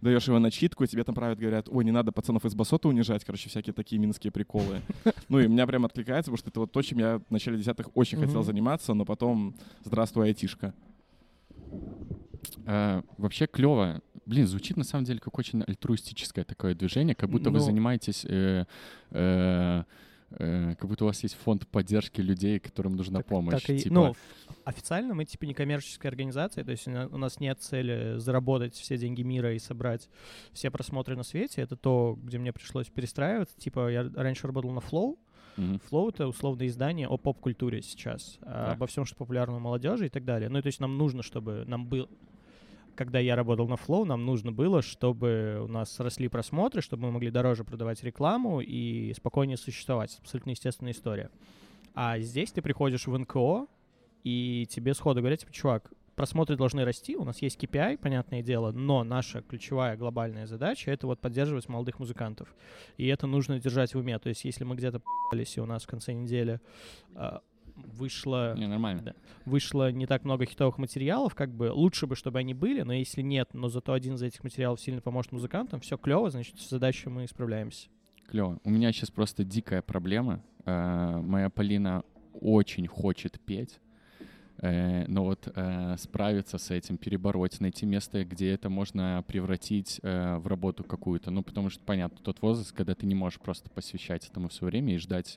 даешь 0.02 0.28
его 0.28 0.38
начитку, 0.38 0.84
и 0.84 0.86
тебе 0.86 1.04
там 1.04 1.14
правят, 1.14 1.38
говорят, 1.38 1.68
ой, 1.70 1.84
не 1.86 1.90
надо 1.90 2.12
пацанов 2.12 2.44
из 2.44 2.54
басота 2.54 2.88
унижать, 2.88 3.24
короче, 3.24 3.48
всякие 3.48 3.72
такие 3.72 3.98
минские 3.98 4.30
приколы. 4.30 4.82
Ну 5.30 5.40
и 5.40 5.48
меня 5.48 5.66
прям 5.66 5.86
откликается, 5.86 6.30
потому 6.30 6.36
что 6.38 6.50
это 6.50 6.60
вот 6.60 6.72
то, 6.72 6.82
чем 6.82 6.98
я 6.98 7.18
в 7.18 7.30
начале 7.30 7.56
десятых 7.56 7.88
очень 7.94 8.18
хотел 8.18 8.42
заниматься, 8.42 8.92
но 8.92 9.06
потом 9.06 9.54
здравствуй, 9.84 10.26
айтишка. 10.26 10.74
Э, 12.66 13.02
вообще 13.18 13.46
клево. 13.46 14.00
Блин, 14.26 14.46
звучит 14.46 14.76
на 14.76 14.84
самом 14.84 15.04
деле 15.04 15.20
как 15.20 15.38
очень 15.38 15.62
альтруистическое 15.66 16.44
такое 16.44 16.74
движение, 16.74 17.14
как 17.14 17.28
будто 17.30 17.50
вы 17.50 17.58
Ну. 17.58 17.64
занимаетесь, 17.64 18.24
э, 18.24 18.64
э, 19.10 19.84
э, 20.30 20.74
как 20.78 20.88
будто 20.88 21.04
у 21.04 21.06
вас 21.08 21.22
есть 21.22 21.34
фонд 21.36 21.68
поддержки 21.68 22.22
людей, 22.22 22.58
которым 22.58 22.96
нужна 22.96 23.18
Так- 23.18 23.26
помощь. 23.26 23.60
так 23.60 23.68
и- 23.70 23.78
типа, 23.80 23.94
ну, 23.94 24.14
официально 24.64 25.14
мы 25.14 25.26
типа 25.26 25.44
некоммерческая 25.44 26.10
организация, 26.10 26.64
то 26.64 26.70
есть 26.70 26.88
у 26.88 27.18
нас 27.18 27.38
нет 27.38 27.60
цели 27.60 28.14
заработать 28.18 28.74
все 28.74 28.96
деньги 28.96 29.20
мира 29.22 29.54
и 29.54 29.58
собрать 29.58 30.08
все 30.52 30.70
просмотры 30.70 31.16
на 31.16 31.22
свете. 31.22 31.60
Это 31.60 31.76
то, 31.76 32.18
где 32.22 32.38
мне 32.38 32.52
пришлось 32.52 32.88
перестраиваться. 32.88 33.58
Типа 33.58 33.90
я 33.90 34.10
раньше 34.14 34.46
работал 34.46 34.70
на 34.72 34.80
Flow. 34.80 35.18
Flow— 35.56 36.08
это 36.10 36.26
условное 36.26 36.66
издание 36.66 37.08
о 37.08 37.16
поп-культуре 37.16 37.82
сейчас, 37.82 38.38
а, 38.42 38.66
Так. 38.66 38.76
обо 38.76 38.86
всем, 38.86 39.04
что 39.04 39.16
популярно 39.16 39.56
у 39.56 39.60
молодежи 39.60 40.06
и 40.06 40.08
так 40.08 40.24
далее. 40.24 40.48
Ну, 40.48 40.58
и 40.58 40.62
то 40.62 40.66
есть 40.66 40.80
нам 40.80 40.96
нужно, 40.98 41.22
чтобы 41.22 41.64
нам 41.66 41.86
был... 41.86 42.08
Когда 42.96 43.18
я 43.18 43.34
работал 43.34 43.66
на 43.66 43.74
Flow, 43.74 44.04
нам 44.04 44.24
нужно 44.24 44.52
было, 44.52 44.80
чтобы 44.80 45.60
у 45.64 45.66
нас 45.66 45.98
росли 45.98 46.28
просмотры, 46.28 46.80
чтобы 46.80 47.04
мы 47.04 47.12
могли 47.12 47.30
дороже 47.30 47.64
продавать 47.64 48.02
рекламу 48.04 48.60
и 48.60 49.12
спокойнее 49.14 49.56
существовать. 49.56 50.16
Абсолютно 50.20 50.50
естественная 50.50 50.92
история. 50.92 51.30
А 51.94 52.20
здесь 52.20 52.52
ты 52.52 52.62
приходишь 52.62 53.06
в 53.08 53.18
НКО, 53.18 53.66
и 54.22 54.66
тебе 54.70 54.94
сходу 54.94 55.20
говорят, 55.20 55.40
типа, 55.40 55.52
чувак, 55.52 55.92
просмотры 56.14 56.56
должны 56.56 56.84
расти, 56.84 57.16
у 57.16 57.24
нас 57.24 57.42
есть 57.42 57.62
KPI, 57.62 57.98
понятное 57.98 58.42
дело, 58.42 58.72
но 58.72 59.04
наша 59.04 59.42
ключевая 59.42 59.96
глобальная 59.96 60.46
задача— 60.46 60.90
это 60.92 61.06
вот 61.06 61.20
поддерживать 61.20 61.68
молодых 61.68 61.98
музыкантов. 61.98 62.54
И 62.96 63.06
это 63.06 63.26
нужно 63.26 63.60
держать 63.60 63.94
в 63.94 63.98
уме. 63.98 64.18
То 64.18 64.28
есть 64.28 64.44
если 64.44 64.64
мы 64.64 64.76
где-то 64.76 65.02
и 65.32 65.60
у 65.60 65.66
нас 65.66 65.82
в 65.82 65.86
конце 65.88 66.12
недели 66.12 66.60
а, 67.14 67.42
вышло, 67.76 68.54
Не, 68.56 68.66
нормально. 68.66 69.02
Да. 69.02 69.14
вышло 69.44 69.90
не 69.90 70.06
так 70.06 70.24
много 70.24 70.46
хитовых 70.46 70.78
материалов, 70.78 71.34
как 71.34 71.50
бы 71.50 71.70
лучше 71.72 72.06
бы, 72.06 72.14
чтобы 72.14 72.38
они 72.38 72.54
были, 72.54 72.82
но 72.82 72.92
если 72.92 73.22
нет, 73.22 73.50
но 73.52 73.68
зато 73.68 73.92
один 73.92 74.14
из 74.14 74.22
этих 74.22 74.44
материалов 74.44 74.80
сильно 74.80 75.00
поможет 75.00 75.32
музыкантам, 75.32 75.80
все 75.80 75.96
клево, 75.96 76.30
значит, 76.30 76.60
с 76.60 76.68
задачей 76.70 77.08
мы 77.08 77.26
справляемся. 77.26 77.88
Клево. 78.28 78.58
У 78.64 78.70
меня 78.70 78.92
сейчас 78.92 79.10
просто 79.10 79.44
дикая 79.44 79.82
проблема. 79.82 80.42
Э, 80.64 81.20
Моя 81.20 81.50
Полина 81.50 82.04
очень 82.32 82.86
хочет 82.86 83.40
петь. 83.40 83.80
Э, 84.58 85.04
Но 85.08 85.24
вот 85.24 85.48
э, 85.54 85.96
справиться 85.98 86.58
с 86.58 86.70
этим, 86.70 86.96
перебороть, 86.96 87.60
найти 87.60 87.86
место, 87.86 88.24
где 88.24 88.52
это 88.52 88.68
можно 88.68 89.24
превратить 89.26 90.00
э, 90.02 90.36
в 90.36 90.46
работу 90.46 90.84
какую-то. 90.84 91.30
Ну, 91.30 91.42
потому 91.42 91.70
что, 91.70 91.82
понятно, 91.84 92.18
тот 92.22 92.40
возраст, 92.42 92.72
когда 92.72 92.94
ты 92.94 93.06
не 93.06 93.14
можешь 93.14 93.40
просто 93.40 93.70
посвящать 93.70 94.28
этому 94.28 94.48
все 94.48 94.66
время 94.66 94.94
и 94.94 94.98
ждать, 94.98 95.36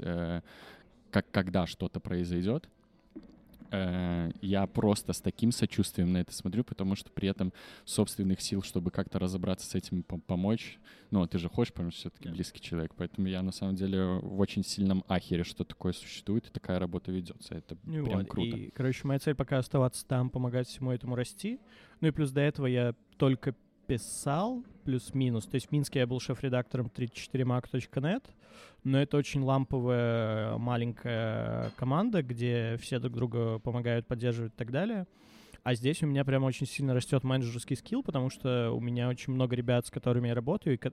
как, 1.12 1.32
когда 1.32 1.66
что-то 1.66 2.00
произойдет. 2.00 2.70
Э, 3.72 4.32
Я 4.42 4.66
просто 4.68 5.14
с 5.14 5.22
таким 5.22 5.52
сочувствием 5.52 6.12
на 6.14 6.18
это 6.20 6.34
смотрю, 6.34 6.64
потому 6.64 6.96
что 6.96 7.10
при 7.12 7.30
этом 7.30 7.52
собственных 7.86 8.42
сил, 8.42 8.62
чтобы 8.62 8.92
как-то 8.92 9.20
разобраться 9.20 9.66
с 9.70 9.76
этим, 9.76 10.04
пом- 10.08 10.22
помочь, 10.22 10.80
ну, 11.12 11.26
ты 11.28 11.38
же 11.38 11.50
хочешь, 11.50 11.74
потому 11.74 11.92
что 11.92 12.00
все-таки 12.02 12.30
близкий 12.30 12.60
человек. 12.62 12.94
Поэтому 12.96 13.28
я 13.28 13.42
на 13.42 13.52
самом 13.52 13.76
деле 13.76 14.04
в 14.22 14.40
очень 14.40 14.64
сильном 14.64 15.04
ахере, 15.08 15.44
что 15.44 15.64
такое 15.64 15.94
существует, 15.94 16.48
и 16.48 16.52
такая 16.52 16.80
работа 16.80 17.12
ведется. 17.12 17.56
Это 17.56 17.78
Ну 17.84 18.06
прям 18.06 18.20
вот, 18.20 18.28
круто. 18.30 18.58
И, 18.58 18.70
короче, 18.72 19.08
моя 19.08 19.20
цель 19.20 19.36
пока 19.36 19.58
оставаться 19.58 20.06
там, 20.06 20.30
помогать 20.30 20.68
всему 20.68 20.92
этому 20.92 21.16
расти. 21.16 21.60
Ну 22.02 22.08
и 22.08 22.12
плюс 22.12 22.32
до 22.32 22.42
этого 22.42 22.66
я 22.68 22.94
только 23.18 23.56
писал, 23.88 24.64
плюс-минус. 24.84 25.46
То 25.46 25.56
есть 25.56 25.68
в 25.68 25.72
Минске 25.72 26.00
я 26.00 26.08
был 26.08 26.20
шеф-редактором 26.20 26.92
34mac.net, 26.94 28.24
но 28.88 29.02
это 29.02 29.18
очень 29.18 29.42
ламповая 29.42 30.58
маленькая 30.58 31.72
команда, 31.76 32.24
где 32.24 32.78
все 32.82 33.00
друг 33.00 33.14
друга 33.14 33.60
помогают, 33.60 34.08
поддерживают 34.08 34.54
и 34.54 34.58
так 34.58 34.72
далее. 34.72 35.06
А 35.64 35.76
здесь 35.76 36.02
у 36.02 36.08
меня 36.08 36.24
прям 36.24 36.46
очень 36.46 36.66
сильно 36.66 36.94
растет 36.94 37.26
менеджерский 37.26 37.76
скилл, 37.76 38.02
потому 38.02 38.30
что 38.30 38.72
у 38.72 38.80
меня 38.80 39.10
очень 39.10 39.34
много 39.34 39.54
ребят, 39.54 39.86
с 39.86 39.92
которыми 39.92 40.30
я 40.30 40.34
работаю. 40.34 40.78
И, 40.78 40.80
э, 40.82 40.90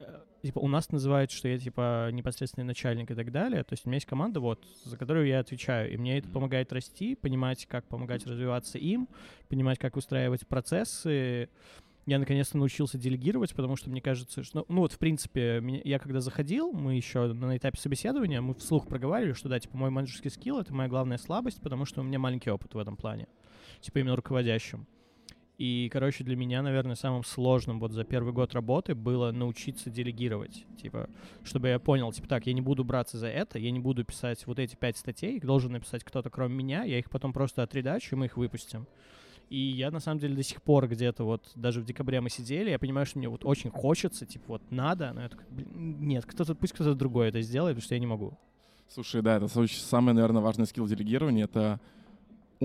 э, 0.00 0.20
типа, 0.42 0.58
у 0.58 0.66
нас 0.66 0.90
называют, 0.90 1.30
что 1.30 1.46
я 1.46 1.56
типа 1.56 2.08
непосредственный 2.10 2.66
начальник 2.66 3.12
и 3.12 3.14
так 3.14 3.30
далее. 3.30 3.62
То 3.62 3.74
есть 3.74 3.86
у 3.86 3.88
меня 3.88 3.98
есть 3.98 4.06
команда, 4.06 4.40
вот, 4.40 4.60
за 4.82 4.96
которую 4.96 5.28
я 5.28 5.38
отвечаю. 5.38 5.92
И 5.92 5.96
мне 5.96 6.18
это 6.18 6.28
помогает 6.28 6.72
расти, 6.72 7.14
понимать, 7.14 7.66
как 7.66 7.86
помогать 7.86 8.26
развиваться 8.26 8.78
им, 8.78 9.08
понимать, 9.48 9.78
как 9.78 9.94
выстраивать 9.94 10.44
процессы. 10.48 11.48
Я 12.06 12.18
наконец-то 12.18 12.58
научился 12.58 12.98
делегировать, 12.98 13.54
потому 13.54 13.76
что 13.76 13.88
мне 13.88 14.02
кажется, 14.02 14.42
что, 14.42 14.58
ну, 14.58 14.64
ну 14.68 14.80
вот, 14.82 14.92
в 14.92 14.98
принципе, 14.98 15.62
я 15.84 15.98
когда 15.98 16.20
заходил, 16.20 16.72
мы 16.72 16.96
еще 16.96 17.32
на 17.32 17.56
этапе 17.56 17.78
собеседования, 17.78 18.42
мы 18.42 18.54
вслух 18.54 18.86
проговаривали, 18.86 19.32
что 19.32 19.48
да, 19.48 19.58
типа, 19.58 19.76
мой 19.76 19.90
менеджерский 19.90 20.30
скилл— 20.30 20.58
это 20.60 20.74
моя 20.74 20.88
главная 20.88 21.16
слабость, 21.16 21.62
потому 21.62 21.86
что 21.86 22.02
у 22.02 22.04
меня 22.04 22.18
маленький 22.18 22.50
опыт 22.50 22.74
в 22.74 22.78
этом 22.78 22.96
плане, 22.96 23.26
типа, 23.80 24.00
именно 24.00 24.16
руководящим. 24.16 24.86
И, 25.56 25.88
короче, 25.92 26.24
для 26.24 26.34
меня, 26.34 26.62
наверное, 26.62 26.96
самым 26.96 27.22
сложным 27.22 27.78
вот 27.78 27.92
за 27.92 28.02
первый 28.02 28.32
год 28.32 28.54
работы 28.54 28.94
было 28.96 29.30
научиться 29.30 29.88
делегировать. 29.88 30.64
Типа, 30.82 31.08
чтобы 31.44 31.68
я 31.68 31.78
понял, 31.78 32.12
типа, 32.12 32.28
так, 32.28 32.46
я 32.46 32.52
не 32.52 32.60
буду 32.60 32.82
браться 32.84 33.18
за 33.18 33.28
это, 33.28 33.58
я 33.58 33.70
не 33.70 33.78
буду 33.78 34.04
писать 34.04 34.44
вот 34.46 34.58
эти 34.58 34.74
пять 34.74 34.96
статей, 34.96 35.36
их 35.36 35.44
должен 35.44 35.72
написать 35.72 36.02
кто-то 36.02 36.28
кроме 36.28 36.56
меня, 36.56 36.82
я 36.82 36.98
их 36.98 37.08
потом 37.08 37.32
просто 37.32 37.62
отредачу, 37.62 38.16
и 38.16 38.18
мы 38.18 38.26
их 38.26 38.36
выпустим. 38.36 38.88
И 39.50 39.58
я, 39.58 39.90
на 39.90 40.00
самом 40.00 40.20
деле, 40.20 40.34
до 40.34 40.42
сих 40.42 40.62
пор 40.62 40.88
где-то 40.88 41.24
вот, 41.24 41.50
даже 41.54 41.80
в 41.80 41.84
декабре 41.84 42.20
мы 42.20 42.30
сидели, 42.30 42.70
я 42.70 42.78
понимаю, 42.78 43.06
что 43.06 43.18
мне 43.18 43.28
вот 43.28 43.44
очень 43.44 43.70
хочется, 43.70 44.26
типа, 44.26 44.44
вот 44.48 44.62
надо, 44.70 45.12
но 45.12 45.22
я 45.22 45.28
такой, 45.28 45.46
блин, 45.50 45.68
нет, 46.00 46.24
кто-то, 46.24 46.54
пусть 46.54 46.72
кто-то 46.72 46.94
другой 46.94 47.28
это 47.28 47.40
сделает, 47.42 47.76
потому 47.76 47.84
что 47.84 47.94
я 47.94 48.00
не 48.00 48.06
могу. 48.06 48.38
Слушай, 48.88 49.22
да, 49.22 49.36
это 49.36 49.48
самый, 49.48 50.14
наверное, 50.14 50.42
важный 50.42 50.66
скилл 50.66 50.86
делегирования— 50.86 51.44
это 51.46 51.80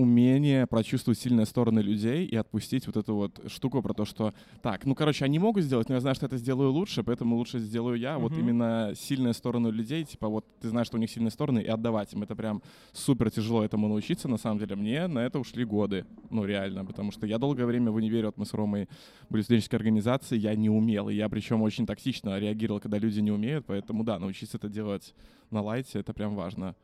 умение 0.00 0.66
прочувствовать 0.66 1.18
сильные 1.18 1.46
стороны 1.46 1.80
людей 1.80 2.26
и 2.26 2.36
отпустить 2.36 2.86
вот 2.86 2.96
эту 2.96 3.14
вот 3.14 3.40
штуку 3.48 3.82
про 3.82 3.92
то, 3.92 4.04
что 4.04 4.32
так, 4.62 4.86
ну, 4.86 4.94
короче, 4.94 5.24
они 5.24 5.38
могут 5.38 5.64
сделать, 5.64 5.88
но 5.88 5.94
я 5.96 6.00
знаю, 6.00 6.14
что 6.14 6.26
это 6.26 6.38
сделаю 6.38 6.70
лучше, 6.70 7.02
поэтому 7.02 7.36
лучше 7.36 7.58
сделаю 7.58 7.98
я. 7.98 8.14
Mm-hmm. 8.14 8.18
Вот 8.18 8.32
именно 8.32 8.92
сильные 8.96 9.34
стороны 9.34 9.68
людей, 9.68 10.04
типа 10.04 10.28
вот 10.28 10.46
ты 10.60 10.68
знаешь, 10.68 10.86
что 10.86 10.96
у 10.96 11.00
них 11.00 11.10
сильные 11.10 11.30
стороны, 11.30 11.60
и 11.60 11.66
отдавать 11.66 12.12
им. 12.12 12.22
Это 12.22 12.34
прям 12.34 12.62
супер 12.92 13.30
тяжело 13.30 13.62
этому 13.62 13.88
научиться, 13.88 14.28
на 14.28 14.38
самом 14.38 14.58
деле. 14.58 14.76
Мне 14.76 15.06
на 15.06 15.20
это 15.20 15.38
ушли 15.38 15.64
годы, 15.64 16.06
ну, 16.30 16.44
реально, 16.44 16.84
потому 16.84 17.12
что 17.12 17.26
я 17.26 17.38
долгое 17.38 17.66
время 17.66 17.90
в 17.90 17.96
универе, 17.96 18.26
вот 18.26 18.38
мы 18.38 18.46
с 18.46 18.54
Ромой 18.54 18.88
были 19.28 19.42
в 19.42 19.44
студенческой 19.44 19.76
организации, 19.76 20.38
я 20.38 20.54
не 20.54 20.70
умел, 20.70 21.08
и 21.08 21.14
я 21.14 21.28
причем 21.28 21.62
очень 21.62 21.86
токсично 21.86 22.38
реагировал, 22.38 22.80
когда 22.80 22.98
люди 22.98 23.20
не 23.20 23.30
умеют, 23.30 23.66
поэтому, 23.66 24.04
да, 24.04 24.18
научиться 24.18 24.56
это 24.56 24.68
делать 24.68 25.14
на 25.50 25.62
лайте, 25.62 25.98
это 25.98 26.12
прям 26.12 26.34
важно. 26.34 26.74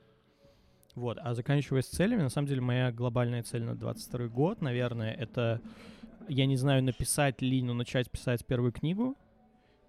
Вот, 0.97 1.19
а 1.21 1.35
заканчивая 1.35 1.83
с 1.83 1.87
целями, 1.87 2.23
на 2.23 2.31
самом 2.31 2.49
деле 2.49 2.63
моя 2.63 2.91
глобальная 2.91 3.43
цель 3.43 3.63
на 3.63 3.77
22 3.77 4.29
год, 4.29 4.63
наверное, 4.63 5.13
это, 5.13 5.61
я 6.27 6.47
не 6.47 6.57
знаю, 6.57 6.83
написать 6.83 7.43
ли, 7.43 7.63
но 7.63 7.75
начать 7.75 8.11
писать 8.11 8.47
первую 8.47 8.73
книгу, 8.73 9.15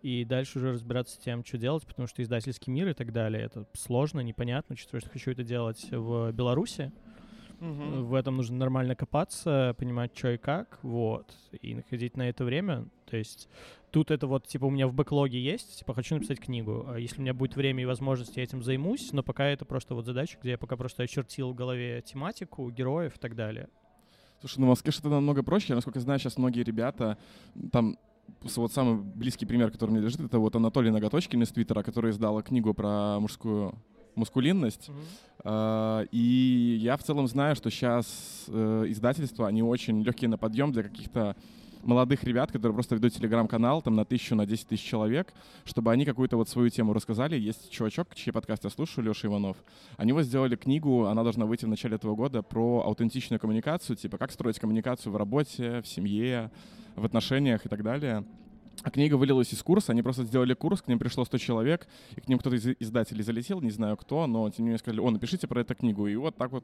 и 0.02 0.26
дальше 0.26 0.60
уже 0.60 0.74
разбираться 0.74 1.16
с 1.16 1.18
тем, 1.18 1.46
что 1.46 1.58
делать, 1.58 1.88
потому 1.88 2.10
что 2.10 2.22
издательский 2.22 2.74
мир 2.74 2.90
и 2.90 2.94
так 2.94 3.14
далее, 3.14 3.42
это 3.42 3.66
сложно, 3.74 4.20
непонятно, 4.20 4.74
учитывая, 4.74 5.00
что 5.00 5.10
хочу 5.10 5.32
это 5.32 5.46
делать 5.46 5.88
в 5.92 6.34
Беларуси, 6.34 6.92
Угу. 7.60 8.04
В 8.04 8.14
этом 8.14 8.38
нужно 8.38 8.56
нормально 8.58 8.96
копаться, 8.96 9.76
понимать, 9.80 10.16
что 10.16 10.30
и 10.30 10.38
как, 10.38 10.78
вот, 10.84 11.34
и 11.60 11.74
находить 11.74 12.16
на 12.16 12.30
это 12.30 12.44
время. 12.46 12.88
То 13.10 13.18
есть 13.18 13.50
тут 13.92 14.12
это 14.12 14.28
вот, 14.28 14.48
типа, 14.48 14.66
у 14.66 14.70
меня 14.70 14.88
в 14.88 14.94
бэклоге 14.94 15.42
есть, 15.42 15.80
типа, 15.80 15.94
хочу 15.94 16.16
написать 16.16 16.40
книгу. 16.40 16.86
А 16.88 16.98
если 16.98 17.20
у 17.20 17.22
меня 17.22 17.34
будет 17.34 17.56
время 17.56 17.84
и 17.84 17.86
возможность, 17.86 18.38
я 18.38 18.44
этим 18.44 18.64
займусь, 18.64 19.12
но 19.14 19.24
пока 19.24 19.46
это 19.46 19.66
просто 19.66 19.96
вот 19.96 20.06
задача, 20.06 20.38
где 20.42 20.52
я 20.52 20.58
пока 20.58 20.76
просто 20.76 21.04
очертил 21.04 21.52
в 21.52 21.56
голове 21.56 22.02
тематику, 22.02 22.70
героев 22.70 23.16
и 23.16 23.20
так 23.20 23.36
далее. 23.36 23.70
Слушай, 24.40 24.60
ну 24.60 24.66
в 24.68 24.70
Москве 24.70 24.92
что-то 24.92 25.10
намного 25.10 25.44
проще. 25.44 25.68
Я, 25.70 25.76
насколько 25.76 26.00
знаю, 26.00 26.20
сейчас 26.20 26.38
многие 26.38 26.64
ребята, 26.64 27.18
там 27.72 27.98
вот 28.56 28.72
самый 28.72 29.02
близкий 29.02 29.46
пример, 29.46 29.72
который 29.72 29.92
мне 29.92 30.02
лежит, 30.02 30.20
это 30.20 30.38
вот 30.38 30.56
Анатолий 30.56 30.92
Ноготочкин 30.92 31.44
из 31.44 31.50
Твиттера, 31.50 31.82
который 31.82 32.12
издал 32.12 32.42
книгу 32.44 32.74
про 32.74 33.20
мужскую 33.20 33.74
мускулинность. 34.16 34.90
Mm-hmm. 35.44 36.10
И 36.12 36.78
я 36.82 36.98
в 36.98 37.04
целом 37.04 37.28
знаю, 37.28 37.56
что 37.56 37.70
сейчас 37.70 38.46
э, 38.48 38.86
издательства, 38.88 39.48
они 39.48 39.62
очень 39.62 40.02
легкие 40.02 40.28
на 40.28 40.38
подъем 40.38 40.72
для 40.72 40.84
каких-то 40.84 41.36
молодых 41.84 42.24
ребят, 42.24 42.52
которые 42.52 42.74
просто 42.74 42.96
ведут 42.96 43.14
телеграм-канал 43.14 43.82
там 43.82 43.96
на 43.96 44.06
тысячу, 44.06 44.36
на 44.36 44.46
десять 44.46 44.68
тысяч 44.68 44.84
человек, 44.84 45.34
чтобы 45.66 45.92
они 45.92 46.06
какую-то 46.06 46.38
вот 46.38 46.50
свою 46.50 46.70
тему 46.70 46.94
рассказали. 46.94 47.38
Есть 47.38 47.72
чувачок, 47.72 48.14
чей 48.16 48.32
подкаст 48.32 48.64
я 48.64 48.70
слушаю, 48.70 49.06
Леша 49.06 49.28
Иванов. 49.28 49.58
Они 49.98 50.14
вот 50.14 50.24
сделали 50.24 50.56
книгу, 50.56 51.06
она 51.06 51.24
должна 51.24 51.46
выйти 51.46 51.66
в 51.66 51.70
начале 51.70 51.96
этого 51.96 52.16
года, 52.16 52.42
про 52.42 52.84
аутентичную 52.86 53.40
коммуникацию, 53.40 53.96
типа 53.96 54.18
как 54.18 54.32
строить 54.32 54.60
коммуникацию 54.60 55.12
в 55.12 55.18
работе, 55.18 55.82
в 55.82 55.88
семье, 55.88 56.52
в 56.96 57.06
отношениях 57.06 57.66
и 57.66 57.70
так 57.70 57.84
далее. 57.84 58.26
А 58.84 58.92
книга 58.92 59.16
вылилась 59.16 59.52
из 59.54 59.64
курса, 59.64 59.92
они 59.92 60.04
просто 60.04 60.24
сделали 60.24 60.54
курс, 60.54 60.82
к 60.82 60.88
ним 60.88 61.00
пришло 61.00 61.26
100 61.26 61.38
человек, 61.40 61.88
и 62.16 62.22
к 62.22 62.28
ним 62.28 62.38
кто-то 62.38 62.56
из 62.56 62.68
издателей 62.80 63.24
залетел, 63.24 63.60
не 63.62 63.72
знаю 63.72 63.98
кто, 63.98 64.28
но 64.28 64.50
тем 64.50 64.66
не 64.66 64.70
менее 64.70 64.80
сказали, 64.80 65.00
о, 65.00 65.10
напишите 65.10 65.48
про 65.48 65.62
эту 65.62 65.76
книгу. 65.76 66.08
И 66.08 66.16
вот 66.16 66.36
так 66.36 66.52
вот 66.52 66.64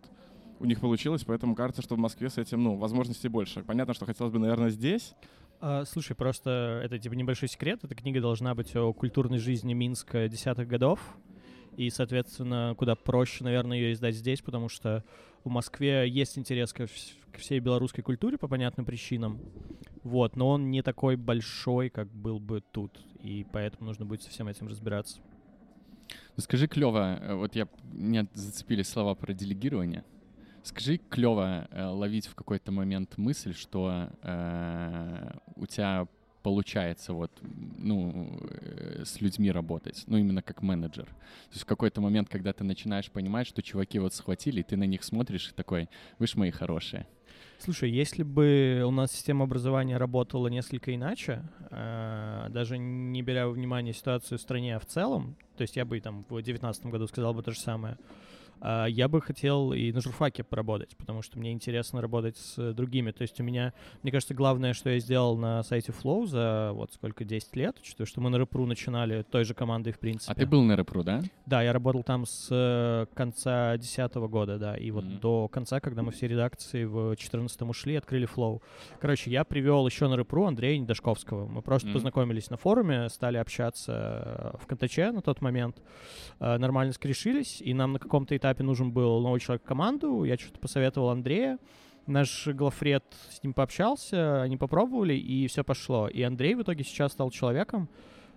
у 0.64 0.66
них 0.66 0.80
получилось, 0.80 1.26
поэтому 1.26 1.56
кажется, 1.56 1.82
что 1.82 1.96
в 1.96 2.00
Москве 2.00 2.30
с 2.30 2.38
этим, 2.38 2.64
ну, 2.64 2.78
возможностей 2.78 3.28
больше. 3.28 3.64
Понятно, 3.64 3.94
что 3.94 4.06
хотелось 4.06 4.32
бы, 4.32 4.40
наверное, 4.40 4.70
здесь. 4.70 5.14
А, 5.60 5.84
слушай, 5.84 6.16
просто 6.16 6.82
это 6.84 6.98
типа 6.98 7.14
небольшой 7.14 7.50
секрет. 7.50 7.82
Эта 7.84 7.94
книга 7.96 8.22
должна 8.22 8.56
быть 8.56 8.74
о 8.78 8.94
культурной 8.94 9.40
жизни 9.40 9.74
Минска 9.74 10.30
десятых 10.30 10.70
годов. 10.70 11.02
И, 11.76 11.90
соответственно, 11.90 12.76
куда 12.78 12.96
проще, 12.96 13.44
наверное, 13.44 13.78
ее 13.78 13.92
издать 13.92 14.16
здесь, 14.16 14.42
потому 14.42 14.70
что 14.70 15.04
в 15.44 15.50
Москве 15.50 16.08
есть 16.08 16.38
интерес 16.38 16.72
ко, 16.72 16.88
к 16.88 17.38
всей 17.38 17.60
белорусской 17.60 18.02
культуре 18.04 18.38
по 18.38 18.48
понятным 18.48 18.86
причинам. 18.86 19.42
Вот, 20.04 20.38
но 20.38 20.50
он 20.50 20.72
не 20.72 20.82
такой 20.82 21.18
большой, 21.18 21.90
как 21.90 22.08
был 22.10 22.40
бы 22.40 22.62
тут. 22.62 23.02
И 23.20 23.46
поэтому 23.52 23.88
нужно 23.88 24.06
будет 24.06 24.22
со 24.22 24.30
всем 24.30 24.48
этим 24.48 24.68
разбираться. 24.68 25.20
Ну, 26.38 26.44
скажи 26.44 26.68
клево, 26.68 27.20
э, 27.22 27.34
вот 27.36 27.54
я 27.56 27.68
меня 27.92 28.28
зацепили 28.34 28.84
слова 28.84 29.14
про 29.14 29.34
делегирование. 29.34 30.06
Скажи 30.64 30.98
клево 30.98 31.68
э, 31.72 31.86
ловить 31.86 32.28
в 32.28 32.36
какой-то 32.36 32.72
момент 32.72 33.18
мысль, 33.18 33.54
что 33.54 34.10
э, 34.22 35.32
у 35.58 35.66
тебя 35.66 36.08
получается 36.42 37.14
вот, 37.14 37.32
ну, 37.78 38.40
э, 38.50 39.04
с 39.06 39.20
людьми 39.20 39.52
работать, 39.52 40.04
ну, 40.08 40.18
именно 40.18 40.42
как 40.42 40.62
менеджер. 40.62 41.06
То 41.06 41.52
есть 41.52 41.64
в 41.64 41.66
какой-то 41.66 42.00
момент, 42.00 42.30
когда 42.30 42.54
ты 42.54 42.64
начинаешь 42.64 43.12
понимать, 43.12 43.46
что 43.46 43.62
чуваки 43.62 44.00
вот 44.00 44.14
схватили, 44.14 44.62
ты 44.62 44.78
на 44.78 44.86
них 44.86 45.04
смотришь 45.04 45.50
и 45.50 45.54
такой, 45.54 45.90
вы 46.18 46.28
ж 46.28 46.36
мои 46.36 46.52
хорошие. 46.52 47.08
Слушай, 47.60 47.92
если 47.92 48.24
бы 48.24 48.84
у 48.86 48.92
нас 48.92 49.12
система 49.12 49.44
образования 49.46 49.98
работала 49.98 50.48
несколько 50.48 50.94
иначе, 50.94 51.44
э, 51.72 52.48
даже 52.50 52.78
не 52.78 53.22
беря 53.22 53.48
во 53.48 53.54
внимание 53.54 53.94
ситуацию 53.94 54.38
в 54.38 54.42
стране 54.42 54.80
в 54.80 54.86
целом, 54.86 55.36
то 55.58 55.62
есть 55.62 55.76
я 55.76 55.86
бы 55.86 56.00
там 56.00 56.24
в 56.24 56.34
2019 56.34 56.86
году 56.88 57.08
сказал 57.08 57.34
бы 57.34 57.42
то 57.42 57.52
же 57.52 57.60
самое, 57.60 57.94
а, 57.94 58.33
я 58.64 59.08
бы 59.08 59.22
хотел 59.22 59.74
и 59.74 59.92
на 59.92 60.02
журфаке 60.02 60.44
поработать, 60.44 60.96
потому 60.98 61.22
что 61.22 61.38
мне 61.38 61.52
интересно 61.52 62.02
работать 62.02 62.38
с 62.38 62.74
другими. 62.74 63.12
То 63.12 63.24
есть 63.24 63.40
у 63.40 63.44
меня, 63.44 63.74
мне 64.04 64.12
кажется, 64.12 64.34
главное, 64.34 64.74
что 64.74 64.90
я 64.90 65.00
сделал 65.00 65.38
на 65.38 65.64
сайте 65.64 65.92
Flow 65.92 66.26
за 66.26 66.72
вот 66.74 66.94
сколько, 66.94 67.26
10 67.26 67.56
лет, 67.56 67.78
учитывая, 67.80 68.08
что 68.08 68.22
мы 68.22 68.30
на 68.30 68.38
РПРУ 68.40 68.66
начинали 68.66 69.24
той 69.24 69.46
же 69.46 69.54
командой, 69.54 69.92
в 69.92 70.00
принципе. 70.00 70.32
А 70.32 70.36
ты 70.36 70.46
был 70.46 70.64
на 70.64 70.76
РПРУ, 70.76 71.04
да? 71.04 71.22
Да, 71.46 71.62
я 71.62 71.74
работал 71.74 72.04
там 72.04 72.26
с 72.26 72.48
э, 72.52 73.06
конца 73.14 73.72
2010 73.72 74.16
года, 74.30 74.58
да, 74.58 74.76
и 74.76 74.92
вот 74.92 75.06
mm-hmm. 75.06 75.20
до 75.20 75.48
конца, 75.48 75.80
когда 75.80 76.04
мы 76.04 76.12
все 76.12 76.28
редакции 76.28 76.86
в 76.86 77.08
2014 77.08 77.62
ушли, 77.64 77.96
открыли 77.96 78.28
Flow. 78.28 78.62
Короче, 79.00 79.32
я 79.32 79.44
привел 79.44 79.86
еще 79.88 80.08
на 80.08 80.18
РПРУ 80.18 80.46
Андрея 80.46 80.78
Недашковского. 80.78 81.48
Мы 81.48 81.62
просто 81.62 81.90
mm-hmm. 81.90 81.94
познакомились 81.94 82.50
на 82.50 82.58
форуме, 82.58 83.10
стали 83.10 83.38
общаться 83.38 84.56
в 84.62 84.68
Контаче 84.68 85.12
на 85.12 85.22
тот 85.22 85.42
момент, 85.42 85.82
э, 86.40 86.58
нормально 86.58 86.94
скрешились, 86.94 87.62
и 87.62 87.74
нам 87.74 87.94
на 87.94 88.00
каком-то 88.00 88.36
этапе 88.38 88.53
этапе 88.54 88.64
нужен 88.64 88.92
был 88.92 89.20
новый 89.22 89.40
человек 89.40 89.64
в 89.64 89.68
команду. 89.68 90.24
Я 90.24 90.38
что-то 90.38 90.60
посоветовал 90.60 91.10
Андрея. 91.10 91.60
Наш 92.06 92.48
главред 92.48 93.04
с 93.30 93.42
ним 93.44 93.54
пообщался, 93.54 94.42
они 94.42 94.58
попробовали, 94.58 95.14
и 95.14 95.48
все 95.48 95.64
пошло. 95.64 96.08
И 96.08 96.22
Андрей 96.22 96.54
в 96.56 96.62
итоге 96.62 96.84
сейчас 96.84 97.14
стал 97.14 97.32
человеком. 97.32 97.90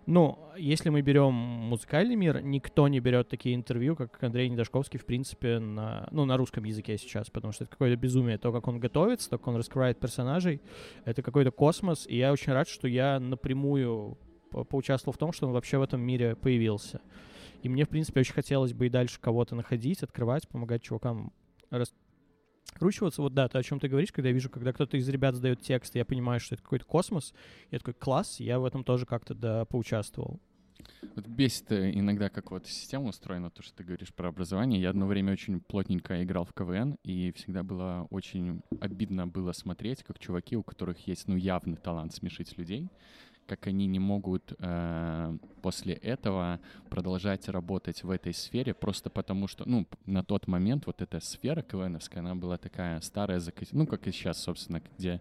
Ну, 0.07 0.39
если 0.57 0.89
мы 0.89 1.01
берем 1.01 1.35
музыкальный 1.35 2.15
мир, 2.15 2.41
никто 2.41 2.87
не 2.87 3.01
берет 3.01 3.29
такие 3.29 3.57
интервью, 3.57 3.97
как 3.97 4.23
Андрей 4.23 4.49
Недашковский, 4.49 5.01
в 5.01 5.05
принципе, 5.05 5.59
на, 5.59 6.07
ну, 6.13 6.25
на 6.25 6.37
русском 6.37 6.63
языке 6.63 6.97
сейчас, 6.97 7.29
потому 7.29 7.53
что 7.53 7.65
это 7.65 7.73
какое-то 7.73 8.01
безумие. 8.01 8.39
То, 8.39 8.53
как 8.53 8.69
он 8.69 8.79
готовится, 8.79 9.31
то, 9.31 9.39
как 9.39 9.49
он 9.49 9.57
раскрывает 9.57 9.99
персонажей, 9.99 10.61
это 11.05 11.23
какой-то 11.23 11.51
космос, 11.51 12.07
и 12.07 12.17
я 12.17 12.31
очень 12.31 12.53
рад, 12.53 12.69
что 12.69 12.87
я 12.87 13.19
напрямую 13.19 14.17
по 14.53 14.63
поучаствовал 14.63 15.13
в 15.13 15.19
том, 15.19 15.33
что 15.33 15.49
он 15.49 15.53
вообще 15.53 15.77
в 15.77 15.83
этом 15.83 16.01
мире 16.01 16.37
появился. 16.37 17.01
И 17.63 17.69
мне, 17.69 17.85
в 17.85 17.89
принципе, 17.89 18.21
очень 18.21 18.35
хотелось 18.35 18.73
бы 18.73 18.87
и 18.87 18.91
дальше 18.91 19.21
кого-то 19.21 19.55
находить, 19.55 20.03
открывать, 20.03 20.49
помогать 20.49 20.83
чувакам 20.83 21.33
раскручиваться. 21.71 23.23
Вот 23.23 23.35
да, 23.35 23.49
то, 23.49 23.59
о 23.59 23.63
чем 23.63 23.81
ты 23.81 23.89
говоришь, 23.89 24.13
когда 24.13 24.29
я 24.29 24.35
вижу, 24.35 24.51
когда 24.51 24.73
кто-то 24.73 24.97
из 24.97 25.09
ребят 25.09 25.35
сдает 25.35 25.61
текст, 25.61 25.95
я 25.95 26.05
понимаю, 26.05 26.41
что 26.41 26.55
это 26.55 26.63
какой-то 26.63 26.85
космос, 26.85 27.35
я 27.71 27.79
такой, 27.79 27.95
класс, 27.95 28.41
я 28.41 28.59
в 28.59 28.65
этом 28.65 28.85
тоже 28.85 29.07
как-то 29.07 29.35
да, 29.35 29.65
поучаствовал. 29.65 30.41
Вот 31.15 31.27
бесит 31.27 31.73
э, 31.73 31.91
иногда, 31.95 32.29
как 32.29 32.51
вот 32.51 32.67
система 32.67 33.09
устроена, 33.09 33.51
то, 33.51 33.63
что 33.63 33.75
ты 33.77 33.85
говоришь 33.85 34.13
про 34.13 34.29
образование. 34.29 34.81
Я 34.81 34.91
одно 34.91 35.07
время 35.07 35.33
очень 35.33 35.61
плотненько 35.61 36.23
играл 36.23 36.45
в 36.45 36.53
КВН, 36.53 36.97
и 37.03 37.33
всегда 37.33 37.63
было 37.63 38.07
очень 38.11 38.63
обидно 38.81 39.27
было 39.27 39.53
смотреть, 39.53 40.03
как 40.03 40.19
чуваки, 40.19 40.57
у 40.57 40.63
которых 40.63 41.07
есть, 41.07 41.29
ну, 41.29 41.37
явный 41.37 41.77
талант 41.77 42.15
смешить 42.15 42.57
людей, 42.59 42.89
как 43.47 43.67
они 43.67 43.87
не 43.87 43.99
могут 43.99 44.53
э, 44.59 45.39
после 45.63 45.95
этого 45.95 46.61
продолжать 46.91 47.49
работать 47.49 48.03
в 48.03 48.11
этой 48.11 48.35
сфере, 48.35 48.75
просто 48.75 49.11
потому 49.11 49.47
что, 49.47 49.69
ну, 49.69 49.87
на 50.05 50.23
тот 50.23 50.47
момент 50.47 50.87
вот 50.87 51.01
эта 51.03 51.21
сфера 51.21 51.63
КВНовская, 51.63 52.23
она 52.23 52.35
была 52.35 52.59
такая 52.59 53.01
старая, 53.01 53.41
ну, 53.73 53.87
как 53.87 54.07
и 54.07 54.13
сейчас, 54.13 54.43
собственно, 54.43 54.83
где 54.99 55.21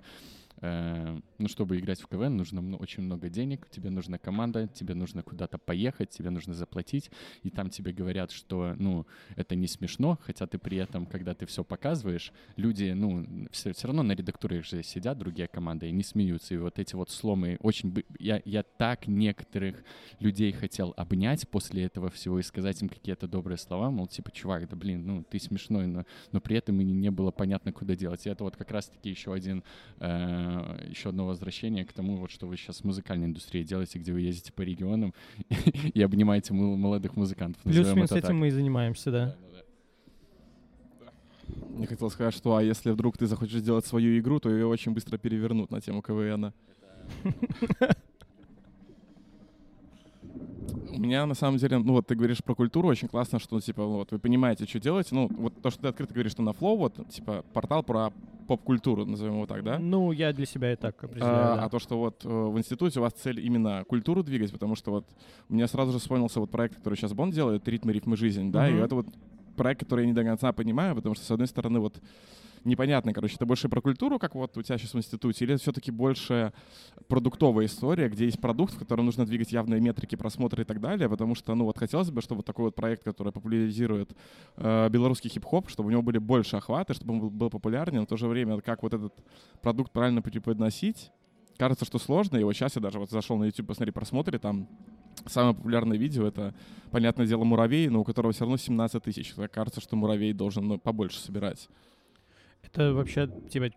ну, 0.61 1.47
чтобы 1.47 1.77
играть 1.77 2.01
в 2.01 2.07
КВН, 2.07 2.37
нужно 2.37 2.77
очень 2.77 3.03
много 3.03 3.29
денег, 3.29 3.69
тебе 3.69 3.89
нужна 3.89 4.17
команда, 4.17 4.67
тебе 4.67 4.93
нужно 4.93 5.21
куда-то 5.21 5.57
поехать, 5.57 6.09
тебе 6.09 6.29
нужно 6.29 6.53
заплатить, 6.53 7.11
и 7.43 7.49
там 7.49 7.69
тебе 7.69 7.91
говорят, 7.91 8.31
что, 8.31 8.73
ну, 8.77 9.05
это 9.35 9.55
не 9.55 9.67
смешно, 9.67 10.17
хотя 10.21 10.47
ты 10.47 10.57
при 10.57 10.77
этом, 10.77 11.05
когда 11.05 11.33
ты 11.33 11.45
все 11.45 11.63
показываешь, 11.63 12.31
люди, 12.55 12.91
ну, 12.95 13.47
все, 13.51 13.73
все 13.73 13.87
равно 13.87 14.03
на 14.03 14.13
редактуре 14.13 14.61
же 14.61 14.81
сидят 14.81 15.17
другие 15.17 15.47
команды 15.47 15.89
и 15.89 15.91
не 15.91 16.03
смеются, 16.03 16.53
и 16.53 16.57
вот 16.57 16.79
эти 16.79 16.95
вот 16.95 17.09
сломы 17.09 17.57
очень... 17.59 18.03
Я, 18.17 18.41
я 18.45 18.63
так 18.63 19.07
некоторых 19.07 19.83
людей 20.19 20.51
хотел 20.53 20.93
обнять 20.95 21.47
после 21.49 21.83
этого 21.83 22.09
всего 22.09 22.39
и 22.39 22.43
сказать 22.43 22.81
им 22.81 22.89
какие-то 22.89 23.27
добрые 23.27 23.57
слова, 23.57 23.91
мол, 23.91 24.07
типа, 24.07 24.31
чувак, 24.31 24.69
да 24.69 24.75
блин, 24.75 25.05
ну, 25.05 25.23
ты 25.23 25.39
смешной, 25.39 25.87
но, 25.87 26.05
но 26.31 26.39
при 26.39 26.57
этом 26.57 26.79
и 26.79 26.85
не 26.85 27.11
было 27.11 27.31
понятно, 27.31 27.71
куда 27.73 27.95
делать. 27.95 28.25
И 28.25 28.29
это 28.29 28.43
вот 28.43 28.55
как 28.55 28.71
раз-таки 28.71 29.09
еще 29.09 29.33
один, 29.33 29.63
э, 29.99 30.54
еще 30.87 31.09
одно 31.09 31.25
возвращение 31.25 31.85
к 31.85 31.93
тому, 31.93 32.17
вот 32.17 32.31
что 32.31 32.47
вы 32.47 32.57
сейчас 32.57 32.81
в 32.81 32.83
музыкальной 32.85 33.27
индустрии 33.27 33.63
делаете, 33.63 33.99
где 33.99 34.13
вы 34.13 34.21
ездите 34.21 34.51
по 34.53 34.61
регионам 34.61 35.13
и 35.93 36.01
обнимаете 36.01 36.53
мол- 36.53 36.77
молодых 36.77 37.15
музыкантов. 37.15 37.61
Плюс-минус 37.63 38.11
это 38.11 38.19
этим 38.19 38.27
так. 38.27 38.35
мы 38.35 38.47
и 38.47 38.51
занимаемся, 38.51 39.11
да. 39.11 39.25
Да-да-да. 39.25 39.63
Я 41.81 41.87
хотел 41.87 42.09
сказать, 42.09 42.33
что 42.33 42.55
а 42.55 42.63
если 42.63 42.91
вдруг 42.91 43.17
ты 43.17 43.27
захочешь 43.27 43.59
сделать 43.59 43.85
свою 43.85 44.17
игру, 44.19 44.39
то 44.39 44.49
ее 44.49 44.65
очень 44.67 44.93
быстро 44.93 45.17
перевернут 45.17 45.71
на 45.71 45.81
тему 45.81 46.01
КВН. 46.01 46.53
У 50.95 50.99
меня 51.01 51.25
на 51.25 51.33
самом 51.33 51.57
деле, 51.57 51.77
ну 51.77 51.93
вот 51.93 52.07
ты 52.07 52.15
говоришь 52.15 52.43
про 52.43 52.55
культуру, 52.55 52.87
очень 52.87 53.07
классно, 53.07 53.39
что 53.39 53.59
типа 53.59 53.85
вот 53.85 54.11
вы 54.11 54.19
понимаете, 54.19 54.65
что 54.65 54.79
делаете. 54.79 55.09
Ну 55.13 55.29
вот 55.37 55.53
то, 55.61 55.69
что 55.69 55.81
ты 55.83 55.87
открыто 55.89 56.13
говоришь, 56.13 56.31
что 56.33 56.41
на 56.41 56.49
Flow, 56.51 56.77
вот 56.77 57.09
типа 57.09 57.43
портал 57.53 57.83
про 57.83 58.11
поп-культуру, 58.47 59.05
назовем 59.05 59.33
его 59.33 59.47
так, 59.47 59.63
да? 59.63 59.79
Ну, 59.79 60.11
я 60.11 60.31
для 60.31 60.45
себя 60.45 60.71
и 60.73 60.75
так 60.75 61.03
определяю, 61.03 61.53
А, 61.53 61.55
да. 61.55 61.63
а 61.65 61.69
то, 61.69 61.79
что 61.79 61.97
вот 61.97 62.23
э, 62.23 62.29
в 62.29 62.55
институте 62.59 62.99
у 62.99 63.01
вас 63.01 63.13
цель 63.13 63.39
именно 63.39 63.83
культуру 63.87 64.21
двигать, 64.21 64.51
потому 64.51 64.75
что 64.75 64.91
вот 64.91 65.05
у 65.49 65.53
меня 65.55 65.67
сразу 65.67 65.91
же 65.91 65.97
вспомнился 65.99 66.39
вот 66.39 66.51
проект, 66.51 66.75
который 66.75 66.93
сейчас 66.95 67.13
Бон 67.13 67.31
делает, 67.31 67.67
«Ритмы, 67.67 67.91
рифмы, 67.91 68.15
жизнь», 68.15 68.51
да, 68.51 68.69
и 68.69 68.73
Мгм. 68.73 68.83
это 68.83 68.95
вот 68.95 69.07
проект, 69.55 69.79
который 69.81 70.01
я 70.01 70.07
не 70.07 70.13
до 70.13 70.23
конца 70.23 70.51
понимаю, 70.53 70.93
потому 70.95 71.15
что, 71.15 71.25
с 71.25 71.31
одной 71.31 71.47
стороны, 71.47 71.79
вот 71.79 71.99
непонятно, 72.65 73.13
короче, 73.13 73.35
это 73.35 73.45
больше 73.45 73.69
про 73.69 73.81
культуру, 73.81 74.19
как 74.19 74.35
вот 74.35 74.57
у 74.57 74.61
тебя 74.61 74.77
сейчас 74.77 74.93
в 74.93 74.97
институте, 74.97 75.45
или 75.45 75.53
это 75.53 75.61
все-таки 75.61 75.91
больше 75.91 76.53
продуктовая 77.07 77.65
история, 77.67 78.09
где 78.09 78.25
есть 78.25 78.39
продукт, 78.39 78.73
в 78.73 78.79
котором 78.79 79.05
нужно 79.05 79.25
двигать 79.25 79.51
явные 79.51 79.79
метрики 79.79 80.15
просмотра 80.15 80.61
и 80.61 80.65
так 80.65 80.81
далее, 80.81 81.07
потому 81.09 81.35
что, 81.35 81.55
ну 81.55 81.65
вот 81.65 81.77
хотелось 81.77 82.11
бы, 82.11 82.21
чтобы 82.21 82.39
вот 82.39 82.45
такой 82.45 82.65
вот 82.65 82.75
проект, 82.75 83.03
который 83.03 83.31
популяризирует 83.31 84.15
э, 84.57 84.89
белорусский 84.89 85.29
хип-хоп, 85.29 85.69
чтобы 85.69 85.87
у 85.87 85.91
него 85.91 86.01
были 86.01 86.17
больше 86.17 86.57
охваты, 86.57 86.93
чтобы 86.93 87.13
он 87.13 87.19
был, 87.21 87.29
был 87.29 87.49
популярнее, 87.49 88.01
но 88.01 88.05
в 88.05 88.09
то 88.09 88.17
же 88.17 88.27
время 88.27 88.59
как 88.61 88.83
вот 88.83 88.93
этот 88.93 89.13
продукт 89.61 89.91
правильно 89.91 90.21
преподносить, 90.21 91.11
кажется, 91.57 91.85
что 91.85 91.99
сложно, 91.99 92.37
и 92.37 92.43
вот 92.43 92.53
сейчас 92.53 92.75
я 92.75 92.81
даже 92.81 92.99
вот 92.99 93.09
зашел 93.09 93.37
на 93.37 93.45
YouTube, 93.45 93.67
посмотри 93.67 93.91
просмотры, 93.91 94.39
там 94.39 94.67
самое 95.25 95.55
популярное 95.55 95.97
видео— 95.97 96.27
это, 96.27 96.53
понятное 96.91 97.25
дело, 97.25 97.43
муравей, 97.43 97.87
но 97.89 98.01
у 98.01 98.03
которого 98.03 98.33
все 98.33 98.41
равно 98.41 98.57
17 98.57 99.03
тысяч. 99.03 99.33
Кажется, 99.51 99.81
что 99.81 99.95
муравей 99.95 100.33
должен 100.33 100.67
ну, 100.67 100.77
побольше 100.77 101.19
собирать. 101.19 101.69
Это 102.67 102.93
вообще, 102.93 103.29
типа, 103.49 103.69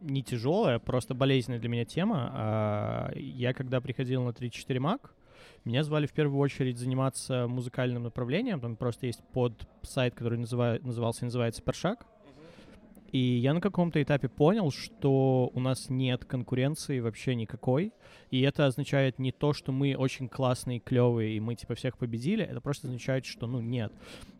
не 0.00 0.22
тяжелая, 0.22 0.78
просто 0.78 1.14
болезненная 1.14 1.60
для 1.60 1.68
меня 1.68 1.84
тема. 1.84 2.30
А 2.32 3.12
Я 3.14 3.52
когда 3.54 3.80
приходил 3.80 4.22
на 4.24 4.32
34 4.32 4.78
Мак, 4.80 5.14
меня 5.64 5.82
звали 5.82 6.06
в 6.06 6.12
первую 6.12 6.38
очередь 6.38 6.78
заниматься 6.78 7.46
музыкальным 7.48 8.04
направлением. 8.04 8.60
Там 8.60 8.76
просто 8.76 9.06
есть 9.06 9.22
под 9.32 9.66
сайт, 9.82 10.14
который 10.14 10.38
называ- 10.38 10.78
назывался 10.82 11.24
называется 11.24 11.62
Першак. 11.62 12.06
И 13.12 13.18
я 13.18 13.54
на 13.54 13.60
каком-то 13.60 14.02
этапе 14.02 14.28
понял, 14.28 14.70
что 14.70 15.50
у 15.54 15.60
нас 15.60 15.88
нет 15.88 16.24
конкуренции 16.24 17.00
вообще 17.00 17.34
никакой. 17.34 17.92
И 18.30 18.42
это 18.42 18.66
означает 18.66 19.18
не 19.18 19.32
то, 19.32 19.52
что 19.52 19.72
мы 19.72 19.94
очень 19.96 20.28
классные, 20.28 20.80
клевые, 20.80 21.36
и 21.36 21.40
мы 21.40 21.54
типа 21.54 21.74
всех 21.76 21.96
победили. 21.98 22.44
Это 22.44 22.60
просто 22.60 22.88
означает, 22.88 23.24
что 23.24 23.46
ну 23.46 23.60
нет. 23.60 23.92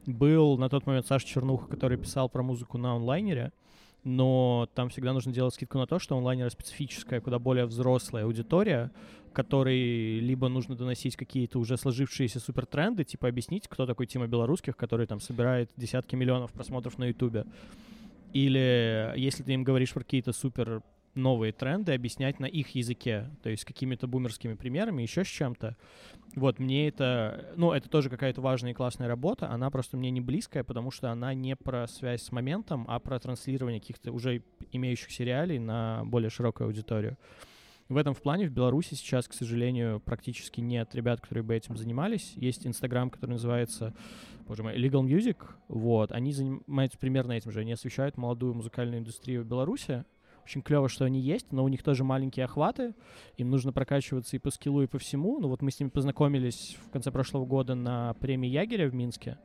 Был 0.05 0.59
на 0.59 0.69
тот 0.69 0.87
момент 0.87 1.07
Саша 1.07 1.27
Чернуха, 1.27 1.69
который 1.69 1.97
писал 1.97 2.29
про 2.29 2.43
музыку 2.43 2.77
на 2.77 2.95
онлайнере 2.97 3.53
но 4.07 4.69
там 4.77 4.89
всегда 4.89 5.13
нужно 5.13 5.33
делать 5.33 5.53
скидку 5.55 5.79
на 5.79 5.87
то, 5.89 5.99
что 5.99 6.17
онлайнер 6.17 6.49
специфическая, 6.49 7.21
куда 7.21 7.41
более 7.41 7.67
взрослая 7.67 8.23
аудитория, 8.23 8.93
которой 9.33 10.21
либо 10.21 10.49
нужно 10.49 10.77
доносить 10.77 11.17
какие-то 11.17 11.59
уже 11.59 11.77
сложившиеся 11.77 12.39
супертренды, 12.39 13.03
типа 13.03 13.27
объяснить, 13.27 13.67
кто 13.67 13.85
такой 13.85 14.07
Тима 14.07 14.29
Белорусских, 14.29 14.77
который 14.77 15.09
там 15.09 15.19
собирает 15.19 15.73
десятки 15.77 16.15
миллионов 16.15 16.53
просмотров 16.53 16.99
на 16.99 17.07
Ютубе. 17.07 17.47
Или 18.33 19.13
если 19.17 19.43
ты 19.43 19.55
им 19.55 19.65
говоришь 19.65 19.93
про 19.93 20.05
какие-то 20.05 20.33
супер 20.33 20.83
новые 21.17 21.53
тренды, 21.53 21.93
объяснять 21.93 22.39
на 22.41 22.47
их 22.47 22.75
языке, 22.75 23.31
то 23.43 23.51
есть 23.51 23.65
какими-то 23.65 24.07
бумерскими 24.07 24.55
примерами, 24.55 25.03
еще 25.03 25.25
с 25.25 25.29
чем-то. 25.29 25.77
Вот, 26.35 26.59
мне 26.59 26.89
это, 26.89 27.53
ну, 27.57 27.73
это 27.73 27.89
тоже 27.89 28.11
какая-то 28.11 28.41
важная 28.41 28.73
и 28.73 28.75
классная 28.75 29.09
работа, 29.09 29.51
она 29.51 29.71
просто 29.71 29.97
мне 29.97 30.11
не 30.11 30.21
близкая, 30.21 30.65
потому 30.65 30.91
что 30.91 31.11
она 31.11 31.35
не 31.35 31.57
про 31.57 31.87
связь 31.89 32.23
с 32.23 32.33
моментом, 32.33 32.85
а 32.89 32.99
про 33.01 33.19
транслирование 33.19 33.81
каких-то 33.81 34.13
уже 34.13 34.43
имеющихся 34.73 35.25
реалий 35.25 35.59
на 35.59 36.03
более 36.05 36.31
широкую 36.31 36.67
аудиторию. 36.67 37.17
В 37.89 37.97
этом 37.97 38.15
в 38.15 38.21
плане 38.21 38.49
в 38.49 38.51
Беларуси 38.53 38.95
сейчас, 38.95 39.29
к 39.29 39.33
сожалению, 39.33 40.01
практически 40.01 40.61
нет 40.61 40.93
ребят, 40.97 41.21
которые 41.21 41.45
бы 41.45 41.55
этим 41.55 41.77
занимались. 41.77 42.33
Есть 42.35 42.67
Инстаграм, 42.67 43.11
который 43.11 43.33
называется, 43.33 43.95
боже 44.49 44.65
мой, 44.65 44.77
Legal 44.77 45.05
Music. 45.05 45.37
Вот, 45.69 46.11
они 46.11 46.33
занимаются 46.33 46.99
примерно 46.99 47.33
этим 47.33 47.53
же. 47.53 47.61
Они 47.61 47.73
освещают 47.73 48.17
молодую 48.17 48.55
музыкальную 48.55 48.99
индустрию 48.99 49.45
Беларуси. 49.45 50.05
Очень 50.47 50.63
клево, 50.63 50.89
что 50.89 51.05
они 51.05 51.19
есть, 51.19 51.51
но 51.51 51.65
у 51.65 51.69
них 51.69 51.83
тоже 51.83 52.05
маленькие 52.05 52.45
охваты. 52.45 52.95
Им 53.37 53.51
нужно 53.51 53.73
прокачиваться 53.73 54.37
и 54.37 54.39
по 54.39 54.51
скиллу, 54.53 54.81
и 54.81 54.87
по 54.87 54.97
всему. 54.97 55.41
Ну 55.41 55.49
вот 55.49 55.61
мы 55.61 55.73
с 55.73 55.81
ними 55.81 55.89
познакомились 55.89 56.79
в 56.87 56.91
конце 56.91 57.11
прошлого 57.11 57.45
года 57.47 57.75
на 57.75 58.15
премии 58.15 58.49
Ягеря 58.49 58.89
в 58.89 58.95
Минске. 58.95 59.39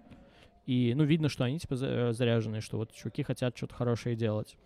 И, 0.67 0.93
ну, 0.95 1.03
видно, 1.03 1.27
что 1.27 1.43
они, 1.43 1.57
типа, 1.57 1.75
за- 1.75 2.11
заряженные, 2.13 2.61
что 2.61 2.77
вот 2.77 2.93
чуваки 2.93 3.23
хотят 3.23 3.57
что-то 3.57 3.73
хорошее 3.73 4.15
делать. 4.15 4.57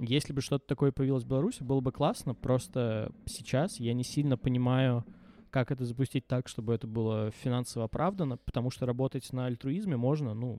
Если 0.00 0.32
бы 0.32 0.40
что-то 0.40 0.66
такое 0.66 0.90
появилось 0.90 1.22
в 1.22 1.28
Беларуси, 1.28 1.62
было 1.62 1.78
бы 1.78 1.92
классно. 1.92 2.34
Просто 2.34 3.12
сейчас 3.26 3.78
я 3.78 3.94
не 3.94 4.02
сильно 4.02 4.36
понимаю, 4.36 5.04
как 5.50 5.70
это 5.70 5.84
запустить 5.84 6.26
так, 6.26 6.48
чтобы 6.48 6.74
это 6.74 6.88
было 6.88 7.30
финансово 7.30 7.84
оправдано, 7.84 8.38
потому 8.38 8.70
что 8.72 8.86
работать 8.86 9.32
на 9.32 9.46
альтруизме 9.46 9.96
можно, 9.96 10.34
ну, 10.34 10.58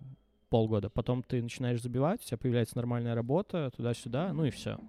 полгода. 0.50 0.90
Потом 0.90 1.22
ты 1.22 1.42
начинаешь 1.42 1.82
забивать, 1.82 2.22
у 2.24 2.26
тебя 2.26 2.38
появляется 2.38 2.78
нормальная 2.78 3.14
работа, 3.14 3.72
туда-сюда, 3.76 4.32
ну 4.32 4.46
и 4.46 4.52
все. 4.52 4.80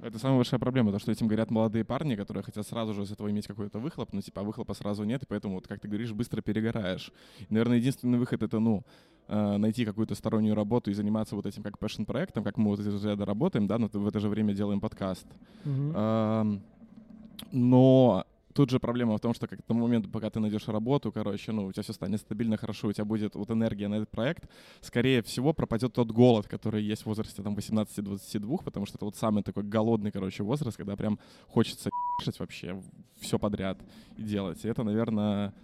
Это 0.00 0.18
самая 0.18 0.36
большая 0.36 0.60
проблема, 0.60 0.92
то, 0.92 0.98
что 1.00 1.10
этим 1.10 1.26
говорят 1.26 1.50
молодые 1.50 1.84
парни, 1.84 2.14
которые 2.14 2.44
хотят 2.44 2.66
сразу 2.66 2.94
же 2.94 3.02
из 3.02 3.10
этого 3.10 3.30
иметь 3.30 3.48
какой-то 3.48 3.80
выхлоп, 3.80 4.12
но 4.12 4.20
типа 4.20 4.42
а 4.42 4.44
выхлопа 4.44 4.74
сразу 4.74 5.02
нет, 5.02 5.24
и 5.24 5.26
поэтому, 5.26 5.54
вот, 5.56 5.66
как 5.66 5.80
ты 5.80 5.88
говоришь, 5.88 6.12
быстро 6.12 6.40
перегораешь. 6.40 7.12
И, 7.40 7.46
наверное, 7.52 7.78
единственный 7.78 8.18
выход— 8.18 8.42
это, 8.44 8.60
ну, 8.60 8.84
э, 9.26 9.56
найти 9.56 9.84
какую-то 9.84 10.14
стороннюю 10.14 10.54
работу 10.54 10.90
и 10.90 10.94
заниматься 10.94 11.34
вот 11.34 11.46
этим 11.46 11.62
как 11.64 11.78
пэшн-проектом, 11.78 12.44
как 12.44 12.58
мы 12.58 12.70
вот 12.70 12.80
из 12.80 13.04
ряда 13.04 13.24
работаем, 13.24 13.66
да, 13.66 13.78
но 13.78 13.88
в 13.92 14.06
это 14.06 14.20
же 14.20 14.28
время 14.28 14.54
делаем 14.54 14.80
подкаст. 14.80 15.26
Ам, 15.64 16.62
Но 17.50 18.24
тут 18.58 18.70
же 18.70 18.80
проблема 18.80 19.16
в 19.16 19.20
том, 19.20 19.34
что 19.34 19.46
как 19.46 19.60
к 19.60 19.62
тому 19.62 19.86
моменту, 19.86 20.10
пока 20.10 20.30
ты 20.30 20.40
найдешь 20.40 20.66
работу, 20.66 21.12
короче, 21.12 21.52
ну, 21.52 21.66
у 21.66 21.72
тебя 21.72 21.84
все 21.84 21.92
станет 21.92 22.20
стабильно, 22.20 22.56
хорошо, 22.56 22.88
у 22.88 22.92
тебя 22.92 23.04
будет 23.04 23.36
вот 23.36 23.48
энергия 23.50 23.86
на 23.86 23.94
этот 23.94 24.10
проект, 24.10 24.50
скорее 24.80 25.22
всего, 25.22 25.52
пропадет 25.52 25.92
тот 25.92 26.10
голод, 26.10 26.48
который 26.48 26.82
есть 26.82 27.02
в 27.02 27.06
возрасте 27.06 27.40
там 27.40 27.54
18-22, 27.54 28.64
потому 28.64 28.84
что 28.84 28.98
это 28.98 29.04
вот 29.04 29.14
самый 29.14 29.44
такой 29.44 29.62
голодный, 29.62 30.10
короче, 30.10 30.42
возраст, 30.42 30.76
когда 30.76 30.96
прям 30.96 31.20
хочется 31.46 31.88
вообще 32.40 32.82
все 33.20 33.38
подряд 33.38 33.78
и 34.16 34.22
делать. 34.24 34.64
И 34.64 34.68
это, 34.68 34.82
наверное, 34.82 35.54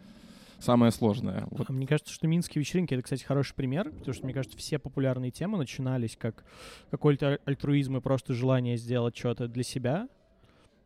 самое 0.61 0.92
сложное. 0.92 1.48
Вот 1.50 1.68
А 1.68 1.72
Мне 1.72 1.88
кажется, 1.88 2.14
что 2.14 2.28
минские 2.28 2.61
вечеринки— 2.61 2.94
это, 2.94 3.02
кстати, 3.02 3.24
хороший 3.24 3.57
пример, 3.57 3.90
потому 3.90 4.14
что, 4.14 4.24
мне 4.24 4.35
кажется, 4.35 4.57
все 4.57 4.78
популярные 4.78 5.33
темы 5.33 5.59
начинались 5.59 6.16
как 6.16 6.44
какой-то 6.92 7.40
альтруизм 7.44 7.96
и 7.96 8.00
просто 8.00 8.35
желание 8.35 8.76
сделать 8.76 9.16
что-то 9.16 9.48
для 9.48 9.64
себя. 9.64 10.09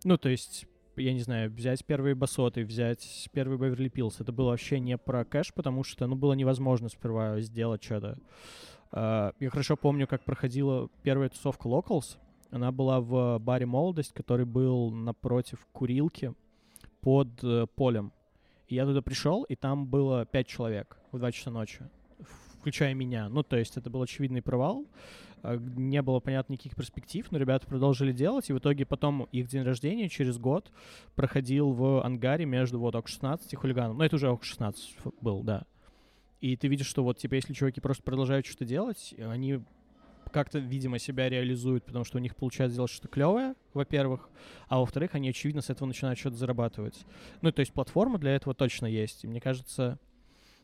Ну, 0.04 0.16
то 0.16 0.30
есть, 0.30 0.66
я 0.98 1.12
не 1.12 1.20
знаю, 1.20 1.50
взять 1.50 1.84
первые 1.84 2.14
басоты, 2.14 2.64
взять 2.64 3.28
первый 3.32 3.58
Беверли 3.58 3.88
Пилс. 3.88 4.20
Это 4.20 4.32
было 4.32 4.50
вообще 4.50 4.80
не 4.80 4.96
про 4.98 5.24
кэш, 5.24 5.54
потому 5.54 5.84
что, 5.84 6.06
ну, 6.06 6.16
было 6.16 6.32
невозможно 6.34 6.88
сперва 6.88 7.40
сделать 7.40 7.82
что-то. 7.82 8.18
А, 8.92 9.32
Я 9.40 9.50
хорошо 9.50 9.76
помню, 9.76 10.06
как 10.06 10.24
проходила 10.24 10.88
первая 11.02 11.28
тусовка 11.28 11.68
Locals. 11.68 12.16
Она 12.50 12.72
была 12.72 13.00
в 13.00 13.38
баре 13.38 13.66
«Молодость», 13.66 14.12
который 14.12 14.46
был 14.46 14.90
напротив 14.90 15.66
курилки 15.72 16.32
под 17.00 17.28
э, 17.42 17.66
полем. 17.74 18.12
И 18.68 18.74
я 18.74 18.84
туда 18.84 19.02
пришел, 19.02 19.44
и 19.44 19.54
там 19.54 19.86
было 19.86 20.24
пять 20.26 20.46
человек 20.46 20.98
в 21.12 21.18
2 21.18 21.32
часа 21.32 21.50
ночи, 21.50 21.88
включая 22.68 22.92
меня. 22.94 23.28
Ну, 23.28 23.42
то 23.42 23.56
есть 23.56 23.76
это 23.76 23.88
был 23.88 24.02
очевидный 24.02 24.42
провал. 24.42 24.86
А, 25.42 25.56
Не 25.56 26.02
было, 26.02 26.20
понятно, 26.20 26.52
никаких 26.52 26.76
перспектив, 26.76 27.26
но 27.30 27.38
ребята 27.38 27.66
продолжили 27.66 28.12
делать, 28.12 28.50
и 28.50 28.52
в 28.52 28.58
итоге 28.58 28.84
потом 28.84 29.24
их 29.32 29.48
день 29.48 29.62
рождения 29.62 30.08
через 30.08 30.38
год 30.38 30.70
проходил 31.14 31.72
в 31.72 32.04
ангаре 32.04 32.44
между 32.44 32.78
вот 32.78 32.94
ОК-16 32.94 33.40
и 33.50 33.56
хулиганом. 33.56 33.96
Ну, 33.96 34.04
это 34.04 34.16
уже 34.16 34.28
ОК-16 34.28 34.74
был, 35.22 35.42
да. 35.42 35.64
И 36.40 36.56
ты 36.56 36.68
видишь, 36.68 36.86
что 36.86 37.02
вот, 37.02 37.18
типа, 37.18 37.34
если 37.34 37.54
чуваки 37.54 37.80
просто 37.80 38.02
продолжают 38.02 38.46
что-то 38.46 38.66
делать, 38.66 39.14
они 39.18 39.60
как-то, 40.30 40.58
видимо, 40.58 40.98
себя 40.98 41.30
реализуют, 41.30 41.84
потому 41.84 42.04
что 42.04 42.18
у 42.18 42.20
них 42.20 42.36
получается 42.36 42.74
сделать 42.74 42.90
что-то 42.90 43.08
клевое, 43.08 43.54
во-первых, 43.72 44.28
а 44.68 44.78
во-вторых, 44.78 45.14
они, 45.14 45.30
очевидно, 45.30 45.62
с 45.62 45.70
этого 45.70 45.88
начинают 45.88 46.18
что-то 46.18 46.36
зарабатывать. 46.36 47.06
Ну, 47.40 47.50
то 47.50 47.60
есть 47.60 47.72
платформа 47.72 48.18
для 48.18 48.32
этого 48.36 48.54
точно 48.54 48.84
есть. 48.84 49.24
И 49.24 49.26
мне 49.26 49.40
кажется, 49.40 49.98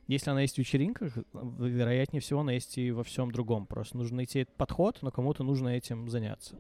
если 0.06 0.30
она 0.30 0.42
есть 0.42 0.56
в 0.56 0.58
вечеринках, 0.58 1.16
вероятнее 1.32 2.20
всего 2.20 2.40
она 2.40 2.52
есть 2.52 2.76
и 2.78 2.90
во 2.90 3.04
всем 3.04 3.30
другом. 3.30 3.66
Просто 3.66 3.96
нужно 3.96 4.16
найти 4.18 4.40
этот 4.40 4.54
подход, 4.56 4.98
но 5.02 5.10
кому-то 5.10 5.42
нужно 5.44 5.68
этим 5.68 6.08
заняться. 6.08 6.56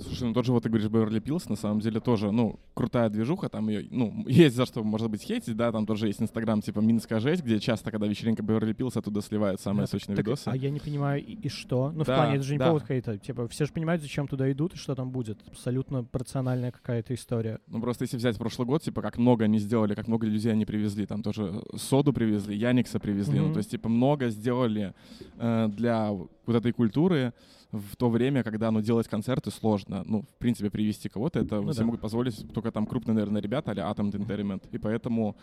Слушай, 0.00 0.24
ну 0.28 0.34
тот 0.34 0.46
же 0.46 0.52
вот 0.52 0.62
ты 0.62 0.68
говоришь 0.70 0.88
Беверли 0.88 1.20
Пилс, 1.20 1.48
на 1.48 1.56
самом 1.56 1.80
деле 1.80 2.00
тоже, 2.00 2.32
ну, 2.32 2.58
крутая 2.74 3.10
движуха, 3.10 3.48
там 3.48 3.68
ее, 3.68 3.86
ну, 3.90 4.24
есть 4.26 4.56
за 4.56 4.64
что, 4.66 4.82
может 4.82 5.10
быть, 5.10 5.22
хейтить, 5.22 5.56
да, 5.56 5.70
там 5.70 5.86
тоже 5.86 6.06
есть 6.08 6.20
Инстаграм 6.22 6.60
типа 6.62 6.80
Минская 6.80 7.20
жесть, 7.20 7.44
где 7.44 7.60
часто, 7.60 7.90
когда 7.90 8.06
вечеринка 8.06 8.42
Беверли 8.42 8.72
Пилс, 8.72 8.96
оттуда 8.96 9.20
сливают 9.20 9.60
самые 9.60 9.82
Да, 9.82 9.86
сочные 9.88 10.16
так, 10.16 10.26
видосы. 10.26 10.48
А 10.48 10.56
я 10.56 10.70
не 10.70 10.80
понимаю, 10.80 11.22
и, 11.22 11.34
и 11.34 11.48
что? 11.48 11.92
Ну, 11.94 12.02
в 12.02 12.06
Да, 12.06 12.16
плане, 12.16 12.36
это 12.36 12.44
же 12.44 12.54
не 12.54 12.58
да. 12.58 12.68
повод 12.68 12.84
хейта. 12.88 13.18
Типа, 13.18 13.46
все 13.48 13.66
же 13.66 13.72
понимают, 13.72 14.02
зачем 14.02 14.26
туда 14.26 14.50
идут 14.50 14.74
и 14.74 14.76
что 14.76 14.94
там 14.94 15.10
будет. 15.10 15.38
Абсолютно 15.46 16.06
рациональная 16.12 16.72
какая-то 16.72 17.14
история. 17.14 17.60
Ну, 17.68 17.80
просто 17.80 18.04
если 18.04 18.16
взять 18.16 18.38
прошлый 18.38 18.66
год, 18.66 18.82
типа, 18.82 19.02
как 19.02 19.18
много 19.18 19.44
они 19.44 19.58
сделали, 19.58 19.94
как 19.94 20.08
много 20.08 20.26
людей 20.26 20.50
они 20.50 20.64
привезли, 20.64 21.06
там 21.06 21.22
тоже 21.22 21.62
соду 21.76 22.12
привезли, 22.12 22.56
Яникса 22.56 22.98
привезли, 22.98 23.38
ну, 23.38 23.44
Мгм. 23.46 23.52
то 23.54 23.58
есть, 23.58 23.70
типа, 23.70 23.88
много 23.90 24.30
сделали 24.30 24.94
э, 25.38 25.68
для 25.68 26.10
вот 26.10 26.56
этой 26.56 26.72
культуры 26.72 27.32
в 27.72 27.96
то 27.96 28.10
время, 28.10 28.44
когда, 28.44 28.70
ну, 28.70 28.82
делать 28.82 29.08
концерты 29.08 29.50
сложно. 29.50 30.04
Ну, 30.06 30.22
в 30.22 30.38
принципе, 30.38 30.70
привести 30.70 31.08
кого-то, 31.08 31.40
это 31.40 31.60
Ну 31.60 31.72
себе 31.72 31.80
да. 31.80 31.86
могут 31.86 32.00
позволить 32.02 32.52
только 32.52 32.70
там 32.70 32.86
крупные, 32.86 33.14
наверное, 33.14 33.40
ребята, 33.40 33.72
а 33.72 33.74
Atom 33.74 34.12
Entertainment. 34.12 34.68
И 34.72 34.78
поэтому, 34.78 35.36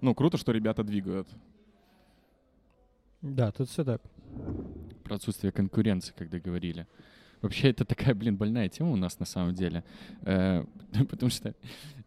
ну, 0.00 0.14
круто, 0.14 0.36
что 0.36 0.52
ребята 0.52 0.82
двигают. 0.82 1.28
Да, 3.22 3.52
тут 3.52 3.68
все 3.68 3.84
так. 3.84 4.02
Про 5.04 5.14
отсутствие 5.16 5.52
конкуренции, 5.52 6.12
когда 6.16 6.38
говорили. 6.40 6.86
Вообще, 7.42 7.70
это 7.70 7.84
такая, 7.84 8.14
блин, 8.14 8.36
больная 8.36 8.68
тема 8.68 8.90
у 8.90 8.96
нас 8.96 9.18
на 9.18 9.26
самом 9.26 9.54
деле. 9.54 9.84
Э, 10.22 10.64
Потому 11.10 11.30
что 11.30 11.54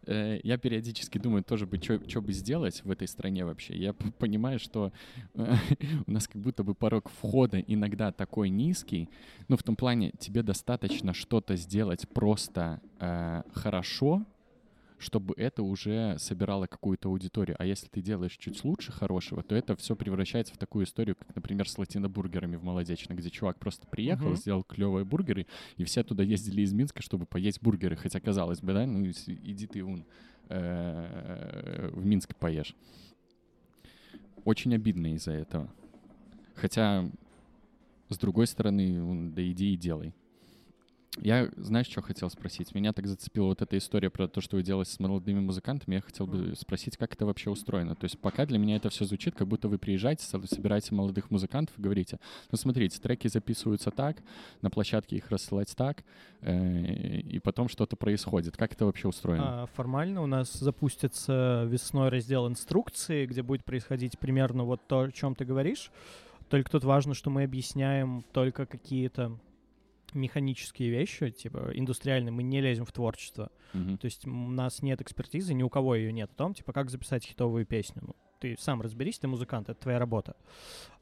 э, 0.06 0.40
я 0.42 0.58
периодически 0.58 1.18
думаю 1.18 1.42
тоже 1.44 1.68
что 2.08 2.20
бы 2.22 2.32
сделать 2.32 2.82
в 2.84 2.90
этой 2.90 3.08
стране 3.08 3.44
вообще. 3.44 3.76
Я 3.76 3.92
понимаю, 3.92 4.58
что 4.58 4.92
э, 5.34 5.54
у 6.06 6.10
нас 6.10 6.28
как 6.28 6.42
будто 6.42 6.64
бы 6.64 6.74
порог 6.74 7.08
входа 7.08 7.60
иногда 7.60 8.12
такой 8.12 8.50
низкий. 8.50 9.08
Ну, 9.48 9.56
в 9.56 9.62
том 9.62 9.76
плане, 9.76 10.12
тебе 10.18 10.42
достаточно 10.42 11.14
что-то 11.14 11.56
сделать 11.56 12.08
просто 12.08 12.80
э, 12.98 13.42
хорошо, 13.52 14.24
чтобы 15.00 15.34
это 15.38 15.62
уже 15.62 16.16
собирало 16.18 16.66
какую-то 16.66 17.08
аудиторию. 17.08 17.56
А 17.58 17.64
если 17.64 17.88
ты 17.88 18.02
делаешь 18.02 18.36
чуть 18.36 18.62
лучше 18.64 18.92
хорошего, 18.92 19.42
то 19.42 19.54
это 19.54 19.74
все 19.74 19.96
превращается 19.96 20.54
в 20.54 20.58
такую 20.58 20.84
историю, 20.84 21.16
как, 21.16 21.34
например, 21.34 21.66
с 21.68 21.78
латинобургерами 21.78 22.56
в 22.56 22.62
Молодечно, 22.62 23.14
где 23.14 23.30
чувак 23.30 23.58
просто 23.58 23.86
приехал, 23.86 24.28
Мгм. 24.28 24.36
сделал 24.36 24.62
клевые 24.62 25.06
бургеры, 25.06 25.46
и 25.78 25.84
все 25.84 26.04
туда 26.04 26.22
ездили 26.22 26.60
из 26.60 26.74
Минска, 26.74 27.00
чтобы 27.02 27.24
поесть 27.24 27.62
бургеры. 27.62 27.96
Хотя, 27.96 28.20
казалось 28.20 28.60
бы, 28.60 28.74
да, 28.74 28.86
ну 28.86 29.06
иди 29.06 29.66
ты 29.66 29.82
вон 29.82 30.04
э, 30.50 31.90
в 31.92 32.04
Минск 32.04 32.36
поешь. 32.36 32.76
Очень 34.44 34.74
обидно 34.74 35.14
из-за 35.14 35.32
этого. 35.32 35.72
Хотя, 36.54 37.10
с 38.10 38.18
другой 38.18 38.46
стороны, 38.46 39.30
да 39.32 39.42
иди 39.50 39.72
и 39.72 39.76
делай. 39.76 40.12
Я, 41.18 41.50
знаешь, 41.56 41.88
что 41.88 42.02
хотел 42.02 42.30
спросить? 42.30 42.72
Меня 42.72 42.92
так 42.92 43.06
зацепила 43.06 43.46
вот 43.46 43.62
эта 43.62 43.76
история 43.76 44.10
про 44.10 44.28
то, 44.28 44.40
что 44.40 44.56
вы 44.56 44.62
делаете 44.62 44.92
с 44.92 45.00
молодыми 45.00 45.40
музыкантами. 45.40 45.96
Я 45.96 46.00
хотел 46.02 46.26
бы 46.26 46.54
спросить, 46.56 46.96
как 46.96 47.12
это 47.14 47.26
вообще 47.26 47.50
устроено. 47.50 47.96
То 47.96 48.04
есть 48.04 48.18
пока 48.20 48.46
для 48.46 48.58
меня 48.58 48.76
это 48.76 48.90
все 48.90 49.04
звучит, 49.04 49.34
как 49.34 49.48
будто 49.48 49.68
вы 49.68 49.78
приезжаете, 49.78 50.24
со- 50.24 50.40
собираете 50.46 50.94
молодых 50.94 51.30
музыкантов 51.32 51.76
и 51.78 51.82
говорите, 51.82 52.20
ну 52.52 52.56
смотрите, 52.56 53.00
треки 53.00 53.26
записываются 53.26 53.90
так, 53.90 54.18
на 54.62 54.70
площадке 54.70 55.16
их 55.16 55.30
рассылать 55.30 55.74
так, 55.76 56.04
э, 56.42 57.20
и 57.20 57.40
потом 57.40 57.68
что-то 57.68 57.96
происходит. 57.96 58.56
Как 58.56 58.72
это 58.72 58.86
вообще 58.86 59.08
устроено? 59.08 59.64
А, 59.64 59.66
формально 59.66 60.22
у 60.22 60.26
нас 60.26 60.52
запустится 60.52 61.64
весной 61.68 62.08
раздел 62.10 62.46
инструкции, 62.46 63.26
где 63.26 63.42
будет 63.42 63.64
происходить 63.64 64.16
примерно 64.18 64.62
вот 64.62 64.80
то, 64.86 65.00
о 65.00 65.10
чем 65.10 65.34
ты 65.34 65.44
говоришь. 65.44 65.90
Только 66.48 66.70
тут 66.70 66.84
важно, 66.84 67.14
что 67.14 67.30
мы 67.30 67.42
объясняем 67.42 68.24
только 68.32 68.64
какие-то 68.64 69.38
механические 70.14 70.90
вещи, 70.90 71.30
типа 71.30 71.70
индустриальные, 71.74 72.32
мы 72.32 72.42
не 72.42 72.60
лезем 72.60 72.84
в 72.84 72.92
творчество. 72.92 73.50
Мгм. 73.72 73.98
То 73.98 74.04
есть 74.06 74.26
у 74.26 74.30
нас 74.30 74.82
нет 74.82 75.00
экспертизы, 75.00 75.54
ни 75.54 75.62
у 75.62 75.68
кого 75.68 75.94
ее 75.94 76.12
нет 76.12 76.30
о 76.32 76.34
том, 76.34 76.54
типа, 76.54 76.72
как 76.72 76.90
записать 76.90 77.24
хитовую 77.24 77.66
песню. 77.66 78.02
Ну, 78.02 78.16
ты 78.40 78.56
сам 78.58 78.80
разберись, 78.80 79.18
ты 79.18 79.28
музыкант, 79.28 79.68
это 79.68 79.80
твоя 79.80 79.98
работа. 79.98 80.34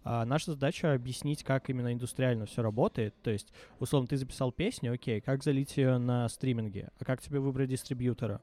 А 0.05 0.25
наша 0.25 0.53
задача 0.53 0.93
объяснить, 0.93 1.45
как 1.45 1.71
именно 1.71 1.93
индустриально 1.93 2.47
все 2.47 2.63
работает. 2.63 3.15
То 3.23 3.31
есть, 3.31 3.53
условно, 3.79 4.09
ты 4.09 4.17
записал 4.17 4.53
песню, 4.53 4.93
окей, 4.93 5.21
как 5.21 5.43
залить 5.43 5.77
ее 5.77 5.99
на 5.99 6.29
стриминге, 6.29 6.91
а 6.99 7.05
как 7.05 7.21
тебе 7.21 7.41
выбрать 7.41 7.71
дистрибьютора, 7.71 8.43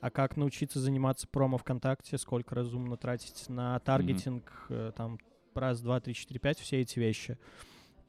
а 0.00 0.10
как 0.10 0.36
научиться 0.36 0.80
заниматься 0.80 1.28
промо 1.28 1.58
ВКонтакте, 1.58 2.16
сколько 2.16 2.54
разумно 2.54 2.96
тратить 2.96 3.48
на 3.48 3.78
таргетинг, 3.80 4.66
э, 4.70 4.92
там, 4.96 5.18
раз, 5.54 5.80
два, 5.80 6.00
три, 6.00 6.14
четыре, 6.14 6.40
пять, 6.40 6.58
все 6.58 6.80
эти 6.80 6.98
вещи. 6.98 7.38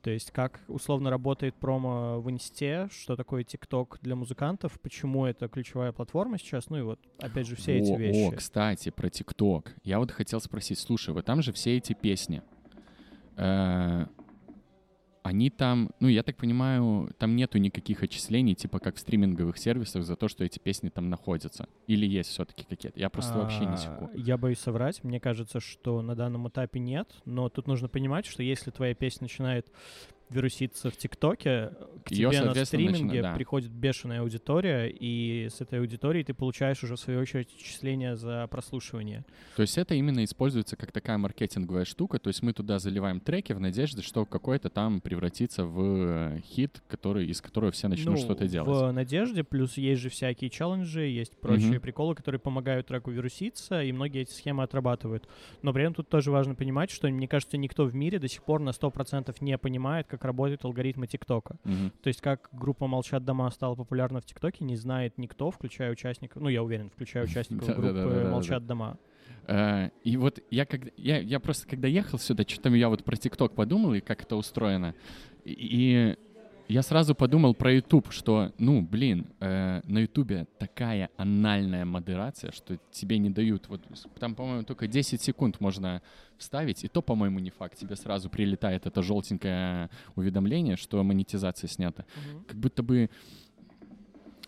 То 0.02 0.10
есть 0.10 0.32
как 0.32 0.62
условно 0.68 1.10
работает 1.10 1.56
промо 1.56 2.20
в 2.20 2.30
Инсте, 2.30 2.90
что 2.92 3.16
такое 3.16 3.44
ТикТок 3.44 4.00
для 4.02 4.16
музыкантов, 4.16 4.80
почему 4.82 5.26
это 5.26 5.48
ключевая 5.48 5.92
платформа 5.92 6.40
сейчас, 6.40 6.70
ну 6.70 6.78
и 6.78 6.82
вот, 6.82 7.00
опять 7.20 7.48
же, 7.48 7.56
все 7.56 7.78
эти 7.78 7.92
О, 7.92 7.98
вещи. 7.98 8.34
О, 8.34 8.36
кстати, 8.36 8.90
про 8.90 9.10
ТикТок. 9.10 9.76
Я 9.84 10.00
вот 10.00 10.12
хотел 10.12 10.42
спросить, 10.42 10.80
слушай, 10.80 11.14
вот 11.14 11.26
там 11.26 11.42
же 11.42 11.54
все 11.54 11.78
эти 11.78 11.94
песни. 11.94 12.42
э, 13.38 14.06
они 15.24 15.50
там, 15.50 15.92
ну, 16.00 16.08
я 16.08 16.24
так 16.24 16.38
понимаю, 16.38 17.12
там 17.18 17.36
нету 17.36 17.58
никаких 17.60 18.02
отчислений, 18.04 18.56
типа 18.56 18.80
как 18.80 18.96
в 18.96 19.00
стриминговых 19.00 19.58
сервисах, 19.58 20.04
за 20.04 20.16
то, 20.16 20.28
что 20.28 20.44
эти 20.44 20.60
песни 20.60 20.90
там 20.90 21.10
находятся. 21.10 21.68
Или 21.88 22.08
есть 22.08 22.30
все-таки 22.30 22.64
какие-то? 22.64 23.00
Я 23.00 23.10
просто 23.10 23.38
вообще 23.38 23.62
не 23.62 23.74
А, 23.74 23.78
секу. 23.78 24.10
Я 24.16 24.38
боюсь 24.38 24.60
соврать. 24.60 25.04
Мне 25.04 25.20
кажется, 25.20 25.60
что 25.60 26.02
на 26.02 26.16
данном 26.16 26.48
этапе 26.48 26.80
нет. 26.80 27.08
Но 27.26 27.50
тут 27.50 27.68
нужно 27.68 27.88
понимать, 27.88 28.26
что 28.26 28.42
если 28.42 28.72
твоя 28.72 28.96
песня 28.96 29.26
начинает 29.26 29.72
вируситься 30.32 30.90
в 30.90 30.98
ТикТоке, 30.98 31.72
к 32.06 32.12
Её, 32.12 32.32
тебе 32.32 32.42
на 32.44 32.66
стриминге 32.66 33.22
да. 33.22 33.36
приходит 33.36 33.72
бешеная 33.72 34.22
аудитория, 34.22 34.88
и 34.88 35.48
с 35.50 35.62
этой 35.62 35.80
аудиторией 35.80 36.24
ты 36.24 36.34
получаешь 36.34 36.84
уже, 36.84 36.96
в 36.96 37.00
свою 37.00 37.20
очередь, 37.20 37.50
отчисления 37.54 38.16
за 38.16 38.48
прослушивание. 38.50 39.26
То 39.56 39.62
есть 39.62 39.78
это 39.78 39.94
именно 39.96 40.24
используется 40.24 40.76
как 40.76 40.92
такая 40.92 41.18
маркетинговая 41.18 41.86
штука. 41.86 42.20
То 42.20 42.30
есть 42.30 42.42
мы 42.42 42.54
туда 42.54 42.80
заливаем 42.80 43.20
треки 43.20 43.54
в 43.54 43.60
надежде, 43.60 44.02
что 44.02 44.26
какой-то 44.26 44.70
там 44.70 45.02
превратится 45.02 45.66
в 45.66 45.80
э, 45.82 46.40
хит, 46.42 46.82
который, 46.88 47.28
из 47.28 47.42
которого 47.42 47.72
все 47.72 47.88
начнут 47.88 48.16
Ну, 48.16 48.18
что-то 48.18 48.48
делать. 48.48 48.70
В 48.70 48.92
надежде, 48.92 49.44
плюс 49.44 49.78
есть 49.78 50.02
же 50.02 50.10
всякие 50.10 50.50
челленджи, 50.50 51.02
есть 51.02 51.40
прочие 51.40 51.72
Мгм. 51.74 51.82
приколы, 51.82 52.16
которые 52.16 52.40
помогают 52.40 52.88
треку 52.88 53.12
вируситься, 53.12 53.84
и 53.84 53.92
многие 53.92 54.22
эти 54.22 54.32
схемы 54.32 54.64
отрабатывают. 54.64 55.28
Но 55.62 55.74
при 55.74 55.84
этом 55.84 55.96
тут 55.96 56.10
тоже 56.10 56.32
важно 56.32 56.56
понимать, 56.56 56.90
что, 56.90 57.08
мне 57.10 57.28
кажется, 57.28 57.58
никто 57.58 57.86
в 57.86 57.94
мире 57.96 58.20
до 58.20 58.28
сих 58.28 58.44
пор 58.44 58.62
на 58.62 58.70
100% 58.72 59.36
не 59.42 59.58
понимает, 59.58 60.08
как 60.08 60.21
работают 60.24 60.64
алгоритмы 60.66 61.08
ТикТока. 61.08 61.58
Мгм. 61.64 61.92
То 62.02 62.08
есть 62.08 62.22
как 62.22 62.50
группа 62.52 62.88
«Молчат 62.88 63.24
дома» 63.24 63.50
стала 63.52 63.76
популярна 63.76 64.22
в 64.22 64.26
ТикТоке, 64.26 64.64
не 64.64 64.76
знает 64.76 65.18
никто, 65.18 65.52
включая 65.52 65.92
участников, 65.92 66.42
ну, 66.42 66.50
я 66.50 66.64
уверен, 66.64 66.90
включая 66.90 67.24
участников 67.26 67.68
группы. 67.76 68.28
«Молчат 68.30 68.66
дома». 68.66 68.98
Э, 69.48 69.90
И 70.04 70.18
вот 70.18 70.40
я, 70.50 70.66
когда, 70.66 70.92
я, 70.98 71.20
я 71.20 71.40
просто 71.40 71.68
когда 71.68 71.88
ехал 71.88 72.20
сюда, 72.20 72.44
что-то 72.48 72.70
я 72.70 72.90
вот 72.90 73.04
про 73.04 73.16
ТикТок 73.16 73.54
подумал 73.56 73.94
и 73.94 74.00
как 74.00 74.24
это 74.24 74.36
устроено. 74.36 74.96
И 75.44 76.16
я 76.72 76.84
сразу 76.84 77.16
подумал 77.16 77.54
про 77.54 77.74
YouTube, 77.74 78.12
что, 78.12 78.54
ну, 78.58 78.82
блин, 78.82 79.28
э, 79.42 79.82
на 79.84 80.00
YouTube 80.00 80.48
такая 80.58 81.10
анальная 81.18 81.84
модерация, 81.84 82.52
что 82.52 82.78
тебе 82.92 83.18
не 83.18 83.30
дают. 83.30 83.68
Вот 83.68 83.82
там, 84.20 84.36
по-моему, 84.36 84.64
только 84.64 84.88
10 84.88 85.22
секунд 85.22 85.60
можно 85.60 86.02
вставить, 86.38 86.86
и 86.86 86.88
то, 86.88 87.02
по-моему, 87.02 87.40
не 87.40 87.50
факт. 87.50 87.78
Тебе 87.78 87.96
сразу 87.98 88.30
прилетает 88.30 88.86
это 88.86 89.02
желтенькое 89.02 89.90
уведомление, 90.16 90.78
что 90.78 91.04
монетизация 91.04 91.68
снята. 91.68 92.06
Как 92.48 92.58
будто 92.58 92.84
бы 92.84 93.10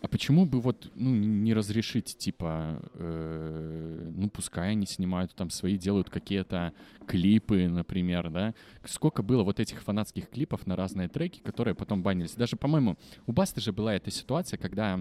а 0.03 0.09
почему 0.09 0.45
бы 0.45 0.59
вот 0.59 0.91
ну, 0.95 1.15
не 1.15 1.53
разрешить, 1.53 2.17
типа, 2.17 2.81
э, 2.93 4.11
ну, 4.13 4.29
пускай 4.29 4.71
они 4.71 4.85
снимают 4.85 5.33
там 5.33 5.49
свои, 5.49 5.77
делают 5.77 6.09
какие-то 6.09 6.73
клипы, 7.07 7.69
например, 7.69 8.29
да? 8.29 8.53
Сколько 8.83 9.23
было 9.23 9.43
вот 9.43 9.61
этих 9.61 9.81
фанатских 9.81 10.29
клипов 10.29 10.67
на 10.67 10.75
разные 10.75 11.07
треки, 11.07 11.39
которые 11.39 11.73
потом 11.73 12.03
банились. 12.03 12.35
Даже, 12.35 12.57
по-моему, 12.57 12.97
у 13.27 13.31
Басты 13.31 13.61
же 13.61 13.71
была 13.71 13.95
эта 13.95 14.11
ситуация, 14.11 14.57
когда 14.57 14.99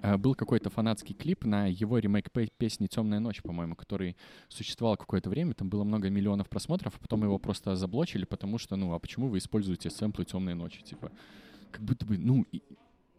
э, 0.00 0.16
был 0.16 0.34
какой-то 0.34 0.70
фанатский 0.70 1.14
клип 1.14 1.44
на 1.44 1.66
его 1.66 1.98
ремейк 1.98 2.32
пе- 2.32 2.48
песни 2.56 2.86
«Темная 2.86 3.20
ночь», 3.20 3.42
по-моему, 3.42 3.76
который 3.76 4.16
существовал 4.48 4.96
какое-то 4.96 5.28
время, 5.28 5.52
там 5.52 5.68
было 5.68 5.84
много 5.84 6.08
миллионов 6.08 6.48
просмотров, 6.48 6.96
а 6.96 6.98
потом 6.98 7.24
его 7.24 7.38
просто 7.38 7.76
заблочили, 7.76 8.24
потому 8.24 8.56
что, 8.56 8.76
ну, 8.76 8.94
а 8.94 8.98
почему 8.98 9.28
вы 9.28 9.36
используете 9.36 9.90
сэмплы 9.90 10.24
«Темной 10.24 10.54
ночи», 10.54 10.82
типа? 10.82 11.12
Как 11.70 11.82
будто 11.82 12.06
бы, 12.06 12.16
ну, 12.16 12.46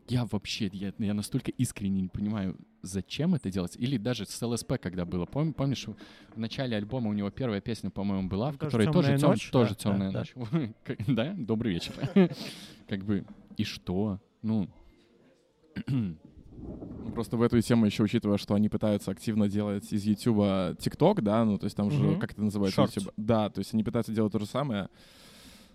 я 0.08 0.26
вообще, 0.26 0.70
я, 0.74 0.94
я 0.98 1.14
настолько 1.14 1.52
искренне 1.52 2.02
не 2.02 2.10
понимаю, 2.10 2.58
зачем 2.82 3.36
это 3.36 3.50
делать. 3.50 3.76
Или 3.78 3.98
даже 3.98 4.26
с 4.26 4.42
ЛСП, 4.42 4.74
когда 4.82 5.06
было. 5.06 5.26
Пом, 5.26 5.54
помнишь, 5.54 5.88
в 5.88 6.40
начале 6.40 6.78
альбома 6.78 7.10
у 7.10 7.14
него 7.14 7.30
первая 7.32 7.62
песня, 7.62 7.90
по-моему, 7.90 8.30
была, 8.30 8.52
в 8.52 8.58
которой 8.58 8.92
тоже, 8.92 9.18
тем, 9.18 9.30
ночь, 9.30 9.50
тоже 9.50 9.70
да, 9.70 9.76
темная 9.76 10.12
да, 10.12 10.20
ночь. 10.20 10.34
Да. 11.08 11.34
Добрый 11.38 11.74
вечер. 11.74 11.94
Как 12.88 13.04
бы, 13.04 13.26
и 13.58 13.64
что? 13.64 14.20
Ну, 14.42 14.70
Просто 17.14 17.38
в 17.38 17.42
эту 17.42 17.62
тему 17.62 17.86
еще 17.86 18.04
учитывая, 18.04 18.38
что 18.38 18.56
они 18.56 18.70
пытаются 18.70 19.12
активно 19.12 19.48
делать 19.48 19.92
из 19.92 20.04
YouTube 20.04 20.38
TikTok, 20.80 21.22
да, 21.22 21.46
ну 21.46 21.58
то 21.58 21.66
есть 21.66 21.76
там 21.76 21.92
же, 21.92 22.02
Мгм. 22.02 22.20
как 22.20 22.34
это 22.34 22.42
называется. 22.42 22.82
YouTube? 22.82 23.14
Да, 23.16 23.50
то 23.50 23.60
есть 23.60 23.74
они 23.74 23.84
пытаются 23.84 24.12
делать 24.12 24.34
то 24.34 24.40
же 24.40 24.46
самое. 24.46 24.90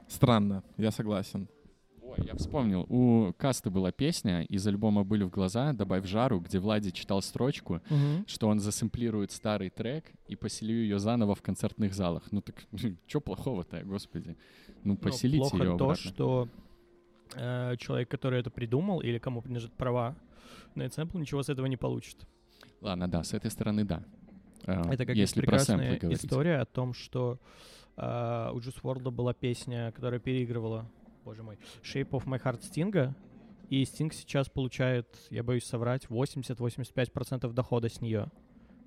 Странно, 0.09 0.63
я 0.77 0.91
согласен. 0.91 1.49
Ой, 2.11 2.27
я 2.27 2.35
вспомнил, 2.35 2.87
у 2.89 3.33
Касты 3.39 3.71
была 3.71 3.93
песня 3.93 4.43
из 4.43 4.67
альбома 4.67 5.05
«Были 5.05 5.23
в 5.23 5.31
глаза», 5.31 5.73
«Добавь 5.73 6.07
жару», 6.07 6.41
где 6.41 6.59
Влади 6.59 6.91
читал 6.91 7.23
строчку, 7.23 7.81
Мгм. 7.89 8.25
что 8.27 8.49
он 8.49 8.59
засэмплирует 8.59 9.31
старый 9.31 9.71
трек 9.71 10.05
и 10.27 10.35
поселю 10.35 10.75
ее 10.75 10.99
заново 10.99 11.35
в 11.35 11.43
концертных 11.43 11.95
залах. 11.95 12.25
Ну 12.33 12.41
так, 12.41 12.57
что 13.07 13.21
плохого-то, 13.21 13.83
господи? 13.85 14.37
Ну, 14.83 14.93
Ну, 14.95 14.97
поселите 14.97 15.39
плохо 15.51 15.57
ее 15.59 15.77
то, 15.77 15.85
обратно. 15.85 15.95
что 16.11 16.49
э, 17.37 17.77
человек, 17.79 18.09
который 18.11 18.41
это 18.41 18.51
придумал, 18.51 19.01
или 19.01 19.19
кому 19.19 19.41
принадлежат 19.41 19.73
права 19.75 20.17
на 20.75 20.83
этот 20.83 20.95
сэмпл, 20.95 21.19
ничего 21.19 21.43
с 21.43 21.49
этого 21.49 21.67
не 21.67 21.77
получит. 21.77 22.17
Ладно, 22.81 23.07
да, 23.09 23.23
с 23.23 23.35
этой 23.35 23.51
стороны 23.53 23.85
да. 23.85 24.03
А, 24.67 24.93
Это 24.93 25.07
как 25.07 25.15
если 25.17 25.41
прекрасная 25.41 25.97
история 26.11 26.57
о 26.61 26.65
том, 26.65 26.93
что 26.93 27.39
э, 27.97 28.51
у 28.53 28.59
Juice 28.59 28.81
WRLD 28.83 29.11
была 29.11 29.33
песня, 29.33 29.93
которая 29.93 30.19
переигрывала, 30.19 30.87
боже 31.31 31.45
мой, 31.45 31.59
Shape 31.85 32.11
of 32.11 32.25
My 32.25 32.43
Heart 32.43 32.61
Sting, 32.61 33.15
и 33.69 33.85
Sting 33.85 34.13
сейчас 34.13 34.49
получает, 34.49 35.07
я 35.31 35.45
боюсь 35.45 35.65
соврать, 35.65 36.07
80-85% 36.07 37.53
дохода 37.53 37.89
с 37.89 38.01
нее. 38.01 38.33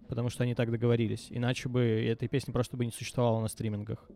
Потому 0.09 0.27
что 0.27 0.43
они 0.43 0.53
так 0.53 0.69
договорились. 0.69 1.27
Иначе 1.29 1.69
бы 1.69 1.79
этой 1.81 2.27
песни 2.27 2.51
просто 2.51 2.75
бы 2.75 2.83
не 2.83 2.91
существовало 2.91 3.39
на 3.39 3.47
стримингах. 3.47 4.09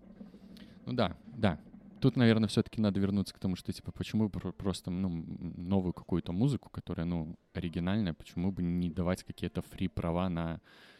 Ну 0.85 0.91
да, 0.91 1.15
да. 1.37 1.57
Тут, 2.01 2.17
наверное, 2.17 2.49
все-таки 2.49 2.81
надо 2.81 2.99
вернуться 2.99 3.33
к 3.33 3.39
тому, 3.39 3.55
что, 3.55 3.71
типа, 3.71 3.93
почему 3.93 4.25
бы 4.25 4.39
про- 4.39 4.51
просто, 4.51 4.91
ну, 4.91 5.09
новую 5.55 5.93
какую-то 5.93 6.33
музыку, 6.33 6.69
которая, 6.69 7.05
ну, 7.05 7.37
оригинальная, 7.53 8.13
почему 8.13 8.51
бы 8.51 8.61
не 8.61 8.89
давать 8.89 9.23
какие-то 9.23 9.61
фри-права 9.61 10.27
на 10.27 10.59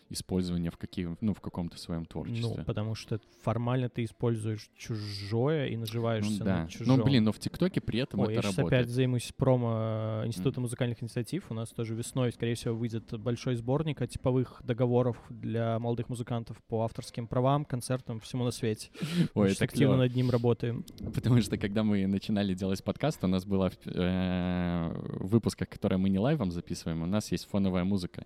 использование 0.09 0.71
в, 0.71 0.77
каких, 0.77 1.09
ну, 1.21 1.33
в 1.33 1.41
каком-то 1.41 1.77
своем 1.77 2.05
творчестве? 2.05 2.55
Ну, 2.57 2.63
потому 2.65 2.95
что 2.95 3.19
формально 3.41 3.89
ты 3.89 4.03
используешь 4.03 4.69
чужое 4.75 5.67
и 5.67 5.75
Ну 5.75 5.81
наживаешься 5.81 6.43
да. 6.43 6.63
на 6.63 6.67
чужом. 6.69 6.97
Ну, 6.97 7.03
блин, 7.03 7.23
но 7.23 7.31
в 7.31 7.39
ТикТоке 7.39 7.81
при 7.81 7.99
этом 7.99 8.19
Ой, 8.21 8.33
я 8.33 8.39
это 8.39 8.47
сейчас 8.47 8.57
работает. 8.57 8.81
опять 8.81 8.93
займусь 8.93 9.33
промо 9.35 10.21
э, 10.23 10.27
Института 10.27 10.61
музыкальных 10.61 11.01
инициатив. 11.01 11.45
У 11.49 11.53
нас 11.53 11.69
тоже 11.69 11.95
весной, 11.95 12.31
скорее 12.31 12.55
всего, 12.55 12.75
выйдет 12.75 13.17
большой 13.19 13.55
сборник 13.55 14.01
о 14.01 14.07
типовых 14.07 14.61
договоров 14.63 15.17
для 15.29 15.79
молодых 15.79 16.09
музыкантов 16.09 16.57
по 16.67 16.83
авторским 16.83 17.27
правам, 17.27 17.65
концертам, 17.65 18.19
всему 18.19 18.43
на 18.43 18.51
свете. 18.51 18.89
Ой, 19.33 19.51
это 19.51 19.63
активно 19.63 19.97
над 19.97 20.15
ним 20.15 20.29
работаем. 20.29 20.85
Потому 21.13 21.41
что 21.41 21.57
когда 21.57 21.83
мы 21.83 22.05
начинали 22.07 22.53
делать 22.53 22.83
подкаст, 22.83 23.23
у 23.23 23.27
нас 23.27 23.45
было 23.45 23.71
э, 23.85 24.93
в 25.19 25.27
выпусках, 25.27 25.69
которые 25.69 25.97
мы 25.97 26.09
не 26.09 26.19
лайвом 26.19 26.51
записываем, 26.51 27.03
у 27.03 27.05
нас 27.05 27.31
есть 27.31 27.47
фоновая 27.49 27.83
музыка. 27.83 28.25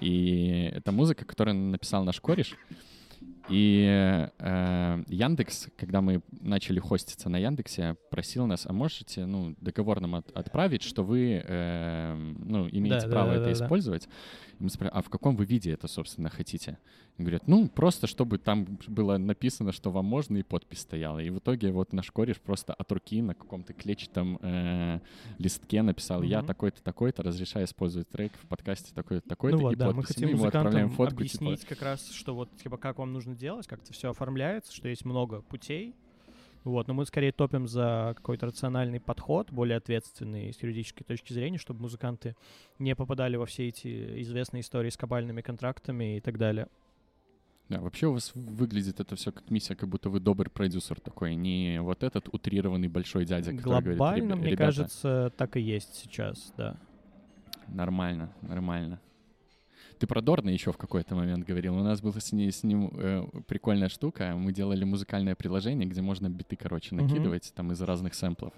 И 0.00 0.70
это 0.72 0.92
музыка, 0.92 1.17
которую 1.24 1.56
написал 1.56 2.04
наш 2.04 2.20
кореш. 2.20 2.56
И 3.48 4.28
э, 4.38 5.04
Яндекс, 5.08 5.68
когда 5.76 6.00
мы 6.00 6.22
начали 6.30 6.78
хоститься 6.80 7.28
на 7.28 7.38
Яндексе, 7.38 7.96
просил 8.10 8.46
нас, 8.46 8.66
а 8.66 8.72
можете, 8.72 9.26
ну, 9.26 9.54
договор 9.60 10.00
нам 10.00 10.16
от- 10.16 10.30
отправить, 10.32 10.82
что 10.82 11.02
вы, 11.02 11.42
э, 11.44 12.14
ну, 12.14 12.68
имеете 12.68 13.00
Да, 13.00 13.06
да, 13.06 13.10
право 13.10 13.28
да, 13.30 13.34
это 13.36 13.44
да, 13.44 13.58
да. 13.58 13.64
использовать. 13.64 14.08
И 14.58 14.62
мы 14.62 14.70
спрашиваем, 14.70 14.98
а 14.98 15.02
в 15.02 15.10
каком 15.10 15.36
вы 15.36 15.44
виде 15.44 15.72
это, 15.72 15.88
собственно, 15.88 16.30
хотите? 16.30 16.78
И 17.16 17.22
говорят, 17.22 17.48
ну, 17.48 17.68
просто 17.68 18.06
чтобы 18.06 18.38
там 18.38 18.78
было 18.86 19.16
написано, 19.18 19.72
что 19.72 19.90
вам 19.90 20.04
можно, 20.04 20.36
и 20.36 20.42
подпись 20.42 20.80
стояла. 20.80 21.18
И 21.18 21.30
в 21.30 21.38
итоге 21.38 21.72
вот 21.72 21.92
наш 21.92 22.10
кореш 22.10 22.40
просто 22.40 22.74
от 22.74 22.90
руки 22.92 23.22
на 23.22 23.34
каком-то 23.34 23.72
клетчатом 23.72 24.38
э, 24.42 25.00
листке 25.38 25.82
написал, 25.82 26.22
я 26.22 26.42
такой-то, 26.42 26.82
такой-то, 26.82 27.22
разрешаю 27.22 27.66
использовать 27.66 28.08
трек 28.08 28.32
в 28.42 28.46
подкасте 28.46 28.92
такой-то, 28.94 29.28
такой-то, 29.28 29.56
Ну 29.56 29.62
вот, 29.64 29.72
и 29.72 29.76
да, 29.76 29.92
мы 29.92 30.04
хотим 30.04 30.28
ему 30.28 30.44
отправляем 30.44 30.90
фотку, 30.90 31.24
типа, 31.24 31.44
объяснить 31.44 31.64
как 31.64 31.82
раз, 31.82 32.10
что 32.10 32.34
вот, 32.34 32.56
типа, 32.56 32.76
как 32.76 32.98
вам 32.98 33.12
нужно 33.12 33.34
делать, 33.38 33.66
как 33.66 33.82
это 33.82 33.92
все 33.92 34.10
оформляется, 34.10 34.74
что 34.74 34.88
есть 34.88 35.04
много 35.04 35.40
путей. 35.42 35.94
Вот, 36.64 36.88
но 36.88 36.92
мы 36.94 37.06
скорее 37.06 37.32
топим 37.32 37.66
за 37.66 38.12
какой-то 38.16 38.46
рациональный 38.46 39.00
подход, 39.00 39.50
более 39.50 39.76
ответственный 39.78 40.52
с 40.52 40.62
юридической 40.62 41.04
точки 41.04 41.32
зрения, 41.32 41.56
чтобы 41.56 41.80
музыканты 41.80 42.36
не 42.78 42.94
попадали 42.94 43.36
во 43.36 43.46
все 43.46 43.68
эти 43.68 44.20
известные 44.22 44.60
истории 44.60 44.90
с 44.90 44.96
кабальными 44.96 45.40
контрактами 45.40 46.18
и 46.18 46.20
так 46.20 46.36
далее. 46.36 46.66
Да, 47.68 47.80
вообще 47.80 48.06
у 48.06 48.14
вас 48.14 48.32
выглядит 48.34 48.98
это 48.98 49.14
все 49.14 49.30
как 49.30 49.50
миссия, 49.50 49.76
как 49.76 49.88
будто 49.88 50.08
вы 50.08 50.20
добрый 50.20 50.50
продюсер 50.50 51.00
такой, 51.00 51.34
не 51.34 51.80
вот 51.82 52.02
этот 52.02 52.28
утрированный 52.32 52.88
большой 52.88 53.24
дядя, 53.26 53.52
который 53.52 53.80
говорит, 53.82 53.98
Глобально, 53.98 54.32
«Ребя- 54.32 54.36
мне 54.36 54.50
ребята, 54.50 54.64
кажется, 54.64 55.32
так 55.36 55.56
и 55.56 55.60
есть 55.60 55.94
сейчас, 55.94 56.52
да. 56.56 56.76
нормально, 57.68 58.32
нормально. 58.40 59.00
Ты 59.98 60.06
про 60.06 60.20
Дорна 60.20 60.50
еще 60.50 60.70
в 60.72 60.76
какой-то 60.76 61.14
момент 61.16 61.44
говорил. 61.44 61.76
У 61.76 61.82
нас 61.82 62.00
была 62.00 62.12
с, 62.20 62.32
ней- 62.32 62.52
с 62.52 62.62
ним 62.62 62.90
э, 62.94 63.24
прикольная 63.46 63.88
штука. 63.88 64.34
Мы 64.36 64.52
делали 64.52 64.84
музыкальное 64.84 65.34
приложение, 65.34 65.88
где 65.88 66.00
можно 66.02 66.28
биты, 66.28 66.56
короче, 66.56 66.94
накидывать 66.94 67.52
там 67.54 67.72
из 67.72 67.80
разных 67.82 68.14
сэмплов. 68.14 68.52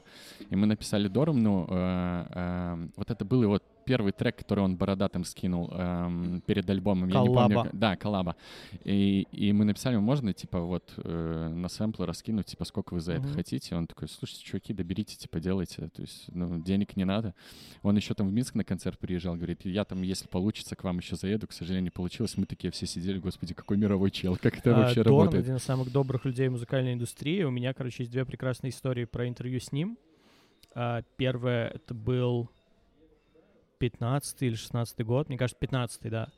И 0.51 0.57
мы 0.57 0.67
написали 0.67 1.09
Дормну. 1.09 1.67
э, 1.69 2.27
э, 2.31 2.89
вот 2.97 3.11
это 3.11 3.25
был 3.25 3.43
его 3.43 3.61
первый 3.91 4.13
трек, 4.13 4.37
который 4.37 4.61
он 4.61 4.77
бородатым 4.77 5.25
скинул 5.25 5.69
эм, 5.73 6.41
перед 6.47 6.71
альбомом. 6.71 7.09
Я 7.09 7.21
не 7.23 7.27
помню. 7.27 7.49
Коллаба. 7.55 7.71
Да, 7.73 7.97
коллаба. 7.97 8.37
И, 8.85 9.27
и 9.33 9.53
мы 9.53 9.65
написали, 9.65 9.97
можно, 9.97 10.33
типа, 10.33 10.61
вот 10.61 10.93
э, 10.97 11.49
на 11.53 11.69
сэмплы 11.69 12.07
раскинуть, 12.07 12.47
типа, 12.47 12.65
сколько 12.65 12.95
вы 12.95 13.01
за 13.01 13.13
это 13.15 13.27
Мгм. 13.27 13.35
хотите. 13.35 13.75
Он 13.75 13.87
такой, 13.89 14.09
слушайте, 14.09 14.45
чуваки, 14.45 14.73
доберите, 14.73 15.17
типа, 15.17 15.41
делайте. 15.41 15.89
То 15.89 16.03
есть, 16.03 16.27
ну, 16.29 16.63
денег 16.63 16.97
не 16.97 17.05
надо. 17.05 17.35
Он 17.83 17.97
еще 17.97 18.15
там 18.15 18.29
в 18.29 18.33
Минск 18.33 18.55
на 18.55 18.63
концерт 18.65 18.99
приезжал, 18.99 19.35
говорит, 19.35 19.65
я 19.65 19.85
там, 19.85 20.03
если 20.03 20.29
получится, 20.29 20.77
к 20.77 20.85
вам 20.85 20.99
еще 20.99 21.17
заеду. 21.17 21.49
К 21.49 21.53
сожалению, 21.53 21.85
не 21.85 21.91
получилось. 21.91 22.37
Мы 22.37 22.47
такие 22.47 22.71
все 22.71 22.87
сидели, 22.87 23.19
господи, 23.19 23.55
какой 23.55 23.77
мировой 23.77 24.11
чел, 24.13 24.37
как 24.41 24.57
это 24.59 24.73
А, 24.77 24.79
вообще 24.83 25.03
Дорн 25.03 25.19
работает? 25.19 25.45
один 25.45 25.57
из 25.57 25.63
самых 25.65 25.91
добрых 25.91 26.25
людей 26.25 26.47
в 26.49 26.53
музыкальной 26.53 26.93
индустрии. 26.93 27.43
У 27.43 27.51
меня, 27.51 27.75
короче, 27.75 28.05
есть 28.05 28.13
две 28.13 28.25
прекрасные 28.25 28.71
истории 28.71 29.05
про 29.05 29.27
интервью 29.27 29.59
с 29.59 29.73
ним. 29.73 29.99
А, 30.75 31.03
Первое, 31.17 31.69
это 31.69 31.95
был 31.95 32.49
15 33.81 34.43
или 34.43 34.55
16 34.55 35.05
год, 35.05 35.29
мне 35.29 35.39
кажется, 35.39 35.59
15 35.59 36.11
да. 36.11 36.29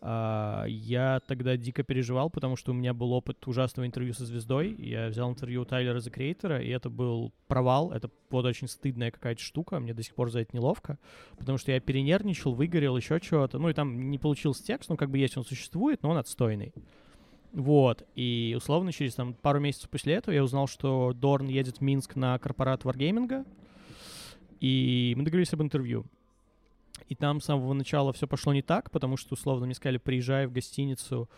А, 0.00 0.64
Я 0.66 1.20
тогда 1.26 1.56
дико 1.56 1.82
переживал, 1.82 2.30
потому 2.30 2.56
что 2.56 2.70
у 2.70 2.74
меня 2.74 2.94
был 2.94 3.12
опыт 3.12 3.46
ужасного 3.46 3.86
интервью 3.86 4.14
со 4.14 4.24
звездой. 4.24 4.74
Я 4.78 5.08
взял 5.08 5.28
интервью 5.28 5.62
у 5.62 5.64
Тайлера 5.64 5.98
за 5.98 6.10
Креатора, 6.10 6.62
и 6.62 6.68
это 6.68 6.88
был 6.88 7.32
провал. 7.48 7.90
Это 7.90 8.08
вот 8.30 8.44
очень 8.44 8.68
стыдная 8.68 9.10
какая-то 9.10 9.42
штука. 9.42 9.80
Мне 9.80 9.92
до 9.92 10.02
сих 10.02 10.14
пор 10.14 10.30
за 10.30 10.40
это 10.40 10.56
неловко, 10.56 10.98
потому 11.36 11.58
что 11.58 11.72
я 11.72 11.80
перенервничал, 11.80 12.54
выгорел, 12.54 12.96
еще 12.96 13.18
чего-то. 13.18 13.58
Ну 13.58 13.68
и 13.68 13.74
там 13.74 14.10
не 14.10 14.18
получился 14.18 14.64
текст, 14.64 14.88
ну 14.88 14.96
как 14.96 15.10
бы 15.10 15.18
есть 15.18 15.36
он 15.36 15.44
существует, 15.44 16.02
но 16.02 16.10
он 16.10 16.18
отстойный. 16.18 16.72
Вот, 17.52 18.04
и 18.16 18.54
условно 18.56 18.92
через 18.92 19.14
там 19.14 19.32
пару 19.32 19.60
месяцев 19.60 19.88
после 19.88 20.14
этого 20.14 20.34
я 20.34 20.42
узнал, 20.42 20.66
что 20.66 21.12
Дорн 21.14 21.46
едет 21.46 21.78
в 21.78 21.80
Минск 21.82 22.16
на 22.16 22.36
корпорат 22.40 22.82
Wargaming, 22.82 23.46
и 24.60 25.14
мы 25.16 25.22
договорились 25.22 25.52
об 25.52 25.62
интервью. 25.62 26.04
И 27.08 27.14
там 27.14 27.40
с 27.40 27.44
самого 27.44 27.72
начала 27.74 28.12
все 28.12 28.26
пошло 28.26 28.52
не 28.52 28.62
так, 28.62 28.90
потому 28.90 29.16
что, 29.16 29.34
условно, 29.34 29.66
мне 29.66 29.74
сказали, 29.74 29.98
приезжай 29.98 30.46
в 30.46 30.52
гостиницу 30.52 31.28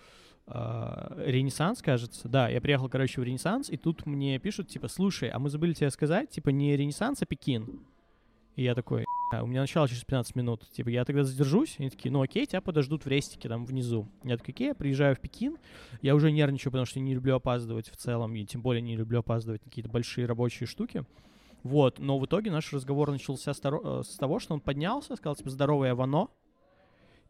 а, 0.46 1.12
Ренессанс, 1.24 1.82
кажется. 1.82 2.28
Да, 2.28 2.48
я 2.48 2.60
приехал, 2.60 2.88
короче, 2.88 3.20
в 3.20 3.24
Ренессанс, 3.24 3.70
и 3.70 3.76
тут 3.76 4.06
мне 4.06 4.38
пишут, 4.38 4.68
типа, 4.68 4.88
слушай, 4.88 5.28
а 5.28 5.38
мы 5.38 5.50
забыли 5.50 5.72
тебе 5.72 5.90
сказать, 5.90 6.30
типа, 6.30 6.50
не 6.50 6.76
Ренессанс, 6.76 7.22
а 7.22 7.26
Пекин. 7.26 7.80
И 8.54 8.62
я 8.62 8.74
такой, 8.74 9.04
«А, 9.32 9.42
у 9.42 9.46
меня 9.46 9.60
начало 9.60 9.88
через 9.88 10.04
15 10.04 10.36
минут. 10.36 10.70
Типа, 10.70 10.88
я 10.88 11.04
тогда 11.04 11.24
задержусь? 11.24 11.76
Они 11.78 11.90
такие, 11.90 12.12
ну 12.12 12.22
окей, 12.22 12.46
тебя 12.46 12.60
подождут 12.60 13.04
в 13.04 13.08
рестике 13.08 13.48
там 13.48 13.66
внизу. 13.66 14.08
Я 14.22 14.36
такой, 14.36 14.54
окей, 14.54 14.68
я 14.68 14.74
приезжаю 14.74 15.16
в 15.16 15.20
Пекин. 15.20 15.58
Я 16.00 16.14
уже 16.14 16.30
нервничаю, 16.30 16.70
потому 16.70 16.86
что 16.86 17.00
не 17.00 17.14
люблю 17.14 17.34
опаздывать 17.34 17.90
в 17.90 17.96
целом, 17.96 18.34
и 18.34 18.44
тем 18.46 18.62
более 18.62 18.80
не 18.82 18.96
люблю 18.96 19.18
опаздывать 19.18 19.64
на 19.64 19.70
какие-то 19.70 19.90
большие 19.90 20.26
рабочие 20.26 20.66
штуки. 20.66 21.04
Вот, 21.66 21.98
но 21.98 22.16
в 22.16 22.24
итоге 22.26 22.52
наш 22.52 22.72
разговор 22.72 23.10
начался 23.10 23.50
э, 23.50 24.02
с 24.04 24.16
того, 24.16 24.38
что 24.38 24.54
он 24.54 24.60
поднялся, 24.60 25.16
сказал, 25.16 25.34
типа, 25.34 25.50
здорово, 25.50 25.86
я 25.86 25.96
Вано. 25.96 26.28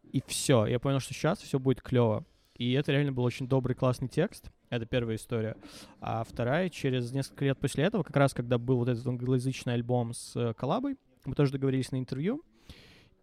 И 0.03 0.21
все, 0.27 0.67
я 0.67 0.79
понял, 0.79 0.99
что 0.99 1.15
сейчас 1.15 1.39
все 1.39 1.57
будет 1.57 1.81
клево. 1.81 2.23
И 2.53 2.73
это 2.73 2.91
реально 2.91 3.13
был 3.13 3.23
очень 3.23 3.47
добрый, 3.47 3.75
классный 3.75 4.07
текст. 4.07 4.51
Это 4.69 4.85
первая 4.85 5.15
история. 5.15 5.57
А 6.01 6.23
вторая, 6.23 6.69
через 6.69 7.11
несколько 7.11 7.45
лет 7.45 7.57
после 7.57 7.85
этого, 7.85 8.03
как 8.03 8.15
раз 8.15 8.35
когда 8.35 8.59
был 8.59 8.77
вот 8.77 8.89
этот 8.89 9.07
англоязычный 9.07 9.73
альбом 9.73 10.13
с 10.13 10.35
э, 10.35 10.53
коллабой, 10.53 10.97
мы 11.25 11.33
тоже 11.33 11.53
договорились 11.53 11.91
на 11.91 11.97
интервью, 11.97 12.43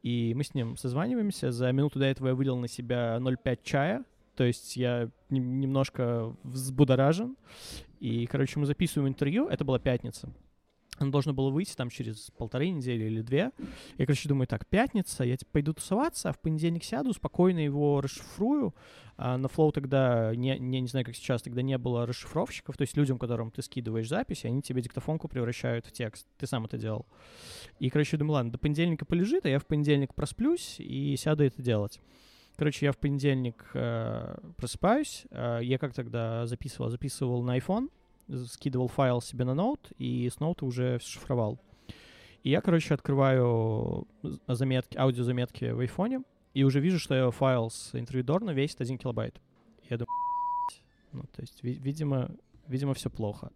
и 0.02 0.34
мы 0.34 0.42
с 0.42 0.52
ним 0.52 0.76
созваниваемся. 0.76 1.52
За 1.52 1.70
минуту 1.70 2.00
до 2.00 2.06
этого 2.06 2.26
я 2.26 2.34
вылил 2.34 2.56
на 2.56 2.66
себя 2.66 3.18
0,5 3.20 3.60
чая, 3.62 4.04
то 4.34 4.42
есть 4.42 4.76
я 4.76 5.10
нем- 5.30 5.60
немножко 5.60 6.34
взбудоражен. 6.42 7.36
И, 8.00 8.26
короче, 8.26 8.58
мы 8.58 8.66
записываем 8.66 9.08
интервью, 9.08 9.46
это 9.46 9.64
была 9.64 9.78
пятница. 9.78 10.34
Оно 10.99 11.11
должно 11.11 11.32
было 11.32 11.51
выйти 11.51 11.74
там 11.74 11.90
через 11.90 12.30
полторы 12.36 12.68
недели 12.68 13.05
или 13.05 13.20
две. 13.20 13.51
Я, 13.99 14.07
короче, 14.07 14.28
думаю, 14.28 14.47
так, 14.47 14.66
пятница, 14.66 15.24
я 15.24 15.36
типа 15.36 15.53
пойду 15.53 15.72
тусоваться, 15.74 16.30
а 16.30 16.32
в 16.32 16.40
понедельник 16.40 16.84
сяду, 16.84 17.12
спокойно 17.12 17.59
его 17.59 18.01
расшифрую. 18.01 18.74
А 19.16 19.38
на 19.38 19.47
Flow 19.47 19.70
тогда, 19.72 20.34
не, 20.34 20.59
не, 20.59 20.80
не 20.80 20.88
знаю, 20.88 21.07
как 21.07 21.14
сейчас, 21.14 21.42
тогда 21.42 21.62
не 21.62 21.78
было 21.78 22.07
расшифровщиков, 22.07 22.76
то 22.76 22.82
есть 22.82 22.97
людям, 22.97 23.18
которым 23.18 23.51
ты 23.51 23.62
скидываешь 23.62 24.09
запись, 24.09 24.45
они 24.45 24.61
тебе 24.61 24.82
диктофонку 24.82 25.28
превращают 25.28 25.86
в 25.86 25.92
текст. 25.92 26.26
Ты 26.36 26.47
сам 26.47 26.64
это 26.64 26.78
делал. 26.78 27.07
И, 27.78 27.90
короче, 27.90 28.16
думаю, 28.16 28.34
ладно, 28.34 28.53
до 28.53 28.59
понедельника 28.59 29.05
полежит, 29.05 29.47
а 29.47 29.49
я 29.49 29.59
в 29.59 29.66
понедельник 29.66 30.14
просплюсь 30.14 30.76
и 30.78 31.16
сяду 31.16 31.45
это 31.45 31.62
делать. 31.62 32.01
Короче, 32.57 32.86
я 32.86 32.92
в 32.92 32.99
понедельник 32.99 33.64
э, 33.74 34.36
просыпаюсь. 34.57 35.26
Э, 35.30 35.59
я 35.62 35.78
как 35.78 35.92
тогда 35.92 36.47
записывал? 36.47 36.88
Записывал 36.88 37.42
на 37.42 37.59
iPhone, 37.59 37.88
скидывал 38.46 38.88
файл 38.88 39.20
себе 39.20 39.44
на 39.44 39.54
ноут 39.54 39.92
и 39.98 40.28
с 40.28 40.40
ноута 40.40 40.66
уже 40.66 40.98
шифровал. 41.00 41.58
И 42.42 42.50
я, 42.50 42.60
короче, 42.60 42.94
открываю 42.94 44.06
заметки, 44.48 44.96
аудиозаметки 44.98 45.70
в 45.70 45.80
айфоне 45.80 46.22
и 46.52 46.62
уже 46.64 46.80
вижу, 46.80 46.98
что 46.98 47.30
файл 47.30 47.70
с 47.70 47.94
интервью 47.94 48.24
Дорна 48.24 48.50
весит 48.50 48.80
1 48.80 48.98
килобайт. 48.98 49.40
Я 49.88 49.96
думаю, 49.98 50.08
ну, 51.12 51.22
то 51.34 51.40
есть, 51.40 51.62
ви- 51.62 51.78
видимо, 51.78 52.30
видимо, 52.68 52.94
все 52.94 53.08
плохо. 53.10 53.50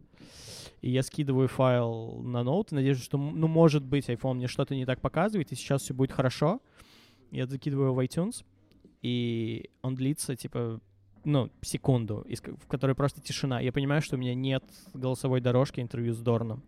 И 0.80 0.90
я 0.90 1.02
скидываю 1.02 1.48
файл 1.48 2.20
на 2.22 2.42
ноут, 2.44 2.72
надеюсь, 2.72 3.02
что, 3.02 3.18
ну, 3.18 3.46
может 3.48 3.84
быть, 3.84 4.08
iPhone 4.08 4.34
мне 4.34 4.46
что-то 4.46 4.74
не 4.74 4.86
так 4.86 5.00
показывает, 5.00 5.52
и 5.52 5.56
сейчас 5.56 5.82
все 5.82 5.92
будет 5.94 6.12
хорошо. 6.12 6.60
Я 7.30 7.46
закидываю 7.46 7.92
в 7.94 7.98
iTunes, 7.98 8.44
и 9.02 9.70
он 9.82 9.94
длится, 9.96 10.36
типа, 10.36 10.80
ну, 11.24 11.50
секунду, 11.60 12.24
из, 12.28 12.40
в 12.40 12.66
которой 12.66 12.94
просто 12.94 13.20
тишина. 13.20 13.60
Я 13.60 13.72
понимаю, 13.72 14.02
что 14.02 14.16
у 14.16 14.18
меня 14.18 14.34
нет 14.34 14.64
голосовой 14.94 15.40
дорожки 15.40 15.80
интервью 15.80 16.12
с 16.12 16.18
Дорном. 16.18 16.62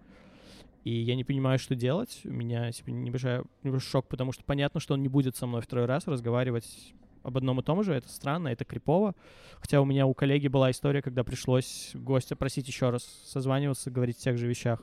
И 0.84 0.92
я 0.92 1.14
не 1.14 1.24
понимаю, 1.24 1.58
что 1.58 1.74
делать. 1.74 2.20
У 2.24 2.30
меня 2.30 2.70
типа, 2.72 2.90
небольшой, 2.90 3.42
небольшой 3.62 3.90
шок, 3.90 4.08
потому 4.08 4.32
что 4.32 4.44
понятно, 4.44 4.80
что 4.80 4.94
он 4.94 5.02
не 5.02 5.08
будет 5.08 5.36
со 5.36 5.46
мной 5.46 5.60
второй 5.60 5.86
раз 5.86 6.06
разговаривать 6.06 6.94
об 7.22 7.36
одном 7.36 7.60
и 7.60 7.62
том 7.62 7.82
же. 7.82 7.94
Это 7.94 8.08
странно, 8.08 8.48
это 8.48 8.64
крипово. 8.64 9.14
Хотя 9.60 9.80
у 9.80 9.84
меня 9.84 10.06
у 10.06 10.14
коллеги 10.14 10.48
была 10.48 10.70
история, 10.70 11.02
когда 11.02 11.22
пришлось 11.22 11.90
гостя 11.94 12.34
просить 12.34 12.66
еще 12.66 12.90
раз 12.90 13.04
созваниваться, 13.26 13.90
говорить 13.90 14.18
о 14.18 14.22
тех 14.22 14.38
же 14.38 14.46
вещах. 14.46 14.82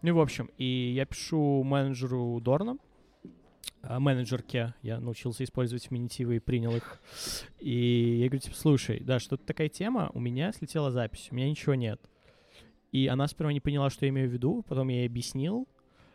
Ну 0.00 0.08
и 0.08 0.12
в 0.12 0.20
общем, 0.20 0.50
и 0.56 0.92
я 0.94 1.04
пишу 1.04 1.62
менеджеру 1.62 2.40
Дорна, 2.40 2.72
а, 2.72 2.76
менеджерке. 3.82 4.74
Я 4.82 5.00
научился 5.00 5.44
использовать 5.44 5.84
феминитивы 5.84 6.36
и 6.36 6.40
принял 6.40 6.74
их. 6.74 7.00
И 7.58 8.18
я 8.20 8.26
говорю, 8.26 8.40
типа, 8.40 8.56
слушай, 8.56 9.00
да, 9.00 9.18
что-то 9.18 9.44
такая 9.44 9.68
тема, 9.68 10.10
у 10.14 10.20
меня 10.20 10.52
слетела 10.52 10.90
запись, 10.90 11.28
у 11.30 11.34
меня 11.34 11.48
ничего 11.48 11.74
нет. 11.74 12.00
И 12.92 13.08
она 13.08 13.26
сперва 13.26 13.52
не 13.52 13.60
поняла, 13.60 13.90
что 13.90 14.06
я 14.06 14.10
имею 14.10 14.28
в 14.28 14.32
виду, 14.32 14.64
потом 14.68 14.88
я 14.88 14.98
ей 14.98 15.06
объяснил. 15.06 15.68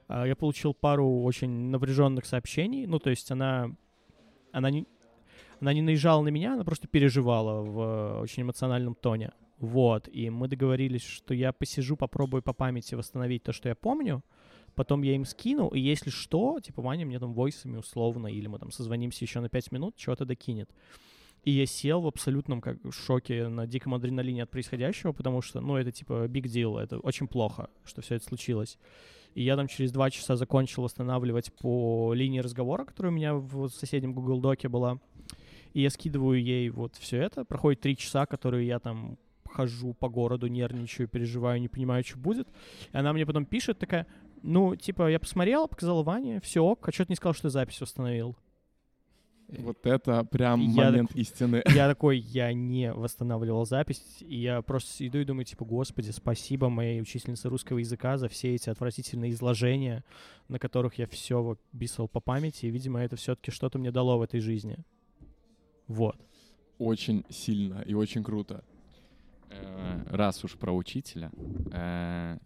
А, 0.08 0.26
я 0.26 0.36
получил 0.36 0.74
пару 0.74 1.22
очень 1.24 1.70
напряженных 1.70 2.26
сообщений. 2.26 2.86
Ну, 2.86 3.00
то 3.00 3.10
есть 3.10 3.30
она, 3.32 3.76
она, 4.52 4.70
не, 4.70 4.86
она 5.60 5.74
не 5.74 5.82
наезжала 5.82 6.24
на 6.24 6.30
меня, 6.30 6.54
она 6.54 6.64
просто 6.64 6.88
переживала 6.88 7.62
в 7.62 8.22
очень 8.22 8.44
эмоциональном 8.44 8.96
тоне. 8.96 9.32
Вот, 9.58 10.08
и 10.08 10.30
мы 10.30 10.48
договорились, 10.48 11.04
что 11.04 11.34
я 11.34 11.52
посижу, 11.52 11.98
попробую 11.98 12.42
по 12.42 12.54
памяти 12.54 12.96
восстановить 12.96 13.44
то, 13.44 13.52
что 13.52 13.68
я 13.68 13.76
помню, 13.76 14.24
потом 14.80 15.02
я 15.02 15.14
им 15.14 15.26
скину, 15.26 15.68
и 15.68 15.80
если 15.82 16.10
что, 16.10 16.58
типа 16.62 16.82
Ваня 16.82 17.06
мне 17.06 17.20
там 17.20 17.34
войсами 17.34 17.76
условно, 17.76 18.28
или 18.28 18.48
мы 18.48 18.60
там 18.60 18.72
созвонимся 18.72 19.26
еще 19.26 19.42
на 19.42 19.50
5 19.50 19.74
минут, 19.74 19.98
чего-то 19.98 20.24
докинет. 20.24 20.70
И 21.44 21.52
я 21.52 21.66
сел 21.66 22.00
в 22.00 22.08
абсолютном 22.08 22.62
как 22.62 22.78
шоке 22.94 23.50
на 23.50 23.68
диком 23.68 23.94
адреналине 23.94 24.44
от 24.44 24.50
происходящего, 24.50 25.12
потому 25.12 25.42
что, 25.42 25.60
ну, 25.60 25.76
это 25.76 25.92
типа 25.92 26.28
big 26.28 26.44
deal, 26.44 26.80
это 26.80 26.98
очень 27.00 27.28
плохо, 27.28 27.70
что 27.84 28.02
все 28.02 28.16
это 28.16 28.24
случилось. 28.24 28.78
И 29.36 29.44
я 29.44 29.58
там 29.58 29.68
через 29.68 29.92
два 29.92 30.10
часа 30.10 30.38
закончил 30.38 30.84
восстанавливать 30.84 31.52
по 31.52 32.14
линии 32.14 32.40
разговора, 32.40 32.86
которая 32.86 33.12
у 33.12 33.16
меня 33.16 33.34
в 33.34 33.68
соседнем 33.68 34.14
Google 34.14 34.40
Доке 34.40 34.70
была. 34.70 35.02
И 35.74 35.82
я 35.82 35.90
скидываю 35.90 36.42
ей 36.42 36.70
вот 36.70 36.96
все 36.96 37.18
это. 37.18 37.44
Проходит 37.44 37.82
три 37.82 37.98
часа, 37.98 38.26
которые 38.26 38.66
я 38.66 38.80
там 38.80 39.18
хожу 39.50 39.94
по 39.94 40.10
городу, 40.10 40.48
нервничаю, 40.48 41.08
переживаю, 41.08 41.60
не 41.60 41.68
понимаю, 41.68 42.04
что 42.04 42.18
будет. 42.18 42.48
И 42.94 42.98
она 42.98 43.14
мне 43.14 43.26
потом 43.26 43.46
пишет 43.46 43.80
такая, 43.80 44.08
ну, 44.42 44.76
типа, 44.76 45.10
я 45.10 45.20
посмотрела, 45.20 45.68
показала 45.68 46.04
Ване, 46.04 46.40
все 46.42 46.62
ок, 46.64 46.88
а 46.88 46.92
что 46.92 47.06
ты 47.06 47.12
не 47.12 47.16
сказал, 47.16 47.34
что 47.34 47.44
ты 47.44 47.50
запись 47.50 47.80
восстановил? 47.82 48.36
Вот 49.58 49.84
это 49.88 50.24
прям 50.26 50.62
Я 50.62 50.86
момент 50.86 51.10
так- 51.10 51.18
истины. 51.18 51.64
Я 51.74 51.88
такой, 51.88 52.20
я 52.20 52.54
не 52.54 52.94
восстанавливал 52.94 53.66
запись, 53.66 54.04
и 54.20 54.36
я 54.42 54.62
просто 54.62 55.08
иду 55.08 55.18
и 55.18 55.26
думаю, 55.26 55.44
типа, 55.46 55.66
господи, 55.66 56.12
спасибо 56.12 56.70
моей 56.70 57.02
учительнице 57.02 57.50
русского 57.50 57.80
языка 57.80 58.20
за 58.20 58.28
все 58.30 58.54
эти 58.54 58.70
отвратительные 58.70 59.32
изложения, 59.32 60.04
на 60.50 60.60
которых 60.60 61.00
я 61.00 61.08
все 61.08 61.42
выписывал 61.42 62.08
по 62.08 62.20
памяти, 62.20 62.68
и, 62.68 62.70
видимо, 62.70 63.00
это 63.00 63.16
все-таки 63.16 63.50
что-то 63.50 63.80
мне 63.80 63.90
дало 63.92 64.20
в 64.20 64.22
этой 64.22 64.40
жизни. 64.40 64.78
Вот. 65.88 66.16
Очень 66.78 67.26
сильно 67.30 67.82
и 67.82 67.96
очень 67.96 68.24
круто. 68.24 68.64
Э, 69.50 70.04
Раз 70.12 70.44
уж 70.44 70.58
про 70.60 70.72
учителя, 70.72 71.32
э, 71.74 72.38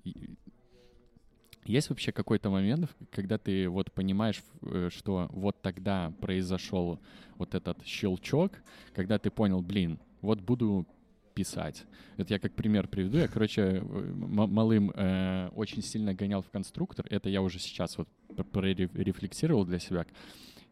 есть 1.66 1.89
вообще 1.89 2.11
какой-то 2.11 2.49
момент, 2.49 2.89
когда 3.11 3.38
ты 3.38 3.68
вот 3.70 3.91
понимаешь, 3.91 4.43
э, 4.61 4.89
что 4.91 5.30
вот 5.32 5.61
тогда 5.61 6.14
произошел 6.22 6.99
вот 7.38 7.55
этот 7.55 7.86
щелчок, 7.86 8.51
когда 8.93 9.18
ты 9.20 9.30
понял, 9.30 9.61
блин, 9.61 9.99
вот 10.22 10.41
буду 10.41 10.86
писать. 11.34 11.86
Это 12.18 12.34
я 12.34 12.39
как 12.39 12.53
пример 12.53 12.88
приведу. 12.88 13.18
Я, 13.18 13.28
короче, 13.28 13.82
малым 13.82 14.91
э, 14.91 15.49
очень 15.55 15.82
сильно 15.82 16.14
гонял 16.14 16.41
в 16.41 16.49
конструктор. 16.49 17.05
Это 17.09 17.30
я 17.30 17.41
уже 17.41 17.59
сейчас 17.59 17.97
вот 17.97 18.07
прорефлексировал 18.51 19.66
для 19.66 19.80
себя. 19.80 20.05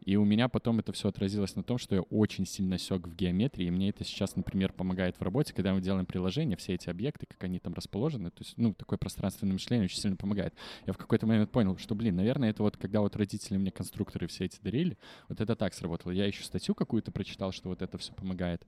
И 0.03 0.15
у 0.15 0.25
меня 0.25 0.49
потом 0.49 0.79
это 0.79 0.91
все 0.93 1.09
отразилось 1.09 1.55
на 1.55 1.63
том, 1.63 1.77
что 1.77 1.95
я 1.95 2.01
очень 2.01 2.45
сильно 2.47 2.77
сёк 2.79 3.07
в 3.07 3.15
геометрии, 3.15 3.67
и 3.67 3.71
мне 3.71 3.89
это 3.89 4.03
сейчас, 4.03 4.35
например, 4.35 4.73
помогает 4.73 5.15
в 5.17 5.21
работе, 5.21 5.53
когда 5.53 5.73
мы 5.73 5.81
делаем 5.81 6.07
приложение, 6.07 6.57
все 6.57 6.73
эти 6.73 6.89
объекты, 6.89 7.27
как 7.27 7.43
они 7.43 7.59
там 7.59 7.73
расположены, 7.73 8.31
то 8.31 8.43
есть, 8.43 8.57
ну, 8.57 8.73
такое 8.73 8.97
пространственное 8.97 9.53
мышление 9.53 9.85
очень 9.85 9.99
сильно 9.99 10.17
помогает. 10.17 10.55
Я 10.87 10.93
в 10.93 10.97
какой-то 10.97 11.27
момент 11.27 11.51
понял, 11.51 11.77
что, 11.77 11.93
блин, 11.93 12.15
наверное, 12.15 12.49
это 12.49 12.63
вот 12.63 12.77
когда 12.77 13.01
вот 13.01 13.15
родители 13.15 13.57
мне 13.57 13.71
конструкторы 13.71 14.27
все 14.27 14.45
эти 14.45 14.59
дарили, 14.61 14.97
вот 15.29 15.39
это 15.39 15.55
так 15.55 15.73
сработало. 15.75 16.11
Я 16.11 16.25
еще 16.25 16.43
статью 16.43 16.73
какую-то 16.73 17.11
прочитал, 17.11 17.51
что 17.51 17.69
вот 17.69 17.83
это 17.83 17.97
все 17.99 18.13
помогает. 18.13 18.65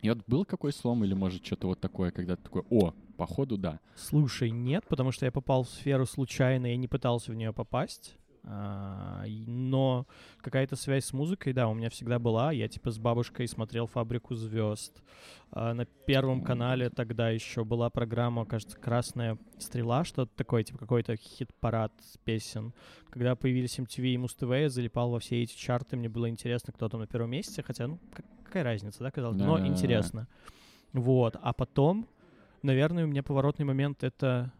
И 0.00 0.08
вот 0.08 0.18
был 0.26 0.44
какой 0.44 0.72
слом 0.72 1.04
или, 1.04 1.14
может, 1.14 1.44
что-то 1.44 1.68
вот 1.68 1.80
такое, 1.80 2.10
когда 2.10 2.36
ты 2.36 2.42
такой, 2.42 2.62
о, 2.70 2.94
походу, 3.16 3.56
да. 3.56 3.80
Слушай, 3.96 4.50
нет, 4.50 4.84
потому 4.88 5.10
что 5.12 5.26
я 5.26 5.32
попал 5.32 5.64
в 5.64 5.68
сферу 5.68 6.06
случайно, 6.06 6.66
я 6.66 6.76
не 6.76 6.86
пытался 6.86 7.32
в 7.32 7.34
нее 7.34 7.52
попасть. 7.52 8.16
А, 8.50 9.24
но 9.46 10.06
какая-то 10.40 10.74
связь 10.74 11.04
с 11.04 11.12
музыкой, 11.12 11.52
да, 11.52 11.68
у 11.68 11.74
меня 11.74 11.90
всегда 11.90 12.18
была. 12.18 12.50
Я 12.50 12.66
типа 12.66 12.90
с 12.90 12.98
бабушкой 12.98 13.46
смотрел 13.46 13.86
«Фабрику 13.86 14.34
звезд». 14.34 15.02
А, 15.50 15.74
на 15.74 15.84
Первом 15.84 16.40
канале 16.42 16.88
тогда 16.88 17.28
еще 17.28 17.64
была 17.64 17.90
программа, 17.90 18.46
кажется, 18.46 18.78
«Красная 18.78 19.36
стрела», 19.58 20.02
что-то 20.04 20.32
такое, 20.34 20.62
типа 20.64 20.78
какой-то 20.78 21.16
хит-парад 21.16 21.92
песен. 22.24 22.72
Когда 23.10 23.36
появились 23.36 23.78
MTV 23.78 24.14
и 24.14 24.16
Муз-ТВ, 24.16 24.50
я 24.50 24.70
залипал 24.70 25.10
во 25.10 25.18
все 25.18 25.42
эти 25.42 25.54
чарты, 25.54 25.96
мне 25.98 26.08
было 26.08 26.28
интересно, 26.30 26.72
кто 26.72 26.88
там 26.88 27.00
на 27.00 27.06
первом 27.06 27.30
месте, 27.30 27.62
хотя, 27.62 27.86
ну, 27.86 27.98
как- 28.14 28.24
какая 28.44 28.64
разница, 28.64 29.00
да, 29.00 29.10
казалось 29.10 29.36
но 29.46 29.58
интересно. 29.66 30.26
Вот, 30.94 31.36
а 31.42 31.52
потом, 31.52 32.08
наверное, 32.62 33.04
у 33.04 33.08
меня 33.08 33.22
поворотный 33.22 33.66
момент— 33.66 34.02
это 34.04 34.52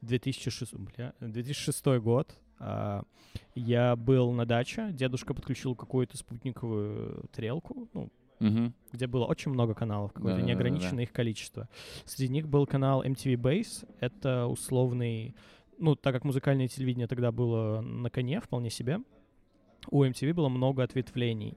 2006, 0.00 0.74
бля, 0.74 1.12
2006 1.20 1.98
год. 2.00 2.34
А, 2.58 3.02
Я 3.54 3.96
был 3.96 4.32
на 4.32 4.46
даче, 4.46 4.90
дедушка 4.92 5.34
подключил 5.34 5.74
какую-то 5.74 6.16
спутниковую 6.16 7.24
трелку, 7.32 7.88
ну, 7.94 8.10
Мгм. 8.40 8.74
где 8.92 9.06
было 9.06 9.24
очень 9.26 9.50
много 9.52 9.74
каналов, 9.74 10.12
какое-то 10.12 10.40
Да-да-да-да-да. 10.40 10.68
неограниченное 10.70 11.04
их 11.04 11.12
количество. 11.12 11.68
Среди 12.04 12.32
них 12.32 12.48
был 12.48 12.66
канал 12.66 13.02
MTV 13.04 13.34
Base, 13.36 13.88
это 14.00 14.46
условный, 14.46 15.34
ну, 15.78 15.94
так 15.94 16.14
как 16.14 16.24
музыкальное 16.24 16.68
телевидение 16.68 17.06
тогда 17.06 17.30
было 17.32 17.80
на 17.80 18.10
коне 18.10 18.40
вполне 18.40 18.70
себе, 18.70 18.98
у 19.90 20.02
MTV 20.04 20.32
было 20.34 20.48
много 20.48 20.82
ответвлений. 20.82 21.56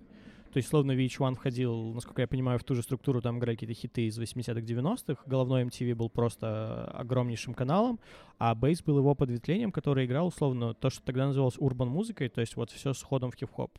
То 0.52 0.58
есть, 0.58 0.70
словно 0.70 0.94
VH1 0.94 1.36
входил, 1.36 1.94
насколько 1.94 2.22
я 2.22 2.28
понимаю, 2.28 2.60
в 2.60 2.64
ту 2.64 2.76
же 2.76 2.82
структуру, 2.82 3.22
там 3.22 3.38
играли 3.38 3.56
какие-то 3.56 3.80
хиты 3.80 4.08
из 4.08 4.20
80-х, 4.20 4.62
90-х. 4.62 5.24
Головной 5.26 5.64
MTV 5.66 5.96
был 5.96 6.10
просто 6.10 6.86
огромнейшим 6.92 7.54
каналом, 7.54 8.00
а 8.38 8.56
Бейс 8.56 8.82
был 8.82 8.98
его 8.98 9.14
подветвлением, 9.16 9.72
который 9.72 10.06
играл, 10.06 10.28
условно, 10.28 10.74
то, 10.74 10.90
что 10.90 11.04
тогда 11.04 11.28
называлось 11.28 11.58
урбан 11.58 11.90
музыкой, 11.90 12.30
то 12.30 12.42
есть 12.42 12.56
вот 12.56 12.72
все 12.72 12.94
с 12.94 13.02
ходом 13.02 13.32
в 13.32 13.36
хип-хоп. 13.36 13.78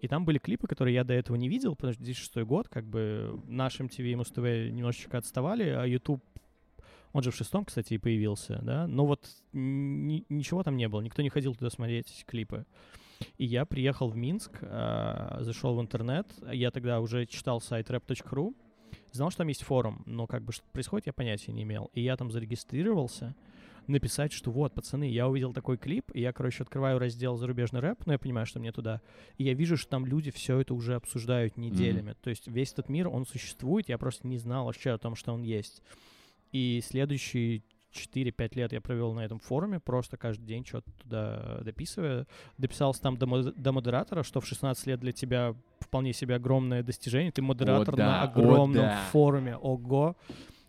И 0.00 0.08
там 0.08 0.26
были 0.26 0.38
клипы, 0.38 0.66
которые 0.66 0.94
я 0.94 1.04
до 1.04 1.14
этого 1.14 1.36
не 1.36 1.48
видел, 1.48 1.74
потому 1.76 1.94
что 1.94 2.02
2006 2.02 2.36
год, 2.46 2.68
как 2.68 2.84
бы 2.84 3.40
наш 3.46 3.80
MTV 3.80 4.12
и 4.12 4.14
Муз-ТВ 4.16 4.36
немножечко 4.70 5.16
отставали, 5.16 5.70
а 5.70 5.86
YouTube, 5.86 6.22
он 7.14 7.22
же 7.22 7.30
в 7.30 7.36
шестом, 7.36 7.64
кстати, 7.64 7.94
и 7.94 7.98
появился, 7.98 8.60
да, 8.62 8.86
но 8.86 9.06
вот 9.06 9.26
ни- 9.52 10.26
ничего 10.28 10.62
там 10.62 10.76
не 10.76 10.88
было, 10.88 11.00
никто 11.00 11.22
не 11.22 11.30
ходил 11.30 11.54
туда 11.54 11.70
смотреть 11.70 12.24
клипы. 12.26 12.66
И 13.38 13.44
я 13.44 13.64
приехал 13.64 14.08
в 14.08 14.16
Минск, 14.16 14.58
а, 14.62 15.38
зашел 15.40 15.76
в 15.76 15.80
интернет, 15.80 16.26
я 16.52 16.70
тогда 16.70 17.00
уже 17.00 17.26
читал 17.26 17.60
сайт 17.60 17.90
rap.ru, 17.90 18.54
знал, 19.12 19.30
что 19.30 19.38
там 19.38 19.48
есть 19.48 19.62
форум, 19.62 20.02
но 20.06 20.26
как 20.26 20.42
бы 20.42 20.52
что 20.52 20.64
происходит, 20.72 21.06
я 21.06 21.12
понятия 21.12 21.52
не 21.52 21.62
имел. 21.62 21.90
И 21.94 22.00
я 22.00 22.16
там 22.16 22.30
зарегистрировался, 22.30 23.34
написать, 23.86 24.32
что 24.32 24.50
вот, 24.50 24.74
пацаны, 24.74 25.08
я 25.08 25.28
увидел 25.28 25.52
такой 25.52 25.76
клип, 25.76 26.10
и 26.14 26.20
я, 26.20 26.32
короче, 26.32 26.62
открываю 26.62 26.98
раздел 26.98 27.36
зарубежный 27.36 27.80
рэп, 27.80 28.06
но 28.06 28.12
я 28.12 28.18
понимаю, 28.18 28.46
что 28.46 28.60
мне 28.60 28.72
туда, 28.72 29.00
и 29.36 29.44
я 29.44 29.54
вижу, 29.54 29.76
что 29.76 29.90
там 29.90 30.06
люди 30.06 30.30
все 30.30 30.58
это 30.60 30.74
уже 30.74 30.94
обсуждают 30.94 31.56
неделями. 31.56 32.12
Mm-hmm. 32.12 32.22
То 32.22 32.30
есть 32.30 32.46
весь 32.46 32.72
этот 32.72 32.88
мир, 32.88 33.08
он 33.08 33.26
существует, 33.26 33.88
я 33.88 33.98
просто 33.98 34.26
не 34.26 34.38
знал 34.38 34.66
вообще 34.66 34.90
о 34.90 34.98
том, 34.98 35.14
что 35.14 35.32
он 35.32 35.42
есть. 35.42 35.82
И 36.52 36.80
следующие 36.84 37.62
4-5 37.94 38.50
лет 38.54 38.72
я 38.72 38.80
провел 38.80 39.12
на 39.14 39.20
этом 39.20 39.38
форуме, 39.38 39.80
просто 39.80 40.16
каждый 40.16 40.44
день 40.44 40.64
что-то 40.64 40.90
туда 40.92 41.60
дописывая. 41.62 42.26
Дописался 42.58 43.02
там 43.02 43.16
до, 43.16 43.52
до 43.52 43.72
модератора, 43.72 44.22
что 44.22 44.40
в 44.40 44.46
16 44.46 44.86
лет 44.86 45.00
для 45.00 45.12
тебя 45.12 45.54
вполне 45.80 46.12
себе 46.12 46.34
огромное 46.34 46.82
достижение. 46.82 47.32
Ты 47.32 47.42
модератор 47.42 47.94
О, 47.94 47.96
да, 47.96 48.06
на 48.06 48.22
огромном 48.22 48.84
о, 48.84 48.88
да. 48.88 49.00
форуме. 49.10 49.56
Ого! 49.56 50.16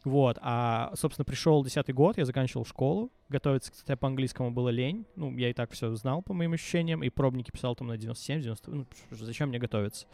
Вот, 0.05 0.37
а, 0.41 0.91
собственно, 0.95 1.25
пришел 1.25 1.63
десятый 1.63 1.95
год, 1.95 2.19
я 2.19 2.25
заканчивал 2.25 2.63
школу, 2.63 3.11
готовиться, 3.27 3.71
кстати, 3.71 3.97
по 3.97 4.07
английскому 4.07 4.51
было 4.51 4.69
лень, 4.69 5.07
ну, 5.15 5.35
я 5.35 5.49
и 5.49 5.53
так 5.53 5.71
все 5.71 5.95
знал, 5.95 6.21
по 6.21 6.31
моим 6.31 6.53
ощущениям, 6.53 7.01
и 7.01 7.09
пробники 7.09 7.49
писал 7.49 7.75
там 7.75 7.87
на 7.87 7.97
97, 7.97 8.41
90, 8.41 8.71
ну, 8.71 8.85
зачем 9.09 9.49
мне 9.49 9.57
готовиться? 9.57 10.05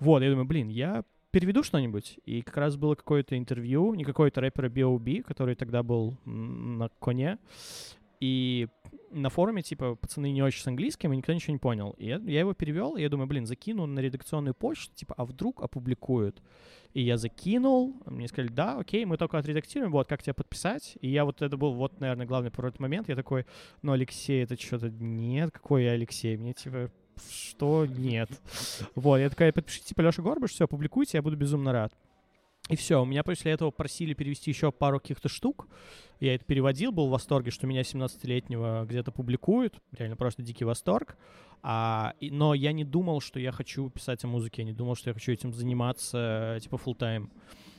Вот, 0.00 0.22
я 0.22 0.30
думаю, 0.30 0.46
блин, 0.46 0.68
я 0.68 1.04
переведу 1.38 1.62
что-нибудь. 1.62 2.18
И 2.26 2.42
как 2.42 2.56
раз 2.56 2.76
было 2.76 2.96
какое-то 2.96 3.38
интервью, 3.38 3.94
не 3.94 4.02
какой-то 4.02 4.40
рэпера 4.40 4.68
B.O.B., 4.68 5.22
который 5.22 5.54
тогда 5.54 5.84
был 5.84 6.16
на 6.24 6.88
коне. 6.98 7.38
И 8.18 8.66
на 9.12 9.30
форуме, 9.30 9.62
типа, 9.62 9.94
пацаны 9.94 10.32
не 10.32 10.42
очень 10.42 10.62
с 10.62 10.66
английским, 10.66 11.12
и 11.12 11.16
никто 11.16 11.32
ничего 11.32 11.52
не 11.52 11.60
понял. 11.60 11.94
И 11.96 12.06
я, 12.06 12.16
я 12.16 12.40
его 12.40 12.54
перевел, 12.54 12.96
и 12.96 13.02
я 13.02 13.08
думаю, 13.08 13.28
блин, 13.28 13.46
закину 13.46 13.86
на 13.86 14.00
редакционную 14.00 14.54
почту, 14.54 14.92
типа, 14.96 15.14
а 15.16 15.24
вдруг 15.24 15.62
опубликуют? 15.62 16.42
И 16.92 17.02
я 17.02 17.16
закинул, 17.16 17.94
мне 18.06 18.26
сказали, 18.26 18.50
да, 18.50 18.76
окей, 18.76 19.04
мы 19.04 19.16
только 19.16 19.38
отредактируем, 19.38 19.92
вот, 19.92 20.08
как 20.08 20.24
тебя 20.24 20.34
подписать? 20.34 20.98
И 21.00 21.08
я 21.08 21.24
вот, 21.24 21.40
это 21.40 21.56
был, 21.56 21.74
вот, 21.74 22.00
наверное, 22.00 22.26
главный 22.26 22.50
поворот 22.50 22.80
момент, 22.80 23.08
я 23.08 23.14
такой, 23.14 23.46
ну, 23.82 23.92
Алексей, 23.92 24.42
это 24.42 24.60
что-то, 24.60 24.90
нет, 24.90 25.52
какой 25.52 25.84
я 25.84 25.92
Алексей? 25.92 26.36
Мне, 26.36 26.52
типа, 26.52 26.90
что 27.30 27.86
нет. 27.86 28.30
Вот, 28.94 29.18
я 29.18 29.30
такая, 29.30 29.52
подпишите, 29.52 29.88
типа, 29.88 30.02
Леша 30.02 30.22
Горбаш, 30.22 30.52
все, 30.52 30.66
публикуйте, 30.66 31.18
я 31.18 31.22
буду 31.22 31.36
безумно 31.36 31.72
рад. 31.72 31.92
И 32.68 32.76
все, 32.76 33.00
у 33.00 33.06
меня 33.06 33.22
после 33.22 33.52
этого 33.52 33.70
просили 33.70 34.12
перевести 34.12 34.50
еще 34.50 34.70
пару 34.70 35.00
каких-то 35.00 35.28
штук. 35.28 35.68
Я 36.20 36.34
это 36.34 36.44
переводил, 36.44 36.92
был 36.92 37.08
в 37.08 37.10
восторге, 37.10 37.50
что 37.50 37.66
меня 37.66 37.80
17-летнего 37.80 38.84
где-то 38.86 39.10
публикуют. 39.10 39.80
Реально 39.92 40.16
просто 40.16 40.42
дикий 40.42 40.64
восторг. 40.64 41.16
А, 41.62 42.14
и, 42.20 42.30
но 42.30 42.54
я 42.54 42.72
не 42.72 42.84
думал, 42.84 43.20
что 43.20 43.40
я 43.40 43.52
хочу 43.52 43.88
писать 43.88 44.22
о 44.24 44.28
музыке, 44.28 44.62
я 44.62 44.66
не 44.66 44.74
думал, 44.74 44.96
что 44.96 45.10
я 45.10 45.14
хочу 45.14 45.32
этим 45.32 45.52
заниматься, 45.52 46.58
типа, 46.60 46.76
full 46.76 46.96
time 46.96 47.30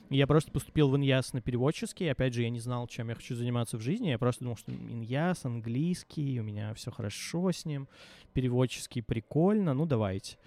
я 0.09 0.25
просто 0.27 0.51
поступил 0.51 0.89
в 0.89 0.97
Иньяс 0.97 1.33
на 1.33 1.41
переводческий. 1.41 2.11
Опять 2.11 2.33
же, 2.33 2.41
я 2.41 2.49
не 2.49 2.59
знал, 2.59 2.87
чем 2.87 3.09
я 3.09 3.15
хочу 3.15 3.35
заниматься 3.35 3.77
в 3.77 3.81
жизни. 3.81 4.09
Я 4.09 4.17
просто 4.17 4.43
думал, 4.43 4.57
что 4.57 4.71
Иньяс, 4.71 5.45
английский, 5.45 6.39
у 6.39 6.43
меня 6.43 6.73
все 6.73 6.91
хорошо 6.91 7.51
с 7.51 7.65
ним. 7.65 7.87
Переводческий 8.33 9.03
прикольно, 9.03 9.73
ну 9.73 9.85
давайте. 9.85 10.37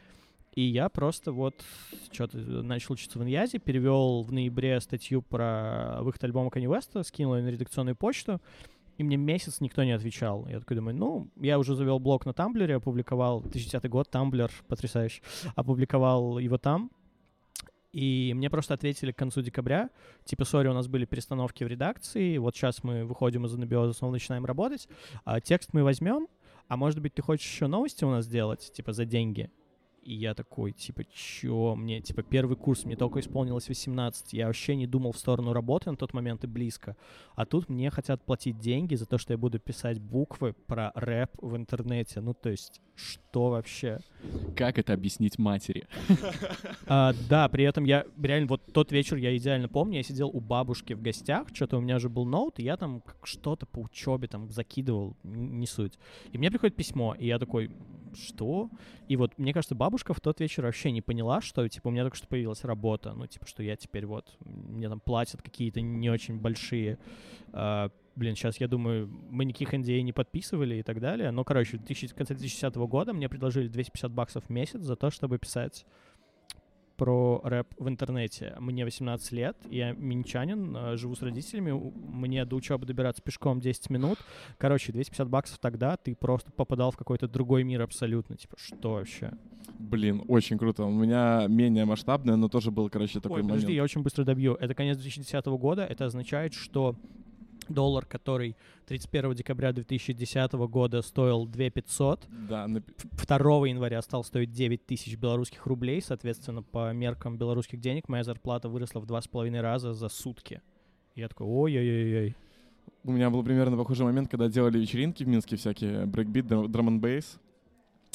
И 0.55 0.63
я 0.63 0.89
просто 0.89 1.33
вот 1.33 1.65
что-то 2.11 2.37
начал 2.37 2.95
учиться 2.95 3.19
в 3.19 3.23
Иньязе, 3.23 3.59
перевел 3.59 4.23
в 4.23 4.33
ноябре 4.33 4.81
статью 4.81 5.23
про 5.23 5.99
выход 6.03 6.25
альбома 6.25 6.51
Kanye 6.51 6.67
West, 6.67 7.03
скинул 7.05 7.37
ее 7.37 7.43
на 7.43 7.49
редакционную 7.49 7.97
почту, 7.97 8.41
и 8.99 9.03
мне 9.03 9.17
месяц 9.17 9.61
никто 9.61 9.83
не 9.83 9.93
отвечал. 9.93 10.47
Я 10.49 10.61
такой 10.61 10.77
думаю, 10.77 10.95
ну, 10.95 11.29
я 11.41 11.59
уже 11.59 11.75
завел 11.75 11.99
блог 11.99 12.27
на 12.27 12.35
Тамблере, 12.35 12.77
опубликовал, 12.77 13.41
2010 13.41 13.89
год, 13.89 14.11
Тамблер, 14.11 14.51
потрясающий, 14.69 15.23
опубликовал 15.55 16.39
его 16.39 16.59
там, 16.59 16.91
и 17.93 18.33
мне 18.35 18.51
просто 18.51 18.75
ответили 18.75 19.13
к 19.13 19.17
концу 19.17 19.43
декабря, 19.43 19.91
типа, 20.25 20.45
сори, 20.45 20.69
у 20.69 20.73
нас 20.73 20.89
были 20.89 21.05
перестановки 21.05 21.65
в 21.65 21.67
редакции, 21.67 22.39
вот 22.39 22.57
сейчас 22.57 22.83
мы 22.83 23.05
выходим 23.05 23.47
из 23.47 23.55
анабиоза, 23.55 23.93
снова 23.93 24.13
начинаем 24.13 24.45
работать, 24.45 24.89
а 25.25 25.41
текст 25.41 25.71
мы 25.73 25.85
возьмем, 25.85 26.29
а 26.69 26.77
может 26.77 27.01
быть, 27.01 27.15
ты 27.15 27.23
хочешь 27.23 27.47
еще 27.47 27.67
новости 27.67 28.05
у 28.05 28.11
нас 28.11 28.25
сделать, 28.25 28.73
типа, 28.73 28.93
за 28.93 29.05
деньги? 29.05 29.51
И 30.03 30.15
я 30.15 30.35
такой, 30.35 30.73
типа, 30.73 31.05
чё? 31.05 31.77
Мне, 31.77 32.01
типа, 32.01 32.25
первый 32.25 32.57
курс, 32.57 32.85
мне 32.85 32.97
только 32.97 33.21
исполнилось 33.21 33.69
18. 33.69 34.33
Я 34.33 34.47
вообще 34.47 34.75
не 34.75 34.89
думал 34.89 35.13
в 35.13 35.19
сторону 35.19 35.53
работы 35.53 35.91
на 35.91 35.97
тот 35.97 36.13
момент 36.13 36.43
и 36.43 36.49
близко. 36.49 36.97
А 37.37 37.47
тут 37.47 37.69
мне 37.69 37.89
хотят 37.91 38.25
платить 38.25 38.59
деньги 38.59 38.97
за 38.97 39.07
то, 39.07 39.17
что 39.17 39.33
я 39.33 39.39
буду 39.39 39.61
писать 39.61 40.01
буквы 40.01 40.55
про 40.55 40.91
рэп 40.97 41.37
в 41.41 41.57
интернете. 41.57 42.21
Ну, 42.21 42.35
то 42.35 42.51
есть, 42.51 42.81
что 43.03 43.51
вообще? 43.51 43.99
Как 44.57 44.79
это 44.79 44.93
объяснить 44.93 45.39
матери? 45.39 45.87
А, 46.87 47.15
да, 47.29 47.49
при 47.49 47.65
этом 47.65 47.85
я 47.85 48.05
реально, 48.21 48.49
вот 48.49 48.63
тот 48.73 48.93
вечер 48.93 49.17
я 49.17 49.37
идеально 49.37 49.69
помню, 49.69 49.99
я 49.99 50.03
сидел 50.03 50.29
у 50.29 50.41
бабушки 50.41 50.93
в 50.93 51.03
гостях, 51.03 51.49
что-то 51.53 51.79
у 51.79 51.81
меня 51.81 51.99
же 51.99 52.09
был 52.09 52.25
ноут, 52.25 52.59
и 52.59 52.63
я 52.63 52.77
там 52.77 53.03
что-то 53.23 53.67
по 53.67 53.81
учебе 53.81 54.29
там 54.29 54.51
закидывал, 54.51 55.17
не 55.23 55.67
суть. 55.67 55.99
И 56.33 56.39
мне 56.39 56.51
приходит 56.51 56.77
письмо, 56.77 57.15
и 57.19 57.27
я 57.27 57.39
такой, 57.39 57.71
что? 58.15 58.71
И 59.09 59.17
вот, 59.17 59.39
мне 59.39 59.53
кажется, 59.53 59.75
бабушка 59.75 60.15
в 60.15 60.21
тот 60.21 60.41
вечер 60.41 60.65
вообще 60.65 60.91
не 60.91 61.03
поняла, 61.03 61.41
что, 61.41 61.67
типа, 61.69 61.89
у 61.89 61.91
меня 61.91 62.03
только 62.03 62.17
что 62.17 62.27
появилась 62.29 62.65
работа, 62.65 63.13
ну, 63.15 63.27
типа, 63.27 63.47
что 63.47 63.63
я 63.63 63.77
теперь 63.77 64.07
вот, 64.07 64.37
мне 64.41 64.89
там 64.89 65.01
платят 65.01 65.43
какие-то 65.43 65.81
не 65.81 66.11
очень 66.11 66.39
большие, 66.39 66.99
э, 67.53 67.89
блин, 68.17 68.35
сейчас 68.35 68.59
я 68.59 68.69
думаю, 68.69 69.09
мы 69.31 69.45
никаких 69.45 69.75
NDA 69.75 69.99
а 69.99 70.03
не 70.03 70.13
подписывали 70.13 70.77
и 70.77 70.83
так 70.83 71.01
далее, 71.01 71.31
но, 71.31 71.45
короче, 71.45 71.77
в, 71.77 71.85
2000, 71.85 72.13
в 72.13 72.15
конце 72.15 72.35
2010 72.35 72.75
года 72.77 73.13
мне 73.13 73.29
предложили 73.29 73.69
250 73.69 74.11
баксов 74.13 74.45
в 74.45 74.51
месяц 74.51 74.81
за 74.81 74.97
то, 74.97 75.11
чтобы 75.11 75.39
писать 75.39 75.87
про 76.97 77.41
рэп 77.43 77.67
в 77.79 77.89
интернете. 77.89 78.55
Мне 78.61 78.85
18 78.85 79.33
лет, 79.33 79.57
я 79.71 79.93
минчанин, 79.93 80.77
э, 80.77 80.97
живу 80.97 81.17
с 81.17 81.23
родителями, 81.23 81.73
мне 81.73 82.45
до 82.45 82.55
учебы 82.55 82.87
добираться 82.87 83.23
пешком 83.23 83.61
10 83.61 83.91
минут. 83.91 84.19
Короче, 84.59 84.93
250 84.93 85.29
баксов 85.29 85.59
тогда 85.59 85.97
ты 85.97 86.15
просто 86.15 86.53
попадал 86.53 86.91
в 86.91 86.97
какой-то 86.97 87.27
другой 87.27 87.65
мир 87.65 87.83
абсолютно. 87.83 88.37
Типа, 88.37 88.57
что 88.57 88.93
вообще? 88.93 89.33
Блин, 89.79 90.23
очень 90.29 90.59
круто. 90.59 90.85
У 90.85 90.91
меня 90.91 91.47
менее 91.49 91.87
масштабное, 91.87 92.37
но 92.37 92.49
тоже 92.49 92.71
был, 92.71 92.89
короче, 92.89 93.21
такой 93.21 93.39
Ой, 93.39 93.43
момент. 93.43 93.61
подожди, 93.61 93.75
я 93.75 93.83
очень 93.83 94.03
быстро 94.03 94.25
добью. 94.25 94.55
Это 94.55 94.75
конец 94.75 94.97
2010 94.99 95.47
года. 95.47 95.85
Это 95.85 96.05
означает, 96.05 96.55
что 96.55 96.95
доллар, 97.69 98.05
который 98.07 98.57
31 98.87 99.35
декабря 99.35 99.73
2010 99.73 100.53
года 100.53 101.03
стоил 101.03 101.47
2 101.47 101.71
500, 101.71 102.27
да, 102.49 102.67
на... 102.67 102.81
2 102.81 103.69
января 103.69 104.03
стал 104.03 104.25
стоить 104.25 104.53
9 104.53 104.87
тысяч 104.87 105.17
белорусских 105.17 105.67
рублей, 105.67 106.01
соответственно, 106.01 106.63
по 106.63 106.93
меркам 106.93 107.37
белорусских 107.37 107.81
денег 107.81 108.09
моя 108.09 108.25
зарплата 108.25 108.69
выросла 108.69 109.01
в 109.01 109.07
два 109.07 109.21
с 109.21 109.29
половиной 109.29 109.61
раза 109.61 109.93
за 109.93 110.09
сутки. 110.09 110.61
Я 111.15 111.29
такой, 111.29 111.47
ой-ой-ой-ой. 111.47 112.37
У 113.05 113.13
меня 113.13 113.31
был 113.31 113.43
примерно 113.43 113.77
похожий 113.77 114.07
момент, 114.07 114.29
когда 114.31 114.49
делали 114.49 114.79
вечеринки 114.79 115.25
в 115.25 115.29
Минске 115.29 115.57
всякие, 115.57 116.07
брейкбит, 116.07 116.47
драм 116.47 116.89
н 116.89 117.01
бейс 117.01 117.39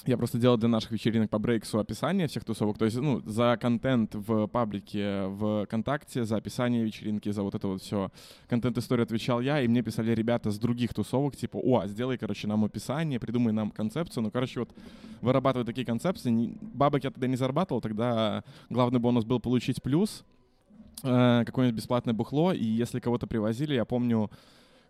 я 0.05 0.17
просто 0.17 0.37
делал 0.37 0.57
для 0.57 0.69
наших 0.69 0.91
вечеринок 0.91 1.29
по 1.29 1.39
брейксу 1.39 1.79
описание 1.79 2.27
всех 2.27 2.45
тусовок. 2.45 2.77
То 2.77 2.85
есть, 2.85 2.97
ну, 2.97 3.21
за 3.25 3.57
контент 3.59 4.15
в 4.15 4.47
паблике 4.47 5.25
в 5.27 5.65
ВКонтакте, 5.65 6.23
за 6.23 6.37
описание 6.37 6.83
вечеринки, 6.83 7.29
за 7.31 7.43
вот 7.43 7.55
это 7.55 7.67
вот 7.67 7.81
все 7.81 8.11
контент-историю 8.47 9.03
отвечал 9.03 9.41
я, 9.41 9.61
и 9.61 9.67
мне 9.67 9.81
писали 9.81 10.13
ребята 10.13 10.51
с 10.51 10.59
других 10.59 10.93
тусовок, 10.93 11.35
типа, 11.35 11.57
о, 11.57 11.87
сделай, 11.87 12.17
короче, 12.17 12.47
нам 12.47 12.63
описание, 12.63 13.19
придумай 13.19 13.51
нам 13.53 13.71
концепцию. 13.71 14.23
Ну, 14.23 14.31
короче, 14.31 14.61
вот 14.61 14.69
вырабатывать 15.21 15.67
такие 15.67 15.85
концепции. 15.85 16.55
Бабок 16.61 17.03
я 17.03 17.11
тогда 17.11 17.27
не 17.27 17.35
зарабатывал, 17.35 17.81
тогда 17.81 18.43
главный 18.69 18.99
бонус 18.99 19.25
был 19.25 19.39
получить 19.39 19.81
плюс, 19.81 20.23
э, 21.03 21.43
какое-нибудь 21.45 21.77
бесплатное 21.77 22.13
бухло, 22.13 22.53
и 22.53 22.63
если 22.63 22.99
кого-то 22.99 23.27
привозили, 23.27 23.73
я 23.73 23.83
помню, 23.83 24.29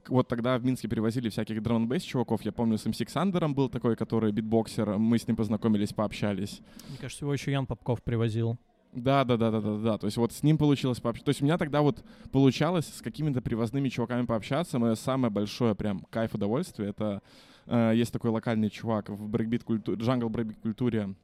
вот 0.10 0.28
тогда 0.28 0.58
в 0.58 0.66
Минске 0.66 0.88
привозили 0.88 1.30
всяких 1.30 1.62
дрон 1.62 1.88
бейс 1.88 2.04
чуваков. 2.04 2.42
Я 2.44 2.52
помню, 2.52 2.78
с 2.78 2.86
МС 2.86 2.98
Ксандером 3.06 3.54
был 3.54 3.70
такой, 3.70 3.96
который 3.96 4.32
битбоксер. 4.32 4.98
Мы 4.98 5.18
с 5.18 5.28
ним 5.28 5.36
познакомились, 5.36 5.94
пообщались. 5.94 6.62
Мне 6.90 6.98
кажется, 7.00 7.26
его 7.26 7.34
еще 7.34 7.52
Ян 7.52 7.66
Попков 7.66 8.02
привозил. 8.04 8.58
Да, 8.94 9.24
да, 9.24 9.38
да, 9.38 9.52
да, 9.52 9.62
да, 9.62 9.78
да. 9.78 9.98
То 9.98 10.06
есть 10.06 10.18
вот 10.18 10.32
с 10.32 10.44
ним 10.44 10.58
получилось 10.58 11.00
пообщаться. 11.00 11.26
То 11.26 11.30
есть 11.30 11.42
у 11.42 11.46
меня 11.46 11.58
тогда 11.58 11.82
вот 11.82 12.04
получалось 12.32 12.88
с 12.88 13.02
какими-то 13.02 13.42
привозными 13.42 13.90
чуваками 13.90 14.26
пообщаться. 14.26 14.80
Мое 14.80 14.96
самое 14.96 15.32
большое 15.32 15.76
прям 15.76 16.02
кайф 16.10 16.34
удовольствие. 16.34 16.90
Это 16.90 17.22
э, 17.68 17.94
есть 17.96 18.12
такой 18.12 18.32
локальный 18.32 18.70
чувак 18.70 19.10
в 19.10 19.28
брейкбит 19.28 19.64
культуре, 19.64 20.00
джангл 20.02 20.30
брейкбит 20.30 20.60
культуре. 20.62 21.16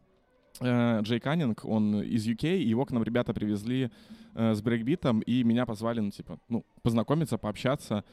Э, 0.59 1.01
Jay 1.01 1.19
Cunning, 1.19 1.65
он 1.65 2.01
из 2.01 2.27
UK, 2.27 2.57
его 2.57 2.85
к 2.85 2.91
нам 2.91 3.03
ребята 3.03 3.33
привезли 3.33 3.89
э, 4.35 4.53
с 4.53 4.61
брейкбитом, 4.61 5.21
и 5.21 5.43
меня 5.43 5.65
позвали, 5.65 5.99
ну, 5.99 6.11
типа, 6.11 6.39
ну, 6.49 6.65
познакомиться, 6.83 7.37
пообщаться 7.37 8.03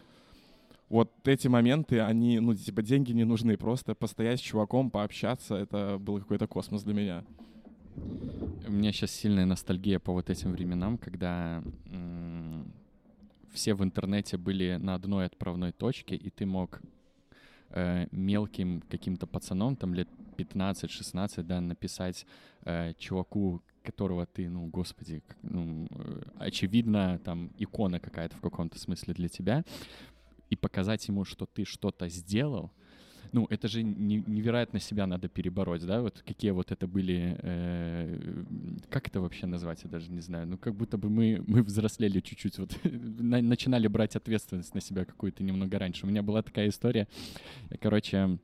вот 0.91 1.27
эти 1.27 1.49
моменты, 1.49 2.01
они, 2.01 2.41
ну, 2.41 2.55
типа, 2.55 2.83
деньги 2.83 3.13
не 3.13 3.25
нужны, 3.25 3.57
просто 3.57 3.95
постоять 3.95 4.41
с 4.41 4.43
чуваком, 4.43 4.91
пообщаться, 4.91 5.55
это 5.55 5.97
был 5.99 6.19
какой-то 6.19 6.47
космос 6.47 6.83
для 6.83 6.95
меня. 6.95 7.25
У 8.67 8.73
меня 8.73 8.93
сейчас 8.93 9.13
сильная 9.13 9.47
ностальгия 9.47 9.99
по 9.99 10.13
вот 10.13 10.31
этим 10.31 10.53
временам, 10.53 10.99
когда 10.99 11.63
все 13.53 13.75
в 13.75 13.83
интернете 13.83 14.37
были 14.37 14.77
на 14.77 14.95
одной 14.95 15.27
отправной 15.27 15.73
точке, 15.73 16.17
и 16.17 16.31
ты 16.31 16.45
мог 16.47 16.81
э, 17.71 18.07
мелким 18.11 18.83
каким-то 18.89 19.27
пацаном, 19.27 19.77
там 19.77 19.95
лет 19.95 20.09
15-16, 20.37 21.43
да, 21.43 21.61
написать 21.61 22.27
э, 22.65 22.95
чуваку, 22.99 23.63
которого 23.83 24.27
ты, 24.27 24.49
ну, 24.49 24.67
господи, 24.67 25.23
ну, 25.43 25.89
э, 25.91 26.23
очевидно, 26.39 27.19
там 27.25 27.51
икона 27.59 27.99
какая-то 27.99 28.37
в 28.37 28.41
каком-то 28.41 28.79
смысле 28.79 29.15
для 29.15 29.29
тебя, 29.29 29.65
и 30.51 30.57
показать 30.57 31.09
ему, 31.09 31.25
что 31.25 31.47
ты 31.47 31.65
что-то 31.65 32.09
сделал, 32.09 32.71
ну, 33.33 33.47
это 33.49 33.69
же 33.69 33.83
не, 33.83 34.23
невероятно 34.27 34.81
себя 34.81 35.07
надо 35.07 35.29
перебороть, 35.29 35.87
да, 35.87 36.01
вот 36.01 36.23
какие 36.27 36.51
вот 36.51 36.73
это 36.73 36.87
были, 36.87 37.37
э, 37.41 38.45
как 38.89 39.09
это 39.09 39.21
вообще 39.21 39.47
назвать, 39.47 39.85
я 39.85 39.91
даже 39.91 40.11
не 40.11 40.21
знаю, 40.21 40.47
ну, 40.49 40.59
как 40.59 40.75
будто 40.75 40.99
бы 40.99 41.09
мы, 41.09 41.43
мы 41.47 41.63
взрослели 41.63 42.21
чуть-чуть, 42.21 42.59
вот, 42.59 42.77
на, 42.85 43.41
начинали 43.41 43.87
брать 43.87 44.17
ответственность 44.17 44.75
на 44.75 44.81
себя 44.81 45.05
какую-то 45.05 45.43
немного 45.43 45.79
раньше. 45.79 46.07
У 46.07 46.09
меня 46.09 46.23
была 46.23 46.43
такая 46.43 46.69
история, 46.69 47.07
я, 47.71 47.77
короче, 47.77 48.39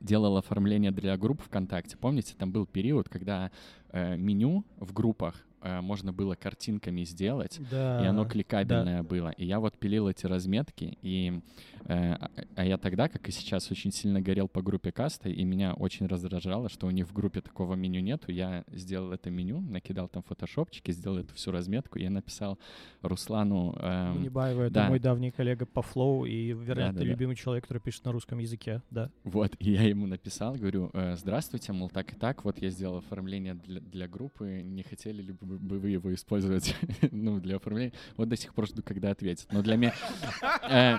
делал 0.00 0.36
оформление 0.36 0.90
для 0.90 1.16
групп 1.16 1.40
ВКонтакте. 1.42 1.96
Помните, 1.96 2.34
там 2.38 2.52
был 2.52 2.66
период, 2.66 3.08
когда 3.08 3.50
э, 3.90 4.16
меню 4.16 4.64
в 4.76 4.92
группах 4.92 5.47
э, 5.68 5.80
можно 5.80 6.12
было 6.12 6.34
картинками 6.34 7.04
сделать, 7.04 7.60
Да. 7.70 8.02
и 8.02 8.06
оно 8.06 8.24
кликабельное 8.24 9.02
было. 9.02 9.30
И 9.30 9.44
я 9.44 9.60
вот 9.60 9.76
пилил 9.78 10.08
эти 10.08 10.26
разметки, 10.26 10.96
и, 11.02 11.40
э, 11.84 12.12
а- 12.14 12.30
а 12.56 12.64
я 12.64 12.78
тогда, 12.78 13.08
как 13.08 13.28
и 13.28 13.32
сейчас, 13.32 13.70
очень 13.70 13.92
сильно 13.92 14.20
горел 14.20 14.48
по 14.48 14.62
группе 14.62 14.90
каста, 14.92 15.28
и 15.28 15.44
меня 15.44 15.74
очень 15.74 16.06
раздражало, 16.06 16.68
что 16.68 16.86
у 16.86 16.90
них 16.90 17.06
в 17.08 17.12
группе 17.12 17.40
такого 17.40 17.74
меню 17.74 18.00
нету. 18.00 18.32
Я 18.32 18.64
сделал 18.72 19.12
это 19.12 19.30
меню, 19.30 19.60
накидал 19.60 20.08
там 20.08 20.22
фотошопчики, 20.22 20.90
сделал 20.92 21.18
эту 21.18 21.34
всю 21.34 21.50
разметку, 21.52 21.98
и 21.98 22.02
я 22.02 22.10
написал 22.10 22.58
Руслану... 23.02 23.76
эм, 23.80 24.14
Гунибаева— 24.14 24.62
это 24.64 24.74
да. 24.74 24.88
мой 24.88 24.98
давний 24.98 25.30
коллега 25.30 25.66
по 25.66 25.82
флоу 25.82 26.24
и, 26.24 26.48
вероятно, 26.52 26.92
Да-да-да. 26.94 27.04
любимый 27.04 27.36
человек, 27.36 27.64
который 27.64 27.80
пишет 27.80 28.04
на 28.04 28.12
русском 28.12 28.38
языке, 28.38 28.82
да. 28.90 29.10
Вот, 29.24 29.54
и 29.58 29.72
я 29.72 29.82
ему 29.82 30.06
написал, 30.06 30.54
говорю, 30.54 30.90
«Э, 30.94 31.16
здравствуйте, 31.16 31.72
мол, 31.72 31.90
так 31.90 32.12
и 32.12 32.16
так, 32.16 32.44
вот 32.44 32.58
я 32.60 32.70
сделал 32.70 32.98
оформление 32.98 33.54
для, 33.54 33.80
для 33.80 34.08
группы, 34.08 34.62
не 34.64 34.82
хотели 34.82 35.22
ли 35.22 35.32
бы 35.32 35.57
бы 35.60 35.78
вы 35.78 35.90
его 35.90 36.12
использовать, 36.14 36.74
ну, 37.10 37.40
для 37.40 37.56
оформления? 37.56 37.92
Вот 38.16 38.28
до 38.28 38.36
сих 38.36 38.54
пор 38.54 38.66
жду, 38.66 38.82
когда 38.82 39.10
ответят. 39.10 39.46
Но 39.52 39.62
для 39.62 39.76
меня, 39.76 39.94
э, 40.70 40.96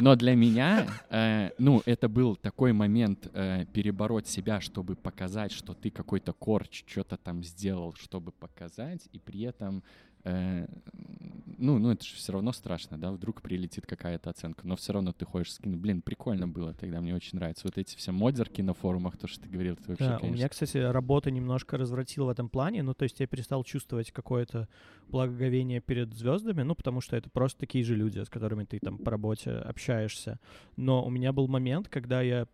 но 0.00 0.16
для 0.16 0.34
меня, 0.34 0.86
э, 1.10 1.50
ну, 1.58 1.82
это 1.86 2.08
был 2.08 2.36
такой 2.36 2.72
момент 2.72 3.28
э, 3.32 3.64
перебороть 3.72 4.26
себя, 4.26 4.60
чтобы 4.60 4.96
показать, 4.96 5.52
что 5.52 5.74
ты 5.74 5.90
какой-то 5.90 6.32
корч, 6.32 6.84
что-то 6.86 7.16
там 7.16 7.42
сделал, 7.42 7.94
чтобы 7.94 8.32
показать, 8.32 9.08
и 9.12 9.18
при 9.18 9.42
этом 9.42 9.82
э, 10.24 10.66
ну, 11.62 11.78
ну, 11.78 11.92
это 11.92 12.04
же 12.04 12.16
все 12.16 12.32
равно 12.32 12.52
страшно, 12.52 12.98
да, 12.98 13.12
вдруг 13.12 13.40
прилетит 13.40 13.86
какая-то 13.86 14.30
оценка, 14.30 14.66
но 14.66 14.74
все 14.74 14.92
равно 14.92 15.12
ты 15.12 15.24
ходишь 15.24 15.52
скин. 15.52 15.78
Блин, 15.78 16.02
прикольно 16.02 16.48
было 16.48 16.74
тогда, 16.74 17.00
мне 17.00 17.14
очень 17.14 17.38
нравится. 17.38 17.62
Вот 17.66 17.78
эти 17.78 17.96
все 17.96 18.10
модерки 18.10 18.62
на 18.62 18.74
форумах, 18.74 19.16
то, 19.16 19.28
что 19.28 19.42
ты 19.42 19.48
говорил, 19.48 19.74
это 19.74 19.90
вообще, 19.90 20.04
Да, 20.04 20.16
у 20.16 20.20
конечно, 20.20 20.36
меня, 20.36 20.48
кстати, 20.48 20.78
работа 20.78 21.30
немножко 21.30 21.76
развратила 21.76 22.26
в 22.26 22.28
этом 22.30 22.48
плане. 22.48 22.82
Ну, 22.82 22.94
то 22.94 23.04
есть 23.04 23.20
я 23.20 23.28
перестал 23.28 23.62
чувствовать 23.62 24.10
какое-то 24.10 24.68
благоговение 25.08 25.80
перед 25.80 26.12
звездами, 26.14 26.62
ну, 26.62 26.74
потому 26.74 27.00
что 27.00 27.16
это 27.16 27.30
просто 27.30 27.60
такие 27.60 27.84
же 27.84 27.94
люди, 27.94 28.18
с 28.18 28.28
которыми 28.28 28.64
ты 28.64 28.80
там 28.80 28.98
по 28.98 29.12
работе 29.12 29.52
общаешься. 29.52 30.40
Но 30.76 31.04
у 31.04 31.10
меня 31.10 31.32
был 31.32 31.46
момент, 31.46 31.88
когда 31.88 32.22
я 32.22 32.48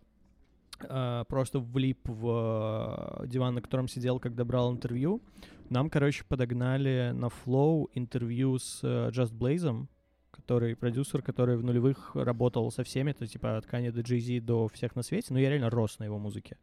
э, 0.81 1.25
просто 1.29 1.61
влип 1.61 2.01
в 2.09 3.23
э, 3.23 3.27
диван, 3.27 3.55
на 3.55 3.63
котором 3.63 3.89
сидел, 3.89 4.19
когда 4.19 4.45
брал 4.45 4.71
интервью. 4.73 5.23
Нам, 5.71 5.91
короче, 5.91 6.25
подогнали 6.25 7.11
на 7.13 7.27
Flow 7.27 7.89
интервью 7.95 8.59
с 8.59 8.81
э, 8.83 9.11
Just 9.11 9.35
Blaze, 9.35 9.87
который 10.31 10.77
продюсер, 10.77 11.21
который 11.21 11.57
в 11.57 11.65
нулевых 11.65 12.13
работал 12.15 12.71
со 12.71 12.85
всеми, 12.85 13.11
это 13.11 13.27
типа 13.27 13.59
от 13.59 13.67
Kanye 13.67 13.93
до 13.93 14.01
Jay-Z 14.01 14.41
до 14.41 14.69
всех 14.69 14.97
на 14.97 15.03
свете, 15.03 15.29
но 15.31 15.39
я 15.39 15.51
реально 15.51 15.69
рос 15.69 15.99
на 15.99 16.05
его 16.05 16.19
музыке. 16.19 16.57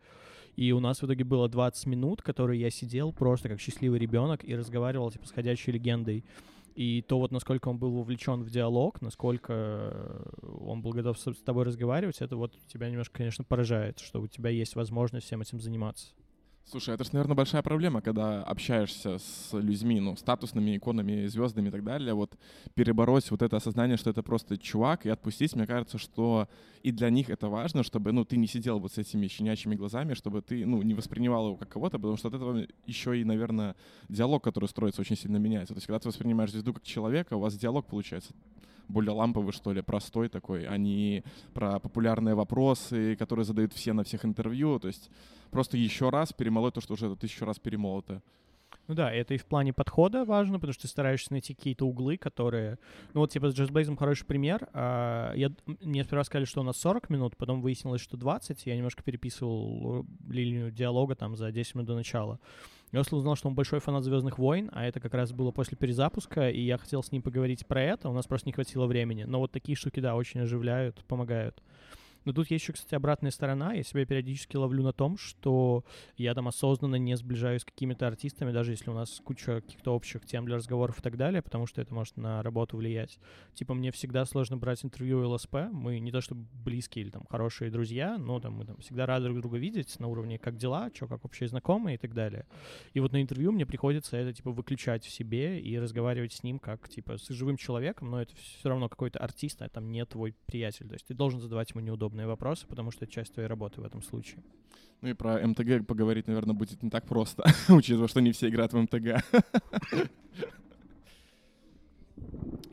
И 0.56 0.72
у 0.72 0.80
нас 0.80 1.02
в 1.02 1.06
итоге 1.06 1.24
было 1.24 1.48
20 1.50 1.86
минут, 1.86 2.22
которые 2.22 2.60
я 2.60 2.72
сидел 2.72 3.14
просто 3.14 3.50
как 3.50 3.60
счастливый 3.60 4.00
ребенок 4.00 4.44
и 4.44 4.56
разговаривал 4.56 5.12
типа 5.12 5.28
с 5.28 5.32
ходячей 5.32 5.74
легендой. 5.74 6.24
И 6.74 7.02
то 7.04 7.20
вот 7.20 7.32
насколько 7.32 7.70
он 7.70 7.78
был 7.78 7.92
вовлечен 7.92 8.44
в 8.44 8.50
диалог, 8.50 9.02
насколько 9.02 9.54
э, 9.54 10.24
он 10.62 10.82
был 10.82 10.92
готов 10.92 11.20
с 11.20 11.42
тобой 11.44 11.64
разговаривать, 11.64 12.22
это 12.22 12.36
вот 12.36 12.54
тебя 12.68 12.90
немножко, 12.90 13.18
конечно, 13.18 13.44
поражает, 13.44 14.00
что 14.00 14.20
у 14.20 14.28
тебя 14.28 14.50
есть 14.50 14.76
возможность 14.76 15.28
всем 15.28 15.42
этим 15.42 15.62
заниматься. 15.62 16.08
Слушай, 16.68 16.96
это 16.96 17.04
же, 17.04 17.12
наверное, 17.14 17.36
большая 17.36 17.62
проблема, 17.62 18.02
когда 18.02 18.42
общаешься 18.44 19.20
с 19.20 19.50
людьми, 19.54 20.00
ну, 20.00 20.16
статусными 20.16 20.76
иконами, 20.76 21.28
звездами 21.28 21.68
и 21.68 21.72
так 21.72 21.84
далее, 21.84 22.16
вот 22.16 22.36
перебороть 22.74 23.30
вот 23.30 23.44
это 23.44 23.58
осознание, 23.58 23.98
что 23.98 24.10
это 24.10 24.24
просто 24.24 24.58
чувак, 24.58 25.06
и 25.06 25.10
отпустить, 25.10 25.56
мне 25.56 25.68
кажется, 25.68 26.00
что 26.00 26.50
и 26.82 26.92
для 26.92 27.12
них 27.12 27.30
это 27.30 27.50
важно, 27.50 27.84
чтобы, 27.84 28.12
ну, 28.14 28.26
ты 28.26 28.38
не 28.38 28.48
сидел 28.48 28.80
вот 28.80 28.94
с 28.94 28.98
этими 28.98 29.28
щенячьими 29.28 29.76
глазами, 29.76 30.16
чтобы 30.16 30.42
ты, 30.42 30.66
ну, 30.66 30.82
не 30.82 30.96
воспринимал 30.96 31.46
его 31.46 31.56
как 31.56 31.70
кого-то, 31.70 32.00
потому 32.00 32.18
что 32.18 32.30
от 32.30 32.34
этого 32.34 32.66
еще 32.88 33.16
и, 33.16 33.24
наверное, 33.24 33.76
диалог, 34.10 34.44
который 34.44 34.68
строится, 34.68 35.02
очень 35.02 35.18
сильно 35.18 35.38
меняется. 35.38 35.76
То 35.76 35.78
есть, 35.78 35.86
когда 35.86 36.00
ты 36.00 36.08
воспринимаешь 36.08 36.52
звезду 36.52 36.74
как 36.74 36.82
человека, 36.82 37.36
у 37.36 37.42
вас 37.42 37.56
диалог 37.56 37.86
получается 37.86 38.34
более 38.88 39.12
ламповый, 39.12 39.54
что 39.54 39.74
ли, 39.74 39.82
простой 39.82 40.30
такой, 40.30 40.66
а 40.66 40.78
не 40.78 41.24
про 41.54 41.80
популярные 41.80 42.36
вопросы, 42.36 43.16
которые 43.16 43.46
задают 43.46 43.74
все 43.74 43.94
на 43.94 44.04
всех 44.04 44.26
интервью. 44.26 44.80
То 44.80 44.88
есть 44.88 45.10
просто 45.52 45.78
еще 45.78 46.10
раз 46.10 46.34
перемолоть 46.34 46.74
то, 46.74 46.82
что 46.82 46.94
уже 46.94 47.16
тысячу 47.16 47.46
раз 47.46 47.60
перемолото. 47.60 48.22
Ну 48.88 48.94
да, 48.94 49.12
это 49.12 49.34
и 49.34 49.38
в 49.38 49.46
плане 49.46 49.74
подхода 49.74 50.26
важно, 50.26 50.56
потому 50.56 50.74
что 50.74 50.84
ты 50.84 50.88
стараешься 50.88 51.32
найти 51.32 51.56
какие-то 51.56 51.86
углы, 51.86 52.18
которые... 52.18 52.78
Ну 53.14 53.22
вот 53.22 53.32
типа 53.32 53.50
с 53.50 53.58
Just 53.58 53.72
Blaze 53.72 53.96
хороший 53.98 54.26
пример. 54.26 54.68
А, 54.74 55.34
Я... 55.34 55.52
Мне 55.82 56.04
сперва 56.04 56.24
сказали, 56.24 56.46
что 56.46 56.62
у 56.62 56.64
нас 56.64 56.78
40 56.78 57.10
минут, 57.10 57.36
потом 57.38 57.62
выяснилось, 57.62 58.02
что 58.02 58.18
20. 58.18 58.66
Я 58.66 58.76
немножко 58.76 59.02
переписывал 59.02 60.02
э, 60.02 60.32
линию 60.32 60.72
диалога 60.72 61.16
там 61.16 61.36
за 61.36 61.52
10 61.52 61.76
минут 61.76 61.88
до 61.88 61.96
начала. 61.96 62.40
Я 62.96 63.02
узнал, 63.02 63.36
что 63.36 63.50
он 63.50 63.56
большой 63.56 63.82
фанат 63.82 64.06
Звездных 64.06 64.38
войн, 64.38 64.70
а 64.72 64.86
это 64.86 65.02
как 65.02 65.14
раз 65.14 65.34
было 65.34 65.52
после 65.52 65.78
перезапуска, 65.78 66.50
и 66.50 66.62
я 66.62 66.78
хотел 66.78 67.04
с 67.04 67.12
ним 67.12 67.22
поговорить 67.22 67.68
про 67.68 67.82
это, 67.82 68.08
у 68.08 68.14
нас 68.14 68.26
просто 68.26 68.48
не 68.48 68.54
хватило 68.54 68.86
времени. 68.86 69.26
Но 69.26 69.40
вот 69.40 69.52
такие 69.52 69.76
штуки, 69.76 70.00
да, 70.00 70.16
очень 70.16 70.40
оживляют, 70.40 71.04
помогают. 71.06 71.62
Но 72.26 72.34
тут 72.34 72.50
есть 72.50 72.64
еще, 72.64 72.74
кстати, 72.74 72.96
обратная 72.96 73.32
сторона. 73.32 73.74
Я 73.74 73.84
себя 73.84 74.06
периодически 74.06 74.58
ловлю 74.58 74.84
на 74.84 74.94
том, 74.94 75.18
что 75.18 75.86
я 76.18 76.34
там 76.34 76.48
осознанно 76.48 76.96
не 76.96 77.16
сближаюсь 77.16 77.62
с 77.62 77.66
какими-то 77.66 78.08
артистами, 78.08 78.52
даже 78.52 78.72
если 78.72 78.90
у 78.90 78.94
нас 78.94 79.22
куча 79.24 79.62
каких-то 79.62 79.96
общих 79.96 80.26
тем 80.26 80.46
для 80.46 80.56
разговоров 80.56 81.00
и 81.00 81.02
так 81.02 81.18
далее, 81.18 81.42
потому 81.42 81.68
что 81.68 81.82
это 81.82 81.94
может 81.94 82.18
на 82.18 82.42
работу 82.42 82.78
влиять. 82.78 83.20
Типа 83.54 83.74
мне 83.74 83.92
всегда 83.92 84.26
сложно 84.26 84.58
брать 84.58 84.84
интервью 84.84 85.20
у 85.20 85.34
ЛСП. 85.34 85.56
Мы 85.72 86.00
не 86.00 86.12
то 86.12 86.22
чтобы 86.22 86.46
близкие 86.64 87.06
или 87.06 87.12
там 87.12 87.26
хорошие 87.30 87.72
друзья, 87.72 88.18
но 88.18 88.40
там 88.40 88.54
мы 88.54 88.66
там 88.66 88.78
всегда 88.78 89.06
рады 89.06 89.26
друг 89.26 89.40
друга 89.40 89.58
видеть 89.58 90.00
на 90.00 90.08
уровне 90.08 90.40
как 90.40 90.58
дела, 90.58 90.90
что 90.94 91.08
как 91.08 91.24
общие 91.26 91.48
знакомые 91.48 91.96
и 91.96 91.98
так 91.98 92.14
далее. 92.14 92.48
И 92.94 93.00
вот 93.00 93.12
на 93.12 93.22
интервью 93.22 93.52
мне 93.52 93.66
приходится 93.66 94.18
это 94.18 94.34
типа 94.34 94.52
выключать 94.52 95.06
в 95.06 95.10
себе 95.10 95.60
и 95.60 95.78
разговаривать 95.78 96.34
с 96.34 96.44
ним 96.44 96.60
как 96.60 96.90
типа 96.90 97.18
с 97.18 97.30
живым 97.30 97.58
человеком, 97.58 98.10
но 98.10 98.22
это 98.22 98.36
все 98.36 98.70
равно 98.70 98.90
какой-то 98.90 99.20
артист, 99.20 99.62
а 99.62 99.70
там 99.70 99.92
не 99.92 100.06
твой 100.06 100.34
приятель. 100.46 100.88
То 100.88 100.94
есть 100.94 101.06
ты 101.06 101.14
должен 101.14 101.40
задавать 101.40 101.70
ему 101.72 101.82
неудобные 102.16 102.28
вопросы, 102.28 102.66
потому 102.68 102.92
что 102.92 103.06
это 103.06 103.14
часть 103.14 103.34
твоей 103.34 103.48
работы 103.50 103.82
в 103.82 103.86
этом 103.86 104.02
случае. 104.02 104.42
Ну 105.02 105.10
и 105.10 105.14
про 105.14 105.46
МТГ 105.46 105.86
поговорить, 105.86 106.28
наверное, 106.28 106.56
будет 106.56 106.82
не 106.84 106.90
так 106.90 107.06
просто, 107.06 107.44
учитывая, 107.70 108.08
что 108.08 108.22
не 108.22 108.32
все 108.32 108.48
играют 108.50 108.74
в 108.74 108.78
МТГ. 108.78 109.24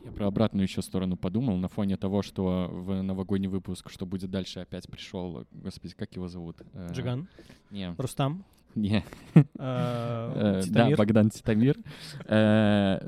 Я 0.04 0.12
про 0.14 0.26
обратную 0.26 0.66
еще 0.66 0.82
сторону 0.82 1.16
подумал, 1.16 1.56
на 1.56 1.68
фоне 1.68 1.96
того, 1.96 2.22
что 2.22 2.68
в 2.70 3.02
новогодний 3.02 3.48
выпуск, 3.48 3.90
что 3.90 4.06
будет 4.06 4.30
дальше, 4.30 4.60
опять 4.60 4.88
пришел, 4.88 5.44
господи, 5.50 5.94
как 5.94 6.14
его 6.14 6.28
зовут? 6.28 6.56
Э, 6.74 6.88
Джиган, 6.92 7.28
Не, 7.70 7.94
Рустам, 7.98 8.44
не, 8.74 9.04
э, 9.34 9.42
Э, 9.58 10.62
да. 10.68 10.96
Богдан 10.96 11.30
Титамир. 11.30 11.76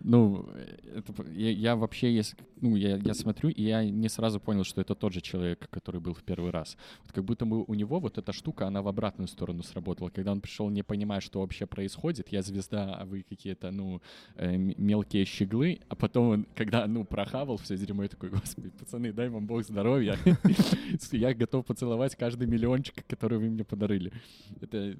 Ну, 0.02 0.48
это 0.94 1.12
я, 1.30 1.50
я 1.50 1.76
вообще, 1.76 2.14
если, 2.14 2.36
ну, 2.60 2.76
я, 2.76 2.96
я 2.96 3.14
смотрю, 3.14 3.50
и 3.50 3.62
я 3.62 3.84
не 3.84 4.08
сразу 4.08 4.40
понял, 4.40 4.64
что 4.64 4.80
это 4.80 4.94
тот 4.94 5.12
же 5.12 5.20
человек, 5.20 5.68
который 5.70 6.00
был 6.00 6.14
в 6.14 6.22
первый 6.22 6.50
раз. 6.50 6.76
Вот 7.02 7.12
как 7.12 7.24
будто 7.24 7.44
бы 7.44 7.64
у 7.64 7.74
него 7.74 8.00
вот 8.00 8.18
эта 8.18 8.32
штука, 8.32 8.66
она 8.66 8.82
в 8.82 8.88
обратную 8.88 9.28
сторону 9.28 9.62
сработала. 9.62 10.10
Когда 10.10 10.32
он 10.32 10.40
пришел, 10.40 10.70
не 10.70 10.82
понимая, 10.82 11.20
что 11.20 11.40
вообще 11.40 11.66
происходит, 11.66 12.28
я 12.32 12.42
звезда, 12.42 12.94
а 12.94 13.04
вы 13.04 13.22
какие-то, 13.22 13.70
ну, 13.70 14.00
э, 14.36 14.56
мелкие 14.56 15.24
щеглы, 15.24 15.80
а 15.88 15.96
потом 15.96 16.28
он, 16.28 16.46
когда, 16.54 16.86
ну, 16.86 17.04
прохавал 17.04 17.56
все 17.56 17.76
дерьмо, 17.76 18.04
я 18.04 18.08
такой, 18.08 18.30
господи, 18.30 18.70
пацаны, 18.70 19.12
дай 19.12 19.28
вам 19.28 19.46
бог 19.46 19.62
здоровья. 19.64 20.18
Я 21.12 21.34
готов 21.34 21.66
поцеловать 21.66 22.16
каждый 22.16 22.46
миллиончик, 22.46 23.06
который 23.06 23.38
вы 23.38 23.50
мне 23.50 23.64
подарили. 23.64 24.12
Это 24.60 24.96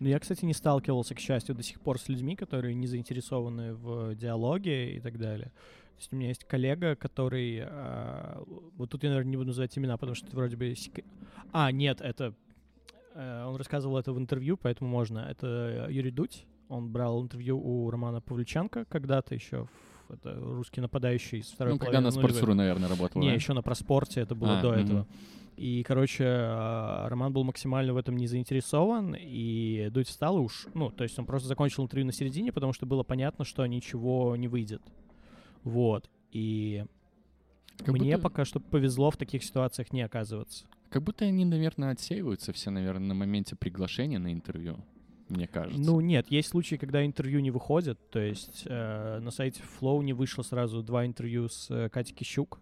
э, 0.00 0.04
Ну, 0.04 0.08
я, 0.08 0.18
кстати, 0.18 0.44
не 0.44 0.54
сталкивался, 0.54 1.14
к 1.14 1.18
счастью, 1.20 1.54
до 1.54 1.62
сих 1.62 1.80
пор 1.80 1.98
с 1.98 2.08
людьми, 2.08 2.36
которые 2.36 2.74
не 2.74 2.86
заинтересованы 2.86 3.74
в 3.74 4.14
диалоге 4.14 4.96
и 4.96 5.00
так 5.00 5.18
далее. 5.18 5.46
То 5.96 6.00
есть 6.00 6.12
у 6.12 6.16
меня 6.16 6.28
есть 6.28 6.44
коллега, 6.44 6.94
который... 6.94 7.60
а, 7.64 8.42
вот 8.76 8.90
тут 8.90 9.02
я, 9.02 9.10
наверное, 9.10 9.30
не 9.30 9.36
буду 9.36 9.48
называть 9.48 9.76
имена, 9.76 9.96
потому 9.96 10.14
что 10.14 10.26
это 10.28 10.36
вроде 10.36 10.56
бы... 10.56 10.72
А, 11.52 11.72
нет, 11.72 12.00
это... 12.00 12.34
э, 13.14 13.44
он 13.46 13.56
рассказывал 13.56 13.98
это 13.98 14.12
в 14.12 14.18
интервью, 14.18 14.56
поэтому 14.56 14.88
можно. 14.90 15.26
Это 15.30 15.88
Юрий 15.90 16.12
Дудь. 16.12 16.44
Он 16.68 16.88
брал 16.92 17.22
интервью 17.22 17.58
у 17.58 17.90
Романа 17.90 18.20
Павлюченко 18.20 18.84
когда-то 18.84 19.34
еще. 19.34 19.66
в- 20.08 20.12
Это 20.12 20.34
русский 20.38 20.80
нападающий 20.80 21.42
с 21.42 21.48
второй 21.50 21.74
Ну, 21.74 21.78
когда 21.80 22.00
на 22.00 22.10
спортсуру, 22.12 22.54
наверное, 22.54 22.88
работал, 22.88 23.20
Не, 23.20 23.28
да? 23.28 23.34
еще 23.34 23.52
на 23.52 23.62
проспорте 23.62 24.20
это 24.20 24.34
было 24.34 24.58
А, 24.58 24.62
до 24.62 24.70
мгм. 24.72 24.80
этого. 24.84 25.06
И, 25.58 25.82
короче, 25.82 26.24
а, 26.24 27.08
Роман 27.08 27.32
был 27.32 27.42
максимально 27.42 27.92
в 27.92 27.96
этом 27.96 28.16
не 28.16 28.28
заинтересован, 28.28 29.16
и 29.18 29.88
Дудь 29.90 30.06
встал 30.06 30.38
и 30.38 30.40
уж, 30.40 30.68
ну, 30.74 30.90
то 30.90 31.02
есть 31.02 31.18
он 31.18 31.26
просто 31.26 31.48
закончил 31.48 31.82
интервью 31.82 32.06
на 32.06 32.12
середине, 32.12 32.52
потому 32.52 32.72
что 32.72 32.86
было 32.86 33.02
понятно, 33.02 33.44
что 33.44 33.66
ничего 33.66 34.36
не 34.36 34.46
выйдет. 34.46 34.82
Вот. 35.64 36.08
И 36.30 36.84
Как 37.78 37.88
Мне 37.88 38.16
будто- 38.16 38.22
пока 38.22 38.44
что 38.44 38.60
повезло 38.60 39.10
в 39.10 39.16
таких 39.16 39.42
ситуациях 39.44 39.92
не 39.92 40.02
оказываться. 40.02 40.66
Как 40.90 41.02
будто 41.02 41.24
они, 41.24 41.44
наверное, 41.44 41.90
отсеиваются 41.92 42.52
все, 42.52 42.70
наверное, 42.70 43.08
на 43.08 43.14
моменте 43.14 43.54
приглашения 43.56 44.18
на 44.18 44.32
интервью, 44.32 44.78
мне 45.28 45.46
кажется. 45.46 45.80
Ну 45.80 46.00
нет, 46.00 46.30
есть 46.30 46.48
случаи, 46.48 46.76
когда 46.76 47.04
интервью 47.04 47.40
не 47.40 47.50
выходят. 47.50 47.98
То 48.10 48.18
есть 48.20 48.62
э, 48.66 49.18
на 49.20 49.30
сайте 49.30 49.62
Flow 49.80 50.02
не 50.02 50.12
вышло 50.12 50.42
сразу 50.42 50.82
два 50.82 51.04
интервью 51.06 51.48
с 51.48 51.70
э, 51.70 51.88
Катей 51.88 52.14
Кищук. 52.14 52.60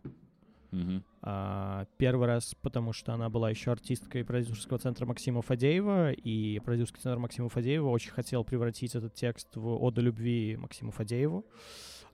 Мгм. 0.71 1.03
А, 1.29 1.87
первый 1.97 2.29
раз, 2.29 2.55
потому 2.63 2.93
что 2.93 3.13
она 3.13 3.29
была 3.29 3.51
еще 3.51 3.73
артисткой 3.73 4.25
продюсерского 4.25 4.79
центра 4.79 5.07
Максима 5.07 5.43
Фадеева, 5.43 6.13
и 6.13 6.61
продюсерский 6.61 7.03
центр 7.03 7.19
Максима 7.19 7.49
Фадеева 7.49 7.89
очень 7.89 8.13
хотел 8.13 8.45
превратить 8.45 8.95
этот 8.95 9.13
текст 9.15 9.49
в 9.57 9.67
оду 9.83 10.01
любви 10.01 10.57
Максиму 10.57 10.93
Фадееву. 10.93 11.45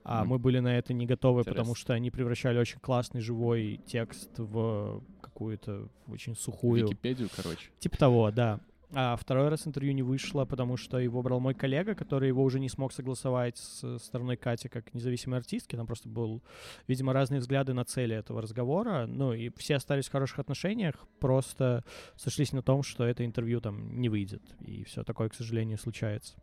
А 0.03 0.21
Мгм. 0.21 0.29
мы 0.31 0.39
были 0.39 0.57
на 0.57 0.75
это 0.79 0.93
не 0.93 1.05
готовы, 1.05 1.43
потому 1.43 1.59
Интересно. 1.59 1.75
что 1.81 1.93
они 1.93 2.09
превращали 2.09 2.57
очень 2.57 2.79
классный 2.79 3.21
живой 3.21 3.79
текст 3.85 4.31
в 4.39 5.03
какую-то 5.21 5.89
очень 6.07 6.35
сухую... 6.35 6.83
Википедию, 6.83 7.29
короче. 7.35 7.69
Типа 7.77 7.97
того, 7.97 8.31
да. 8.31 8.61
А 8.95 9.15
второй 9.15 9.49
раз 9.49 9.65
интервью 9.65 9.93
не 9.93 10.03
вышло, 10.03 10.45
потому 10.45 10.77
что 10.77 10.99
его 10.99 11.21
брал 11.23 11.39
мой 11.39 11.55
коллега, 11.55 11.95
который 11.95 12.27
его 12.27 12.43
уже 12.43 12.59
не 12.59 12.69
смог 12.69 12.93
согласовать 12.93 13.57
с 13.57 13.97
стороной 13.99 14.37
Кати 14.37 14.69
как 14.69 14.93
независимой 14.93 15.39
артистки. 15.39 15.75
Там 15.75 15.87
просто 15.87 16.09
был, 16.09 16.43
видимо, 16.87 17.13
разные 17.13 17.39
взгляды 17.39 17.73
на 17.73 17.85
цели 17.85 18.15
этого 18.15 18.41
разговора. 18.41 19.05
Ну 19.07 19.33
и 19.33 19.49
все 19.57 19.75
остались 19.75 20.07
в 20.07 20.11
хороших 20.11 20.39
отношениях, 20.39 21.07
просто 21.19 21.83
сошлись 22.15 22.53
на 22.53 22.61
том, 22.61 22.83
что 22.83 23.03
это 23.03 23.25
интервью 23.25 23.61
там 23.61 23.99
не 23.99 24.09
выйдет. 24.09 24.43
И 24.59 24.83
все 24.83 25.03
такое, 25.03 25.29
к 25.29 25.33
сожалению, 25.33 25.77
случается. 25.77 26.42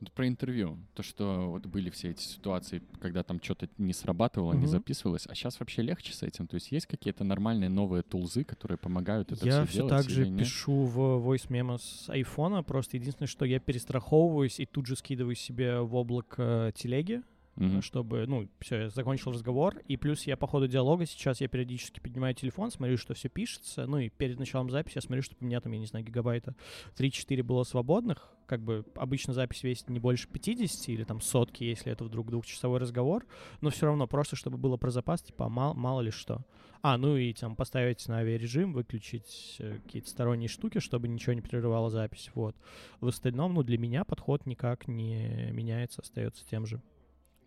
Вот 0.00 0.12
про 0.12 0.26
интервью. 0.28 0.78
То, 0.94 1.02
что 1.02 1.50
вот 1.50 1.66
были 1.66 1.90
все 1.90 2.10
эти 2.10 2.22
ситуации, 2.22 2.82
когда 3.00 3.22
там 3.22 3.40
что-то 3.42 3.68
не 3.78 3.92
срабатывало, 3.92 4.52
не 4.52 4.60
Мгм. 4.60 4.68
записывалось. 4.68 5.26
А 5.26 5.34
сейчас 5.34 5.60
вообще 5.60 5.82
легче 5.82 6.12
с 6.12 6.22
этим? 6.22 6.46
То 6.46 6.54
есть 6.54 6.72
есть 6.72 6.86
какие-то 6.86 7.24
нормальные 7.24 7.68
новые 7.68 8.02
тулзы, 8.02 8.44
которые 8.44 8.78
помогают 8.78 9.32
это 9.32 9.44
я 9.44 9.52
все 9.52 9.66
все 9.66 9.76
делать? 9.78 9.90
так 9.90 10.10
же 10.10 10.24
пишу 10.36 10.84
в 10.84 10.98
voice 10.98 11.48
memo 11.48 11.78
с 11.78 12.08
айфона, 12.08 12.62
просто 12.62 12.96
единственное, 12.96 13.28
что 13.28 13.44
я 13.44 13.60
перестраховываюсь 13.60 14.60
и 14.60 14.66
тут 14.66 14.86
же 14.86 14.96
скидываю 14.96 15.34
себе 15.34 15.80
в 15.80 15.94
облако 15.94 16.72
телеги, 16.76 17.22
Мгм. 17.56 17.82
чтобы, 17.82 18.26
ну, 18.26 18.48
все, 18.60 18.82
я 18.82 18.88
закончил 18.88 19.32
разговор, 19.32 19.78
и 19.86 19.96
плюс 19.96 20.22
я 20.26 20.36
по 20.36 20.46
ходу 20.46 20.66
диалога 20.66 21.04
сейчас 21.04 21.40
я 21.40 21.48
периодически 21.48 22.00
поднимаю 22.00 22.34
телефон, 22.34 22.70
смотрю, 22.70 22.96
что 22.96 23.12
все 23.12 23.28
пишется, 23.28 23.86
ну, 23.86 23.98
и 23.98 24.08
перед 24.08 24.38
началом 24.38 24.70
записи 24.70 24.96
я 24.96 25.02
смотрю, 25.02 25.22
чтобы 25.22 25.38
у 25.42 25.44
меня 25.44 25.60
там, 25.60 25.72
я 25.72 25.78
не 25.78 25.86
знаю, 25.86 26.04
гигабайта 26.04 26.54
3-4 26.96 27.42
было 27.42 27.64
свободных, 27.64 28.32
как 28.46 28.62
бы 28.62 28.84
обычно 28.96 29.32
запись 29.32 29.62
весит 29.62 29.90
не 29.90 30.00
больше 30.00 30.28
50 30.28 30.88
или 30.88 31.04
там 31.04 31.20
сотки, 31.20 31.64
если 31.64 31.92
это 31.92 32.04
вдруг 32.04 32.30
двухчасовой 32.30 32.78
разговор, 32.78 33.26
но 33.60 33.70
все 33.70 33.86
равно 33.86 34.06
просто, 34.06 34.36
чтобы 34.36 34.56
было 34.56 34.76
про 34.76 34.90
запас, 34.90 35.22
типа, 35.22 35.48
мало, 35.48 35.74
мало 35.74 36.00
ли 36.00 36.10
что. 36.10 36.44
А, 36.82 36.96
ну 36.96 37.16
и 37.16 37.32
там 37.34 37.56
поставить 37.56 38.08
на 38.08 38.18
авиарежим, 38.18 38.72
выключить 38.72 39.56
э, 39.58 39.78
какие-то 39.84 40.08
сторонние 40.08 40.48
штуки, 40.48 40.78
чтобы 40.78 41.08
ничего 41.08 41.34
не 41.34 41.42
прерывало 41.42 41.90
запись, 41.90 42.30
вот. 42.34 42.56
В 43.00 43.08
остальном, 43.08 43.54
ну, 43.54 43.62
для 43.62 43.76
меня 43.76 44.04
подход 44.04 44.46
никак 44.46 44.88
не 44.88 45.50
меняется, 45.52 46.00
остается 46.00 46.46
тем 46.46 46.64
же. 46.66 46.80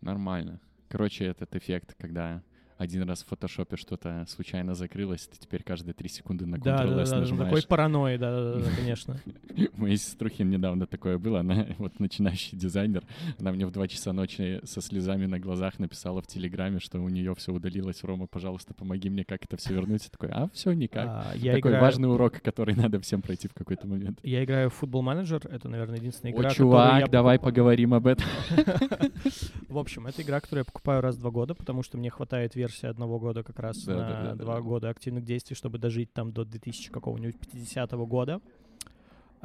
Нормально. 0.03 0.59
Короче, 0.89 1.23
этот 1.23 1.55
эффект, 1.55 1.95
когда 1.97 2.43
один 2.83 3.03
раз 3.03 3.23
в 3.23 3.27
фотошопе 3.27 3.77
что-то 3.77 4.25
случайно 4.27 4.75
закрылось, 4.75 5.27
ты 5.27 5.37
теперь 5.39 5.63
каждые 5.63 5.93
три 5.93 6.09
секунды 6.09 6.45
на 6.45 6.57
Ctrl-S 6.57 7.09
да, 7.09 7.15
да, 7.15 7.19
нажимаешь. 7.21 7.49
такой 7.49 7.67
паранойи, 7.67 8.17
да, 8.17 8.53
да, 8.53 8.59
да, 8.59 8.69
конечно. 8.75 9.19
У 9.77 9.81
моей 9.81 9.97
сеструхи 9.97 10.43
недавно 10.43 10.85
такое 10.85 11.17
было. 11.17 11.39
Она 11.39 11.65
вот 11.77 11.99
начинающий 11.99 12.57
дизайнер. 12.57 13.03
Она 13.39 13.51
мне 13.51 13.65
в 13.65 13.71
2 13.71 13.87
часа 13.87 14.13
ночи 14.13 14.59
со 14.63 14.81
слезами 14.81 15.25
на 15.25 15.39
глазах 15.39 15.79
написала 15.79 16.21
в 16.21 16.27
Телеграме, 16.27 16.79
что 16.79 16.99
у 16.99 17.09
нее 17.09 17.33
все 17.35 17.51
удалилось. 17.53 18.03
Рома, 18.03 18.27
пожалуйста, 18.27 18.73
помоги 18.73 19.09
мне, 19.09 19.23
как 19.23 19.43
это 19.45 19.57
все 19.57 19.73
вернуть. 19.73 20.03
Я 20.03 20.09
такой, 20.09 20.29
а 20.29 20.49
все 20.53 20.73
никак. 20.73 21.07
А, 21.07 21.33
Я 21.35 21.53
такой 21.53 21.71
играю, 21.71 21.83
важный 21.83 22.09
урок, 22.09 22.41
который 22.41 22.75
надо 22.75 22.99
всем 22.99 23.21
пройти 23.21 23.47
в 23.47 23.53
какой-то 23.53 23.87
момент. 23.87 24.19
я 24.23 24.43
играю 24.43 24.69
в 24.69 24.73
футбол 24.73 25.01
менеджер. 25.01 25.41
Это, 25.49 25.69
наверное, 25.69 25.97
единственная 25.97 26.33
игра, 26.33 26.49
О, 26.49 26.53
чувак, 26.53 26.99
я 26.99 27.07
давай 27.07 27.37
покуп- 27.37 27.43
поговорим 27.43 27.93
об 27.93 28.07
этом. 28.07 28.25
В 29.69 29.77
общем, 29.77 30.07
это 30.07 30.21
игра, 30.21 30.39
которую 30.39 30.61
я 30.61 30.65
покупаю 30.65 31.01
раз 31.01 31.15
в 31.15 31.19
два 31.19 31.31
года, 31.31 31.55
потому 31.55 31.83
что 31.83 31.97
мне 31.97 32.09
хватает 32.09 32.55
версии 32.55 32.72
одного 32.81 33.19
года 33.19 33.43
как 33.43 33.59
раз 33.59 33.83
Да, 33.85 33.95
да, 33.95 34.07
да, 34.09 34.23
на 34.23 34.35
да, 34.35 34.43
два 34.43 34.55
да. 34.55 34.61
года 34.61 34.89
активных 34.89 35.25
действий, 35.25 35.55
чтобы 35.55 35.77
дожить 35.77 36.11
там 36.13 36.31
до 36.31 36.45
2000 36.45 36.91
какого-нибудь 36.91 37.37
50 37.39 37.91
года. 38.07 38.41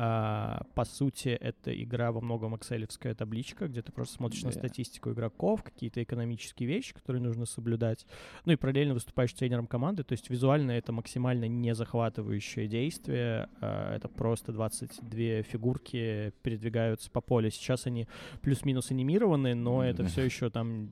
А, 0.00 0.62
по 0.74 0.84
сути, 0.84 1.30
это 1.30 1.72
игра 1.82 2.12
во 2.12 2.20
многом 2.20 2.54
экселевская 2.54 3.16
табличка, 3.16 3.66
где 3.66 3.82
ты 3.82 3.90
просто 3.90 4.14
смотришь 4.14 4.44
на 4.44 4.52
Да. 4.52 4.58
статистику 4.58 5.10
игроков, 5.10 5.64
какие-то 5.64 6.00
экономические 6.00 6.68
вещи, 6.68 6.94
которые 6.94 7.20
нужно 7.20 7.46
соблюдать. 7.46 8.06
Ну 8.44 8.52
и 8.52 8.56
параллельно 8.56 8.94
выступаешь 8.94 9.32
тренером 9.32 9.66
команды, 9.66 10.04
то 10.04 10.12
есть 10.12 10.30
визуально 10.30 10.70
это 10.70 10.92
максимально 10.92 11.48
не 11.48 11.74
захватывающее 11.74 12.68
действие. 12.68 13.48
А, 13.60 13.96
это 13.96 14.06
просто 14.08 14.52
22 14.52 15.42
фигурки 15.42 16.32
передвигаются 16.42 17.10
по 17.10 17.20
полю. 17.20 17.50
Сейчас 17.50 17.86
они 17.86 18.06
плюс-минус 18.40 18.92
анимированы, 18.92 19.56
но 19.56 19.82
это 19.84 20.04
Да. 20.04 20.08
все 20.08 20.22
еще 20.22 20.48
там 20.48 20.90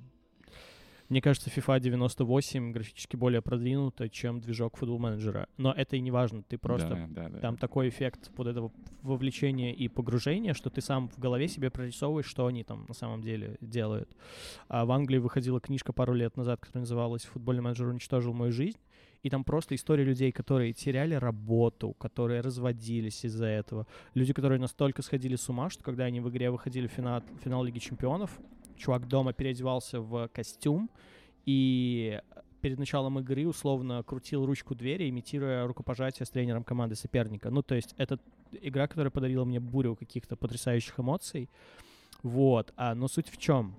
мне 1.08 1.20
кажется, 1.20 1.50
FIFA 1.50 1.80
98 1.80 2.72
графически 2.72 3.16
более 3.16 3.42
продвинута, 3.42 4.08
чем 4.08 4.40
движок 4.40 4.76
футбол 4.76 4.98
менеджера. 4.98 5.48
Но 5.56 5.72
это 5.72 5.96
и 5.96 6.00
не 6.00 6.10
важно, 6.10 6.42
ты 6.42 6.58
просто 6.58 6.88
Да, 6.88 7.06
да, 7.08 7.28
да. 7.28 7.38
там 7.38 7.56
такой 7.56 7.88
эффект 7.88 8.30
вот 8.36 8.46
этого 8.46 8.72
вовлечения 9.02 9.72
и 9.72 9.88
погружения, 9.88 10.54
что 10.54 10.70
ты 10.70 10.80
сам 10.80 11.08
в 11.08 11.18
голове 11.18 11.48
себе 11.48 11.70
прорисовываешь, 11.70 12.26
что 12.26 12.46
они 12.46 12.64
там 12.64 12.86
на 12.88 12.94
самом 12.94 13.22
деле 13.22 13.56
делают. 13.60 14.10
А 14.68 14.84
в 14.84 14.90
Англии 14.90 15.18
выходила 15.18 15.60
книжка 15.60 15.92
пару 15.92 16.14
лет 16.14 16.36
назад, 16.36 16.60
которая 16.60 16.82
называлась 16.82 17.24
«Футбольный 17.24 17.62
менеджер 17.62 17.86
уничтожил 17.86 18.32
мою 18.32 18.52
жизнь». 18.52 18.78
И 19.22 19.30
там 19.30 19.42
просто 19.42 19.74
история 19.74 20.04
людей, 20.04 20.30
которые 20.30 20.72
теряли 20.72 21.14
работу, 21.14 21.94
которые 21.94 22.42
разводились 22.42 23.24
из-за 23.24 23.46
этого. 23.46 23.86
Люди, 24.14 24.32
которые 24.32 24.60
настолько 24.60 25.02
сходили 25.02 25.34
с 25.34 25.48
ума, 25.48 25.68
что 25.68 25.82
когда 25.82 26.04
они 26.04 26.20
в 26.20 26.28
игре 26.28 26.50
выходили 26.50 26.86
в 26.86 26.92
финал, 26.92 27.22
финал 27.42 27.64
Лиги 27.64 27.78
Чемпионов, 27.78 28.38
чувак 28.76 29.06
дома 29.08 29.32
переодевался 29.32 30.00
в 30.00 30.28
костюм 30.28 30.90
и 31.44 32.20
перед 32.60 32.78
началом 32.78 33.18
игры 33.20 33.46
условно 33.46 34.02
крутил 34.02 34.44
ручку 34.44 34.74
двери, 34.74 35.08
имитируя 35.08 35.66
рукопожатие 35.66 36.26
с 36.26 36.30
тренером 36.30 36.64
команды 36.64 36.96
соперника. 36.96 37.50
Ну, 37.50 37.62
то 37.62 37.74
есть 37.74 37.94
это 37.96 38.18
игра, 38.52 38.88
которая 38.88 39.10
подарила 39.10 39.44
мне 39.44 39.60
бурю 39.60 39.94
каких-то 39.94 40.36
потрясающих 40.36 40.98
эмоций. 40.98 41.48
Вот. 42.22 42.72
А, 42.76 42.94
но 42.94 43.08
суть 43.08 43.28
в 43.28 43.36
чем? 43.36 43.76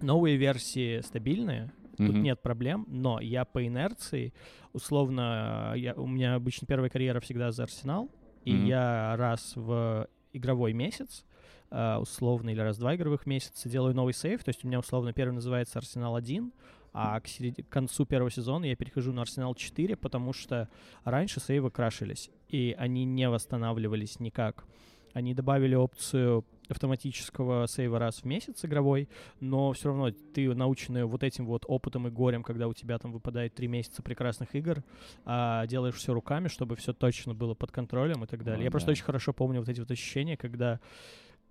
Новые 0.00 0.36
версии 0.36 1.00
стабильные, 1.00 1.72
тут 1.96 2.10
Мгм. 2.10 2.22
нет 2.22 2.42
проблем, 2.42 2.84
но 2.86 3.18
я 3.20 3.44
по 3.44 3.66
инерции, 3.66 4.32
условно, 4.72 5.72
я, 5.76 5.94
у 5.94 6.06
меня 6.06 6.34
обычно 6.34 6.66
первая 6.66 6.90
карьера 6.90 7.20
всегда 7.20 7.50
за 7.50 7.64
Арсенал, 7.64 8.08
и 8.44 8.52
Мгм. 8.52 8.66
я 8.66 9.16
раз 9.16 9.54
в 9.56 10.08
игровой 10.32 10.72
месяц, 10.72 11.24
условно, 11.70 12.50
или 12.50 12.60
раз 12.60 12.76
в 12.76 12.80
два 12.80 12.94
игровых 12.96 13.26
месяца 13.26 13.68
делаю 13.68 13.94
новый 13.94 14.14
сейв, 14.14 14.42
то 14.44 14.48
есть 14.48 14.64
у 14.64 14.68
меня 14.68 14.78
условно 14.78 15.12
первый 15.12 15.34
называется 15.34 15.78
Арсенал 15.78 16.16
1, 16.16 16.52
а 16.92 17.20
к, 17.20 17.26
середи- 17.26 17.62
к 17.62 17.68
концу 17.68 18.06
первого 18.06 18.30
сезона 18.30 18.64
я 18.64 18.76
перехожу 18.76 19.12
на 19.12 19.22
Арсенал 19.22 19.54
4, 19.54 19.96
потому 19.96 20.32
что 20.32 20.68
раньше 21.04 21.40
сейвы 21.40 21.70
крашились, 21.70 22.30
и 22.48 22.74
они 22.78 23.04
не 23.04 23.28
восстанавливались 23.28 24.18
никак. 24.20 24.64
Они 25.14 25.34
добавили 25.34 25.74
опцию 25.74 26.44
автоматического 26.68 27.66
сейва 27.66 27.98
раз 27.98 28.18
в 28.22 28.24
месяц 28.24 28.64
игровой, 28.64 29.08
но 29.40 29.72
все 29.72 29.88
равно 29.88 30.10
ты, 30.10 30.54
наученный 30.54 31.04
вот 31.04 31.22
этим 31.22 31.46
вот 31.46 31.64
опытом 31.66 32.06
и 32.08 32.10
горем, 32.10 32.42
когда 32.42 32.68
у 32.68 32.74
тебя 32.74 32.98
там 32.98 33.12
выпадает 33.12 33.54
три 33.54 33.68
месяца 33.68 34.02
прекрасных 34.02 34.54
игр, 34.54 34.84
а, 35.24 35.66
делаешь 35.66 35.94
все 35.94 36.12
руками, 36.12 36.48
чтобы 36.48 36.76
все 36.76 36.92
точно 36.92 37.34
было 37.34 37.54
под 37.54 37.72
контролем 37.72 38.24
и 38.24 38.26
так 38.26 38.44
далее. 38.44 38.58
Ну 38.58 38.64
Я 38.64 38.70
просто 38.70 38.88
да. 38.88 38.92
очень 38.92 39.04
хорошо 39.04 39.32
помню 39.32 39.60
вот 39.60 39.68
эти 39.68 39.80
вот 39.80 39.90
ощущения, 39.90 40.36
когда 40.36 40.78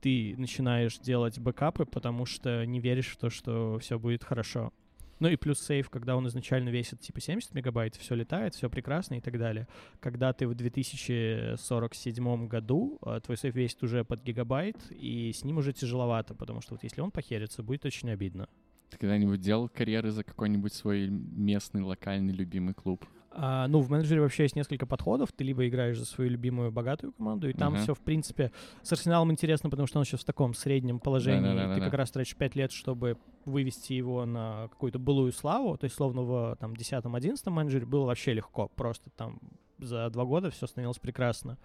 ты 0.02 0.36
начинаешь 0.38 0.98
делать 1.00 1.40
бэкапы, 1.40 1.86
потому 1.86 2.26
что 2.26 2.66
не 2.66 2.80
веришь 2.80 3.08
в 3.08 3.18
то, 3.18 3.30
что 3.30 3.80
все 3.80 3.98
будет 4.00 4.24
хорошо. 4.24 4.72
Ну 5.20 5.30
и 5.30 5.36
плюс 5.36 5.60
сейф, 5.60 5.90
когда 5.90 6.16
он 6.16 6.28
изначально 6.28 6.70
весит 6.70 7.00
типа 7.02 7.20
70 7.20 7.56
мегабайт, 7.56 7.96
все 7.96 8.14
летает, 8.14 8.54
все 8.54 8.70
прекрасно 8.70 9.16
и 9.16 9.22
так 9.22 9.40
далее. 9.40 9.68
Когда 10.00 10.32
ты 10.32 10.48
в 10.48 10.54
2047 10.54 12.48
году, 12.48 13.00
а, 13.02 13.20
твой 13.20 13.36
сейф 13.38 13.56
весит 13.56 13.82
уже 13.82 14.06
под 14.06 14.24
гигабайт, 14.24 14.78
и 14.92 15.32
с 15.34 15.44
ним 15.44 15.58
уже 15.58 15.74
тяжеловато, 15.74 16.36
потому 16.36 16.62
что 16.62 16.76
вот 16.76 16.84
если 16.84 17.02
он 17.02 17.10
похерится, 17.10 17.64
будет 17.64 17.84
очень 17.86 18.12
обидно. 18.12 18.48
Ты 18.92 18.98
когда-нибудь 19.00 19.42
делал 19.42 19.70
карьеры 19.70 20.12
за 20.12 20.24
какой-нибудь 20.24 20.74
свой 20.74 21.08
местный, 21.10 21.82
локальный, 21.82 22.34
любимый 22.34 22.76
клуб? 22.76 23.06
А, 23.40 23.68
ну, 23.68 23.82
в 23.82 23.92
менеджере 23.92 24.20
вообще 24.20 24.44
есть 24.44 24.56
несколько 24.56 24.88
подходов. 24.88 25.32
Ты 25.32 25.44
либо 25.44 25.68
играешь 25.68 26.00
за 26.00 26.06
свою 26.06 26.32
любимую 26.32 26.72
богатую 26.72 27.14
команду, 27.14 27.48
и 27.48 27.54
там 27.54 27.74
Ага. 27.76 27.84
все, 27.84 27.94
в 27.94 28.00
принципе, 28.00 28.52
с 28.82 28.92
Арсеналом 28.92 29.32
интересно, 29.32 29.70
потому 29.70 29.86
что 29.86 30.00
он 30.00 30.06
сейчас 30.06 30.22
в 30.22 30.26
таком 30.26 30.56
среднем 30.56 31.00
положении. 31.00 31.40
и 31.42 31.44
Да-да-да-да-да. 31.44 31.76
ты 31.76 31.82
как 31.82 31.94
раз 31.94 32.10
тратишь 32.10 32.36
5 32.36 32.56
лет, 32.56 32.72
чтобы 32.72 33.18
вывести 33.46 33.94
его 33.94 34.26
на 34.26 34.68
какую-то 34.70 34.98
былую 34.98 35.32
славу. 35.34 35.78
То 35.78 35.84
есть, 35.84 35.96
словно 35.96 36.24
в 36.24 36.58
там 36.60 36.74
10-11 36.74 37.50
менеджере 37.52 37.86
было 37.86 38.06
вообще 38.06 38.34
легко. 38.34 38.70
Просто 38.76 39.12
там 39.16 39.40
за 39.78 40.10
два 40.10 40.26
года 40.26 40.50
все 40.50 40.66
становилось 40.66 40.98
прекрасно. 40.98 41.60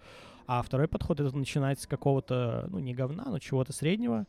А 0.45 0.61
второй 0.61 0.87
подход— 0.87 1.19
это 1.21 1.35
начинать 1.37 1.79
с 1.79 1.87
какого-то, 1.87 2.67
ну, 2.69 2.79
не 2.79 2.93
говна, 2.93 3.25
но 3.27 3.39
чего-то 3.39 3.71
среднего. 3.73 4.25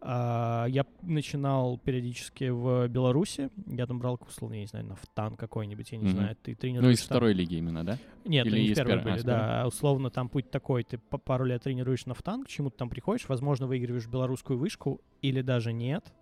А, 0.00 0.66
я 0.68 0.86
начинал 1.02 1.78
периодически 1.78 2.48
в 2.48 2.88
Беларуси. 2.88 3.50
Я 3.66 3.86
там 3.86 3.98
брал, 3.98 4.18
условно, 4.26 4.54
я 4.54 4.60
не 4.62 4.66
знаю, 4.66 4.96
танк 5.14 5.38
какой-нибудь, 5.38 5.92
я 5.92 5.98
не 5.98 6.04
Мгм. 6.04 6.12
знаю, 6.14 6.36
ты 6.42 6.54
тренируешь 6.54 6.86
Ну, 6.86 6.90
из 6.92 7.00
там- 7.00 7.16
второй 7.16 7.34
лиги 7.34 7.56
именно, 7.56 7.84
да? 7.84 7.98
Нет, 8.24 8.46
Или 8.46 8.56
они 8.56 8.66
из 8.68 8.76
первой? 8.76 9.00
А, 9.00 9.02
были, 9.02 9.18
с 9.18 9.24
да. 9.24 9.64
Условно, 9.66 10.10
там 10.10 10.28
путь 10.28 10.50
такой, 10.50 10.82
ты 10.84 10.98
пару 10.98 11.44
лет 11.44 11.62
тренируешь 11.62 12.06
на 12.06 12.14
танк, 12.14 12.46
к 12.46 12.48
чему-то 12.50 12.76
там 12.78 12.88
приходишь, 12.88 13.28
возможно, 13.28 13.66
выигрываешь 13.66 14.06
белорусскую 14.06 14.58
вышку 14.58 15.00
или 15.22 15.42
даже 15.42 15.72
нет. 15.72 16.12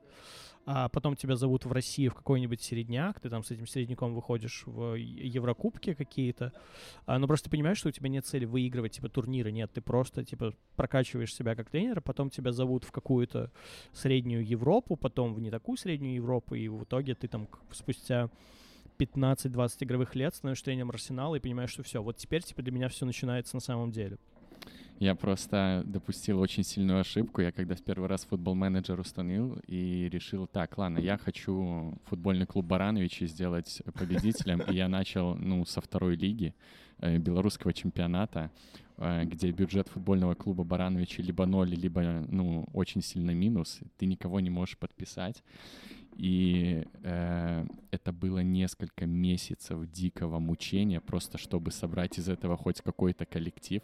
А 0.71 0.91
потом 0.91 1.17
тебя 1.17 1.35
зовут 1.35 1.65
в 1.65 1.73
Россию 1.73 2.11
в 2.11 2.15
какой-нибудь 2.15 2.61
середняк, 2.61 3.21
ты 3.21 3.31
там 3.31 3.43
с 3.43 3.51
этим 3.51 3.67
середняком 3.67 4.15
выходишь 4.15 4.65
в 4.67 4.97
Еврокубки 4.97 5.95
какие-то. 5.95 6.53
А, 7.07 7.19
но 7.19 7.27
просто 7.27 7.45
ты 7.45 7.53
понимаешь, 7.53 7.79
что 7.79 7.89
у 7.89 7.91
тебя 7.91 8.11
нет 8.11 8.27
цели 8.27 8.45
выигрывать, 8.45 8.93
типа, 8.93 9.09
турниры. 9.09 9.51
Нет, 9.51 9.73
ты 9.73 9.81
просто, 9.81 10.27
типа, 10.27 10.53
прокачиваешь 10.77 11.35
себя 11.35 11.55
как 11.55 11.71
тренера, 11.71 12.03
потом 12.03 12.29
тебя 12.29 12.53
зовут 12.53 12.85
в 12.85 12.93
какую-то 12.93 13.51
среднюю 13.95 14.47
Европу, 14.47 14.97
потом 14.97 15.33
в 15.33 15.41
не 15.41 15.51
такую 15.51 15.79
среднюю 15.79 16.17
Европу, 16.17 16.55
и 16.55 16.69
в 16.69 16.85
итоге 16.85 17.15
ты 17.15 17.29
там 17.29 17.49
спустя 17.73 18.29
15-20 18.99 19.71
игровых 19.81 20.15
лет 20.17 20.35
становишься 20.35 20.67
тренером 20.67 20.91
Арсенала 20.91 21.37
и 21.37 21.41
понимаешь, 21.41 21.71
что 21.71 21.83
все, 21.83 22.03
вот 22.03 22.19
теперь 22.19 22.43
типа 22.43 22.61
для 22.61 22.73
меня 22.73 22.91
все 22.91 23.07
начинается 23.07 23.57
на 23.57 23.61
самом 23.61 23.91
деле. 23.91 24.19
Я 24.99 25.15
просто 25.15 25.85
допустил 25.87 26.41
очень 26.41 26.65
сильную 26.65 27.01
ошибку. 27.01 27.41
Я 27.41 27.53
когда 27.53 27.77
в 27.77 27.83
первый 27.83 28.09
раз 28.09 28.25
футбол 28.25 28.57
менеджер 28.57 28.99
установил 28.99 29.59
и 29.69 30.09
решил, 30.09 30.49
так, 30.49 30.77
ладно, 30.77 30.99
я 30.99 31.19
хочу 31.19 31.95
футбольный 32.07 32.47
клуб 32.47 32.67
Барановичи 32.67 33.25
сделать 33.27 33.81
победителем. 33.95 34.61
И 34.63 34.75
я 34.75 34.89
начал, 34.89 35.37
ну, 35.37 35.65
со 35.65 35.81
второй 35.81 36.17
лиги 36.17 36.53
белорусского 37.01 37.73
чемпионата, 37.73 38.51
э, 38.97 39.25
где 39.25 39.51
бюджет 39.51 39.89
футбольного 39.89 40.35
клуба 40.35 40.65
Барановичи 40.65 41.21
либо 41.21 41.47
ноль, 41.47 41.71
либо, 41.71 42.25
ну, 42.29 42.67
очень 42.73 43.03
сильно 43.03 43.31
минус. 43.31 43.81
Ты 43.97 44.07
никого 44.07 44.41
не 44.41 44.51
можешь 44.51 44.79
подписать. 44.79 45.43
И 46.17 46.85
э, 47.05 47.67
это 47.93 48.13
было 48.13 48.41
несколько 48.41 49.07
месяцев 49.07 49.91
дикого 49.93 50.41
мучения, 50.41 51.01
просто 51.01 51.39
чтобы 51.39 51.71
собрать 51.71 52.19
из 52.19 52.29
этого 52.29 52.57
хоть 52.57 52.81
какой-то 52.81 53.25
коллектив. 53.25 53.83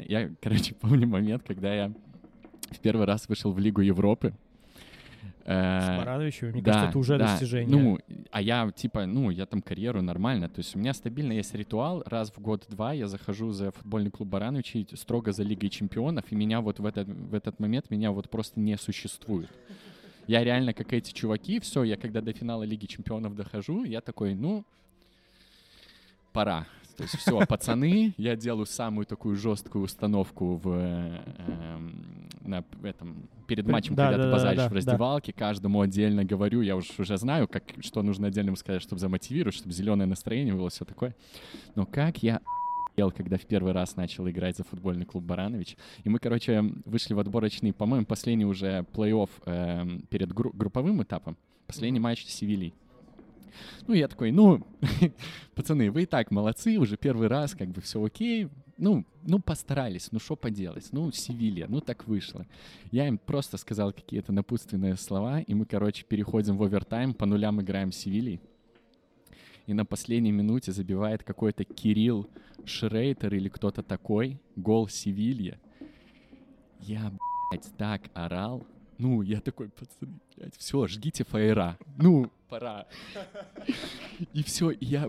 Я, 0.00 0.30
короче, 0.40 0.74
помню 0.80 1.06
момент, 1.06 1.42
когда 1.46 1.74
я 1.74 1.92
в 2.70 2.78
первый 2.80 3.06
раз 3.06 3.28
вышел 3.28 3.52
в 3.52 3.58
Лигу 3.58 3.82
Европы. 3.82 4.34
С 5.44 5.48
Э, 5.50 5.96
Барановичем, 5.96 6.50
мне 6.50 6.60
да, 6.60 6.72
кажется, 6.72 6.90
это 6.90 6.98
уже 6.98 7.18
да. 7.18 7.26
достижение. 7.28 7.68
Ну, 7.74 7.98
а 8.30 8.42
я, 8.42 8.70
типа, 8.70 9.06
ну, 9.06 9.30
я 9.30 9.46
там 9.46 9.62
карьеру 9.62 10.02
нормально. 10.02 10.50
То 10.50 10.58
есть 10.58 10.76
у 10.76 10.78
меня 10.78 10.92
стабильно 10.92 11.32
есть 11.32 11.54
ритуал. 11.54 12.02
Раз 12.04 12.30
в 12.30 12.38
год-два 12.38 12.92
я 12.92 13.08
захожу 13.08 13.52
за 13.52 13.70
футбольный 13.70 14.10
клуб 14.10 14.28
Барановичи 14.28 14.86
строго 14.92 15.32
за 15.32 15.44
Лигой 15.44 15.70
чемпионов, 15.70 16.30
и 16.30 16.34
меня 16.34 16.60
вот 16.60 16.80
в 16.80 16.84
этот, 16.84 17.08
в 17.08 17.34
этот 17.34 17.60
момент 17.60 17.90
меня 17.90 18.12
вот 18.12 18.28
просто 18.28 18.60
не 18.60 18.76
существует. 18.76 19.48
Я 20.26 20.44
реально, 20.44 20.74
как 20.74 20.92
эти 20.92 21.12
чуваки, 21.12 21.60
все, 21.60 21.82
я 21.82 21.96
когда 21.96 22.20
до 22.20 22.34
финала 22.34 22.64
Лиги 22.64 22.84
чемпионов 22.84 23.34
дохожу, 23.34 23.84
я 23.84 24.02
такой, 24.02 24.34
ну, 24.34 24.64
пора. 26.34 26.66
То 26.98 27.04
есть 27.04 27.16
все, 27.16 27.46
пацаны, 27.46 28.12
я 28.16 28.34
делаю 28.34 28.66
самую 28.66 29.06
такую 29.06 29.36
жесткую 29.36 29.84
установку 29.84 30.56
в, 30.56 30.68
э, 30.68 31.20
эм, 31.46 32.28
на 32.40 32.64
этом, 32.82 33.28
перед 33.46 33.68
матчем, 33.68 33.94
да, 33.94 34.06
когда 34.06 34.18
да, 34.18 34.24
ты 34.24 34.32
базаришь 34.32 34.62
да, 34.62 34.68
в 34.68 34.72
раздевалке, 34.72 35.32
каждому 35.32 35.80
отдельно 35.80 36.24
говорю, 36.24 36.60
я 36.60 36.74
уж 36.74 36.98
уже 36.98 37.16
знаю, 37.16 37.46
как, 37.46 37.62
что 37.78 38.02
нужно 38.02 38.26
отдельно 38.26 38.56
сказать, 38.56 38.82
чтобы 38.82 38.98
замотивировать, 38.98 39.54
чтобы 39.54 39.72
зеленое 39.72 40.08
настроение 40.08 40.54
было, 40.54 40.70
все 40.70 40.84
такое. 40.84 41.14
Но 41.76 41.86
как 41.86 42.20
я 42.24 42.40
охуел, 42.88 43.12
когда 43.12 43.38
в 43.38 43.46
первый 43.46 43.72
раз 43.72 43.94
начал 43.94 44.28
играть 44.28 44.56
за 44.56 44.64
футбольный 44.64 45.06
клуб 45.06 45.22
Баранович. 45.22 45.76
И 46.02 46.08
мы, 46.08 46.18
короче, 46.18 46.64
вышли 46.84 47.14
в 47.14 47.20
отборочный, 47.20 47.72
по-моему, 47.72 48.06
последний 48.06 48.44
уже 48.44 48.84
плей-офф 48.92 49.30
эм, 49.46 50.02
перед 50.10 50.32
гру- 50.32 50.50
групповым 50.52 51.00
этапом. 51.04 51.36
Последний 51.68 52.00
матч 52.00 52.26
с 52.26 52.34
Севильей. 52.34 52.74
Ну, 53.86 53.94
я 53.94 54.08
такой, 54.08 54.30
ну, 54.30 54.66
пацаны, 55.54 55.90
вы 55.90 56.02
и 56.02 56.06
так 56.06 56.30
молодцы, 56.30 56.78
уже 56.78 56.96
первый 56.96 57.28
раз, 57.28 57.54
как 57.54 57.68
бы 57.68 57.80
все 57.80 58.02
окей. 58.02 58.48
Ну, 58.76 59.04
ну, 59.22 59.40
постарались, 59.40 60.12
ну, 60.12 60.20
что 60.20 60.36
поделать? 60.36 60.88
Ну, 60.92 61.10
Севилья, 61.10 61.66
ну, 61.68 61.80
так 61.80 62.06
вышло. 62.06 62.46
Я 62.92 63.08
им 63.08 63.18
просто 63.18 63.56
сказал 63.56 63.92
какие-то 63.92 64.32
напутственные 64.32 64.96
слова, 64.96 65.40
и 65.40 65.54
мы, 65.54 65.66
короче, 65.66 66.04
переходим 66.04 66.56
в 66.56 66.62
овертайм, 66.62 67.12
по 67.12 67.26
нулям 67.26 67.60
играем 67.60 67.90
Севильей. 67.90 68.40
И 69.66 69.74
на 69.74 69.84
последней 69.84 70.32
минуте 70.32 70.72
забивает 70.72 71.24
какой-то 71.24 71.64
Кирилл 71.64 72.26
Шрейтер 72.64 73.34
или 73.34 73.48
кто-то 73.48 73.82
такой, 73.82 74.40
гол 74.56 74.88
Севилья. 74.88 75.58
Я, 76.80 77.12
блядь, 77.50 77.76
так 77.76 78.02
орал. 78.14 78.66
Ну, 78.98 79.22
я 79.22 79.40
такой, 79.40 79.68
пацаны, 79.68 80.18
блядь, 80.36 80.56
все, 80.56 80.86
жгите 80.88 81.22
фаера. 81.24 81.78
Ну, 81.98 82.30
пора. 82.48 82.86
И 84.32 84.42
все, 84.42 84.72
я, 84.80 85.08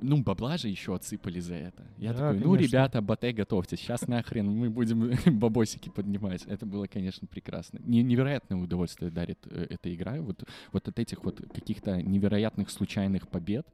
ну, 0.00 0.22
бабла 0.22 0.56
же 0.58 0.68
еще 0.68 0.94
отсыпали 0.94 1.40
за 1.40 1.54
это. 1.54 1.82
Я 1.98 2.12
Да, 2.12 2.18
такой, 2.18 2.38
ну, 2.38 2.52
конечно. 2.54 2.66
ребята, 2.66 3.02
батэ, 3.02 3.32
готовьтесь, 3.32 3.80
сейчас 3.80 4.06
нахрен 4.06 4.46
мы 4.48 4.70
будем 4.70 5.10
бабосики 5.38 5.88
поднимать. 5.88 6.44
Это 6.44 6.66
было, 6.66 6.86
конечно, 6.86 7.26
прекрасно. 7.26 7.80
Не- 7.84 8.04
невероятное 8.04 8.58
удовольствие 8.58 9.10
дарит 9.10 9.38
э, 9.50 9.66
эта 9.70 9.92
игра. 9.92 10.20
Вот, 10.20 10.44
вот 10.72 10.86
от 10.88 10.98
этих 10.98 11.24
вот 11.24 11.40
каких-то 11.52 12.00
невероятных 12.00 12.70
случайных 12.70 13.26
побед. 13.28 13.66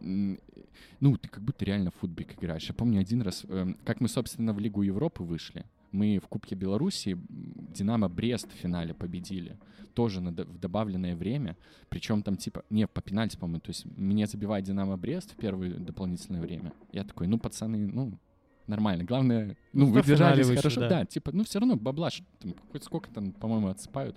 Ну, 0.00 1.16
ты 1.18 1.28
как 1.28 1.42
будто 1.42 1.64
реально 1.64 1.90
в 1.90 1.96
футбик 2.00 2.34
играешь. 2.36 2.64
Я 2.66 2.74
помню 2.74 3.00
один 3.00 3.22
раз, 3.22 3.44
эм, 3.48 3.76
как 3.84 4.00
мы, 4.00 4.08
собственно, 4.08 4.52
в 4.52 4.58
Лигу 4.58 4.82
Европы 4.82 5.22
вышли. 5.22 5.64
Мы 5.92 6.18
в 6.18 6.28
Кубке 6.28 6.54
Беларуси 6.54 7.18
Динамо 7.28 8.08
Брест 8.08 8.50
в 8.52 8.56
финале 8.56 8.94
победили. 8.94 9.56
Тоже 9.94 10.20
на 10.20 10.30
в 10.30 10.58
добавленное 10.58 11.14
время. 11.14 11.56
Причем 11.88 12.22
там 12.22 12.36
типа, 12.36 12.64
не, 12.70 12.86
по 12.86 13.02
пенальти, 13.02 13.36
по-моему. 13.36 13.60
То 13.60 13.70
есть 13.70 13.84
мне 13.84 14.26
забивает 14.26 14.64
Динамо 14.64 14.96
Брест 14.96 15.32
в 15.32 15.36
первое 15.36 15.74
дополнительное 15.74 16.40
время. 16.40 16.72
Я 16.92 17.04
такой, 17.04 17.26
ну, 17.26 17.38
пацаны, 17.38 17.86
ну, 17.86 18.18
нормально. 18.66 19.04
Главное, 19.04 19.56
ну, 19.72 19.86
Ну, 19.86 19.92
вы 19.92 20.02
держались 20.02 20.46
хорошо. 20.46 20.80
да. 20.80 20.88
Да. 20.88 21.04
типа, 21.04 21.30
ну, 21.32 21.44
все 21.44 21.58
равно 21.58 21.76
бабла, 21.76 22.08
там, 22.38 22.54
хоть 22.70 22.84
сколько 22.84 23.10
там, 23.10 23.32
по-моему, 23.32 23.68
отсыпают. 23.68 24.16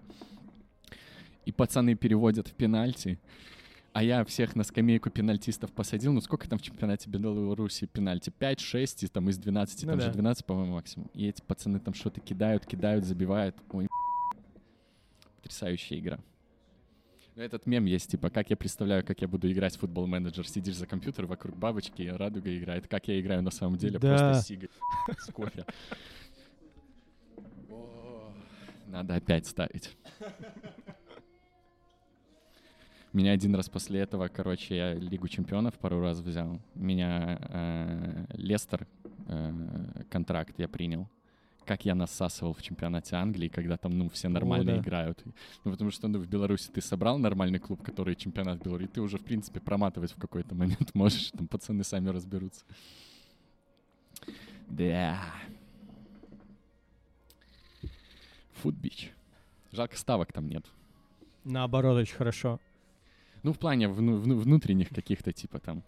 И 1.46 1.52
пацаны 1.52 1.96
переводят 1.96 2.48
в 2.48 2.54
пенальти. 2.54 3.20
А 3.96 4.04
я 4.04 4.26
всех 4.26 4.58
на 4.58 4.66
скамейку 4.66 5.10
пенальтистов 5.10 5.72
посадил. 5.72 6.12
Ну, 6.12 6.20
сколько 6.20 6.50
там 6.50 6.60
в 6.60 6.62
чемпионате 6.62 7.10
Беларуси 7.10 7.86
пенальти? 7.86 8.30
5, 8.30 8.60
6, 8.60 9.04
и 9.04 9.08
там 9.08 9.30
из 9.30 9.38
12, 9.38 9.84
Ну 9.84 9.90
там 9.92 10.00
да. 10.00 10.06
же 10.08 10.12
12, 10.12 10.46
по-моему, 10.46 10.74
максимум. 10.74 11.10
И 11.14 11.26
эти 11.30 11.42
пацаны 11.42 11.80
там 11.80 11.94
что-то 11.94 12.20
кидают, 12.20 12.66
кидают, 12.66 13.06
забивают. 13.06 13.56
Ой, 13.72 13.88
потрясающая 15.38 15.98
игра. 15.98 16.20
Ну, 17.38 17.42
этот 17.44 17.66
мем 17.68 17.86
есть, 17.86 18.12
типа, 18.12 18.30
как 18.30 18.50
я 18.50 18.58
представляю, 18.58 19.06
как 19.06 19.22
я 19.22 19.30
буду 19.30 19.50
играть 19.50 19.78
в 19.78 19.80
футбол-менеджер. 19.80 20.46
Сидишь 20.46 20.76
за 20.76 20.88
компьютером, 20.88 21.30
вокруг 21.30 21.56
бабочки, 21.56 22.02
и 22.02 22.10
радуга 22.10 22.54
играет. 22.54 22.90
Как 22.90 23.08
я 23.08 23.18
играю 23.18 23.44
на 23.44 23.52
самом 23.52 23.78
деле, 23.78 23.98
Да. 23.98 24.10
просто 24.18 24.44
сига 24.46 24.68
с 25.18 25.32
кофе. 25.32 25.66
Надо 28.88 29.16
опять 29.16 29.48
ставить. 29.48 29.96
Меня 33.16 33.32
один 33.32 33.56
раз 33.56 33.70
после 33.70 34.02
этого, 34.02 34.28
короче, 34.28 34.76
я 34.76 34.94
Лигу 34.94 35.30
чемпионов 35.30 35.76
пару 35.76 36.02
раз 36.02 36.20
взял. 36.20 36.60
Меня 36.74 37.40
э, 37.50 38.26
Лестер 38.34 38.86
э, 39.28 40.04
контракт 40.10 40.54
я 40.58 40.68
принял. 40.68 41.08
Как 41.66 41.86
я 41.86 41.96
насасывал 41.96 42.54
в 42.54 42.62
чемпионате 42.62 43.16
Англии, 43.16 43.48
когда 43.48 43.78
там, 43.78 43.98
ну, 43.98 44.10
все 44.10 44.28
нормально 44.28 44.74
да. 44.74 44.78
играют. 44.80 45.24
Ну, 45.64 45.72
потому 45.72 45.92
что, 45.92 46.10
ну, 46.10 46.20
в 46.20 46.28
Беларуси 46.28 46.70
ты 46.70 46.82
собрал 46.82 47.18
нормальный 47.18 47.58
клуб, 47.58 47.82
который 47.84 48.16
чемпионат 48.16 48.62
Беларуси, 48.62 48.90
ты 48.90 49.00
уже, 49.00 49.18
в 49.18 49.24
принципе, 49.24 49.62
проматывать 49.62 50.12
в 50.12 50.20
какой-то 50.20 50.54
момент 50.56 50.94
можешь, 50.94 51.32
там 51.32 51.48
пацаны 51.48 51.86
сами 51.86 52.10
разберутся. 52.10 52.66
Да. 54.68 55.22
Футбич. 58.56 59.14
Жалко, 59.72 59.96
ставок 59.96 60.34
там 60.34 60.50
нет. 60.50 60.66
Наоборот, 61.46 61.96
очень 61.96 62.18
хорошо. 62.18 62.60
Ну, 63.46 63.54
в 63.54 63.60
плане 63.60 63.88
вну- 63.88 64.18
вну- 64.18 64.40
внутренних 64.40 64.90
каких-то, 64.90 65.32
типа 65.32 65.60
там. 65.60 65.84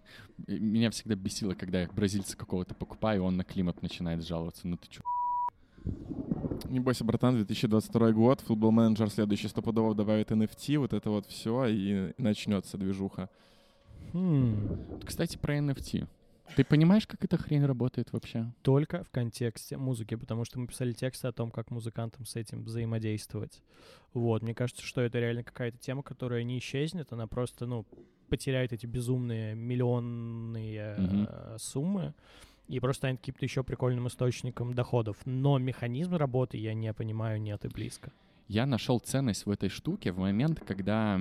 Меня 0.46 0.90
всегда 0.90 1.16
бесило, 1.16 1.54
когда 1.54 1.80
я 1.80 1.88
бразильца 1.88 2.36
какого-то 2.36 2.72
покупаю, 2.76 3.24
он 3.24 3.36
на 3.36 3.42
климат 3.42 3.82
начинает 3.82 4.24
жаловаться. 4.24 4.68
Ну 4.68 4.76
ты 4.76 4.86
чё? 4.88 5.02
Не 6.70 6.78
бойся, 6.78 7.02
братан, 7.04 7.34
2022 7.34 8.12
год, 8.12 8.40
футбол 8.42 8.70
менеджер 8.70 9.10
следующий 9.10 9.48
стопудово 9.48 9.96
добавит 9.96 10.30
NFT, 10.30 10.78
вот 10.78 10.92
это 10.92 11.10
вот 11.10 11.26
все, 11.26 11.66
и 11.66 12.12
начнется 12.16 12.78
движуха. 12.78 13.28
Хм. 14.12 14.78
Кстати, 15.04 15.36
про 15.36 15.58
NFT. 15.58 16.06
Ты 16.56 16.64
понимаешь, 16.64 17.06
как 17.06 17.24
эта 17.24 17.36
хрень 17.36 17.64
работает 17.64 18.12
вообще? 18.12 18.52
Только 18.62 19.04
в 19.04 19.10
контексте 19.10 19.76
музыки, 19.76 20.16
потому 20.16 20.44
что 20.44 20.58
мы 20.58 20.66
писали 20.66 20.92
тексты 20.92 21.28
о 21.28 21.32
том, 21.32 21.50
как 21.50 21.70
музыкантам 21.70 22.24
с 22.24 22.36
этим 22.36 22.64
взаимодействовать. 22.64 23.62
Вот, 24.12 24.42
мне 24.42 24.54
кажется, 24.54 24.82
что 24.82 25.00
это 25.00 25.18
реально 25.20 25.44
какая-то 25.44 25.78
тема, 25.78 26.02
которая 26.02 26.42
не 26.42 26.58
исчезнет, 26.58 27.12
она 27.12 27.26
просто, 27.26 27.66
ну, 27.66 27.86
потеряет 28.28 28.72
эти 28.72 28.86
безумные 28.86 29.54
миллионные 29.54 30.96
э, 30.98 31.56
суммы 31.58 32.14
и 32.68 32.80
просто 32.80 33.00
станет 33.00 33.20
каким-то 33.20 33.44
еще 33.44 33.62
прикольным 33.64 34.06
источником 34.08 34.74
доходов. 34.74 35.16
Но 35.24 35.58
механизм 35.58 36.16
работы 36.16 36.58
я 36.58 36.74
не 36.74 36.92
понимаю 36.92 37.40
нет 37.40 37.64
и 37.64 37.68
близко. 37.68 38.12
Я 38.48 38.64
нашел 38.64 38.98
ценность 38.98 39.44
в 39.44 39.50
этой 39.50 39.68
штуке 39.68 40.10
в 40.10 40.18
момент, 40.18 40.60
когда 40.66 41.20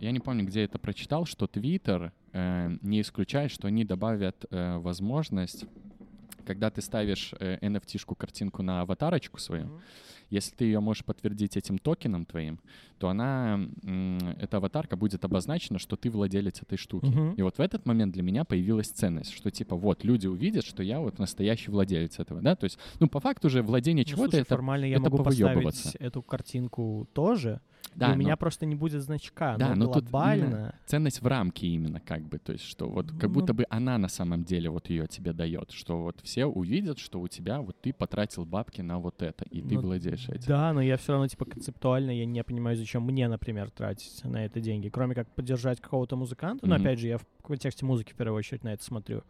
я 0.00 0.10
не 0.10 0.20
помню, 0.20 0.46
где 0.46 0.64
это 0.64 0.78
прочитал, 0.78 1.26
что 1.26 1.44
Twitter 1.44 2.12
э, 2.32 2.78
не 2.80 3.02
исключает, 3.02 3.50
что 3.50 3.68
они 3.68 3.84
добавят 3.84 4.46
э, 4.50 4.78
возможность, 4.78 5.66
когда 6.44 6.70
ты 6.70 6.82
ставишь 6.82 7.34
э, 7.38 7.58
NFT-шку 7.60 8.14
картинку 8.14 8.62
на 8.62 8.82
аватарочку 8.82 9.38
свою, 9.38 9.64
mm-hmm 9.64 9.80
если 10.30 10.54
ты 10.54 10.64
ее 10.64 10.80
можешь 10.80 11.04
подтвердить 11.04 11.56
этим 11.56 11.78
токеном 11.78 12.24
твоим, 12.24 12.60
то 12.98 13.08
она, 13.08 13.60
эта 14.38 14.58
аватарка 14.58 14.96
будет 14.96 15.24
обозначена, 15.24 15.78
что 15.78 15.96
ты 15.96 16.08
владелец 16.08 16.62
этой 16.62 16.78
штуки. 16.78 17.06
Uh-huh. 17.06 17.34
И 17.34 17.42
вот 17.42 17.58
в 17.58 17.60
этот 17.60 17.84
момент 17.84 18.14
для 18.14 18.22
меня 18.22 18.44
появилась 18.44 18.88
ценность, 18.88 19.32
что 19.32 19.50
типа 19.50 19.74
вот 19.76 20.04
люди 20.04 20.28
увидят, 20.28 20.64
что 20.64 20.82
я 20.82 21.00
вот 21.00 21.18
настоящий 21.18 21.70
владелец 21.70 22.18
этого, 22.18 22.40
да, 22.40 22.54
то 22.54 22.64
есть, 22.64 22.78
ну 23.00 23.08
по 23.08 23.20
факту 23.20 23.48
уже 23.48 23.62
владение 23.62 24.04
ну, 24.06 24.10
чего-то 24.10 24.36
это 24.36 24.48
формально 24.48 24.84
я 24.84 24.96
это 24.96 25.10
могу 25.10 25.22
поставить 25.22 25.96
эту 25.96 26.22
картинку 26.22 27.08
тоже, 27.12 27.60
да, 27.94 28.06
и 28.06 28.08
у 28.10 28.12
но... 28.12 28.18
меня 28.18 28.36
просто 28.36 28.66
не 28.66 28.74
будет 28.74 29.02
значка. 29.02 29.56
Да, 29.56 29.74
но, 29.74 29.86
но 29.86 29.92
глобально... 29.92 30.74
тут 30.80 30.90
ценность 30.90 31.22
в 31.22 31.26
рамке 31.26 31.66
именно 31.66 32.00
как 32.00 32.22
бы, 32.22 32.38
то 32.38 32.52
есть 32.52 32.64
что 32.64 32.88
вот 32.88 33.10
как 33.12 33.24
ну... 33.24 33.30
будто 33.30 33.54
бы 33.54 33.66
она 33.68 33.98
на 33.98 34.08
самом 34.08 34.44
деле 34.44 34.70
вот 34.70 34.88
ее 34.88 35.06
тебе 35.06 35.32
дает, 35.32 35.72
что 35.72 36.02
вот 36.02 36.20
все 36.22 36.46
увидят, 36.46 36.98
что 36.98 37.20
у 37.20 37.28
тебя 37.28 37.60
вот 37.60 37.80
ты 37.80 37.92
потратил 37.92 38.44
бабки 38.44 38.80
на 38.80 38.98
вот 38.98 39.22
это, 39.22 39.44
и 39.46 39.60
ты 39.60 39.74
ну, 39.74 39.82
владеешь 39.82 40.28
этим. 40.28 40.46
Да, 40.46 40.72
но 40.72 40.80
я 40.80 40.96
все 40.96 41.12
равно 41.12 41.28
типа 41.28 41.44
концептуально 41.44 42.10
я 42.10 42.26
не 42.26 42.42
понимаю, 42.44 42.76
зачем 42.76 43.02
мне, 43.04 43.28
например, 43.28 43.70
тратить 43.70 44.24
на 44.24 44.44
это 44.44 44.60
деньги, 44.60 44.88
кроме 44.88 45.14
как 45.14 45.28
поддержать 45.34 45.80
какого-то 45.80 46.16
музыканта. 46.16 46.66
Mm-hmm. 46.66 46.70
Но 46.70 46.76
опять 46.76 46.98
же, 46.98 47.08
я 47.08 47.18
в 47.18 47.26
контексте 47.42 47.84
музыки 47.84 48.12
в 48.12 48.16
первую 48.16 48.38
очередь 48.38 48.64
на 48.64 48.72
это 48.72 48.84
смотрю. 48.84 49.22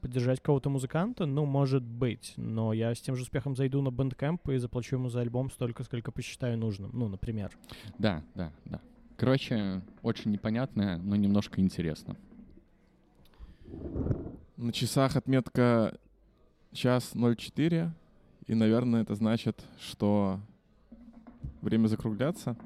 Поддержать 0.00 0.40
какого-то 0.40 0.70
музыканта, 0.70 1.26
ну, 1.26 1.46
может 1.46 1.82
быть, 1.82 2.34
но 2.36 2.72
я 2.72 2.94
с 2.94 3.00
тем 3.00 3.16
же 3.16 3.22
успехом 3.22 3.56
зайду 3.56 3.80
на 3.80 3.88
Bandcamp 3.88 4.52
и 4.52 4.58
заплачу 4.58 4.96
ему 4.96 5.08
за 5.08 5.20
альбом 5.20 5.50
столько, 5.50 5.82
сколько 5.82 6.12
посчитаю 6.12 6.58
нужным, 6.58 6.90
ну, 6.92 7.08
например. 7.08 7.52
Да, 7.98 8.22
да, 8.34 8.52
да. 8.64 8.80
Короче, 9.16 9.80
очень 10.02 10.30
непонятно, 10.32 10.98
но 10.98 11.16
немножко 11.16 11.60
интересно. 11.60 12.16
На 14.56 14.72
часах 14.72 15.16
отметка 15.16 15.96
час 16.72 17.12
04, 17.14 17.92
и, 18.46 18.54
наверное, 18.54 19.02
это 19.02 19.14
значит, 19.14 19.64
что 19.80 20.40
время 21.62 21.86
закругляться. 21.86 22.56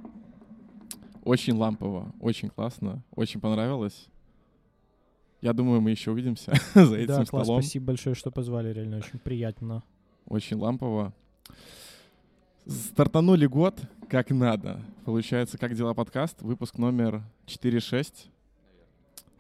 Очень 1.25 1.55
лампово, 1.55 2.13
очень 2.21 2.49
классно, 2.49 3.03
очень 3.15 3.41
понравилось. 3.41 4.09
Я 5.41 5.53
думаю, 5.53 5.81
мы 5.81 5.91
еще 5.91 6.11
увидимся 6.11 6.53
за 6.75 6.97
этим 6.97 7.07
да, 7.07 7.25
класс, 7.25 7.45
столом. 7.45 7.63
спасибо 7.63 7.87
большое, 7.87 8.15
что 8.15 8.31
позвали, 8.31 8.73
реально 8.73 8.99
очень 8.99 9.19
приятно. 9.19 9.83
Очень 10.27 10.57
лампово. 10.57 11.13
Стартанули 12.67 13.47
год 13.47 13.81
как 14.09 14.31
надо. 14.31 14.81
Получается, 15.05 15.59
как 15.59 15.75
дела 15.75 15.95
подкаст, 15.95 16.41
выпуск 16.43 16.79
номер 16.79 17.23
4.6. 17.47 18.31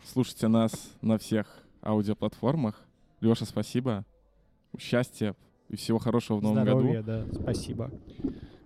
Слушайте 0.04 0.48
нас 0.48 0.72
на 1.00 1.18
всех 1.18 1.46
аудиоплатформах. 1.82 2.80
Леша, 3.20 3.46
спасибо. 3.46 4.04
Счастья 4.78 5.34
и 5.68 5.76
всего 5.76 5.98
хорошего 5.98 6.38
в 6.38 6.42
новом 6.42 6.62
Здоровья, 6.62 7.02
году. 7.02 7.28
да, 7.32 7.40
спасибо. 7.40 7.90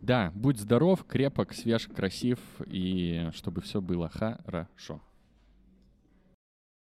Да, 0.01 0.33
будь 0.35 0.59
здоров, 0.59 1.05
крепок, 1.05 1.53
свеж, 1.53 1.87
красив, 1.87 2.39
и 2.67 3.29
чтобы 3.33 3.61
все 3.61 3.81
было 3.81 4.09
хорошо. 4.09 5.01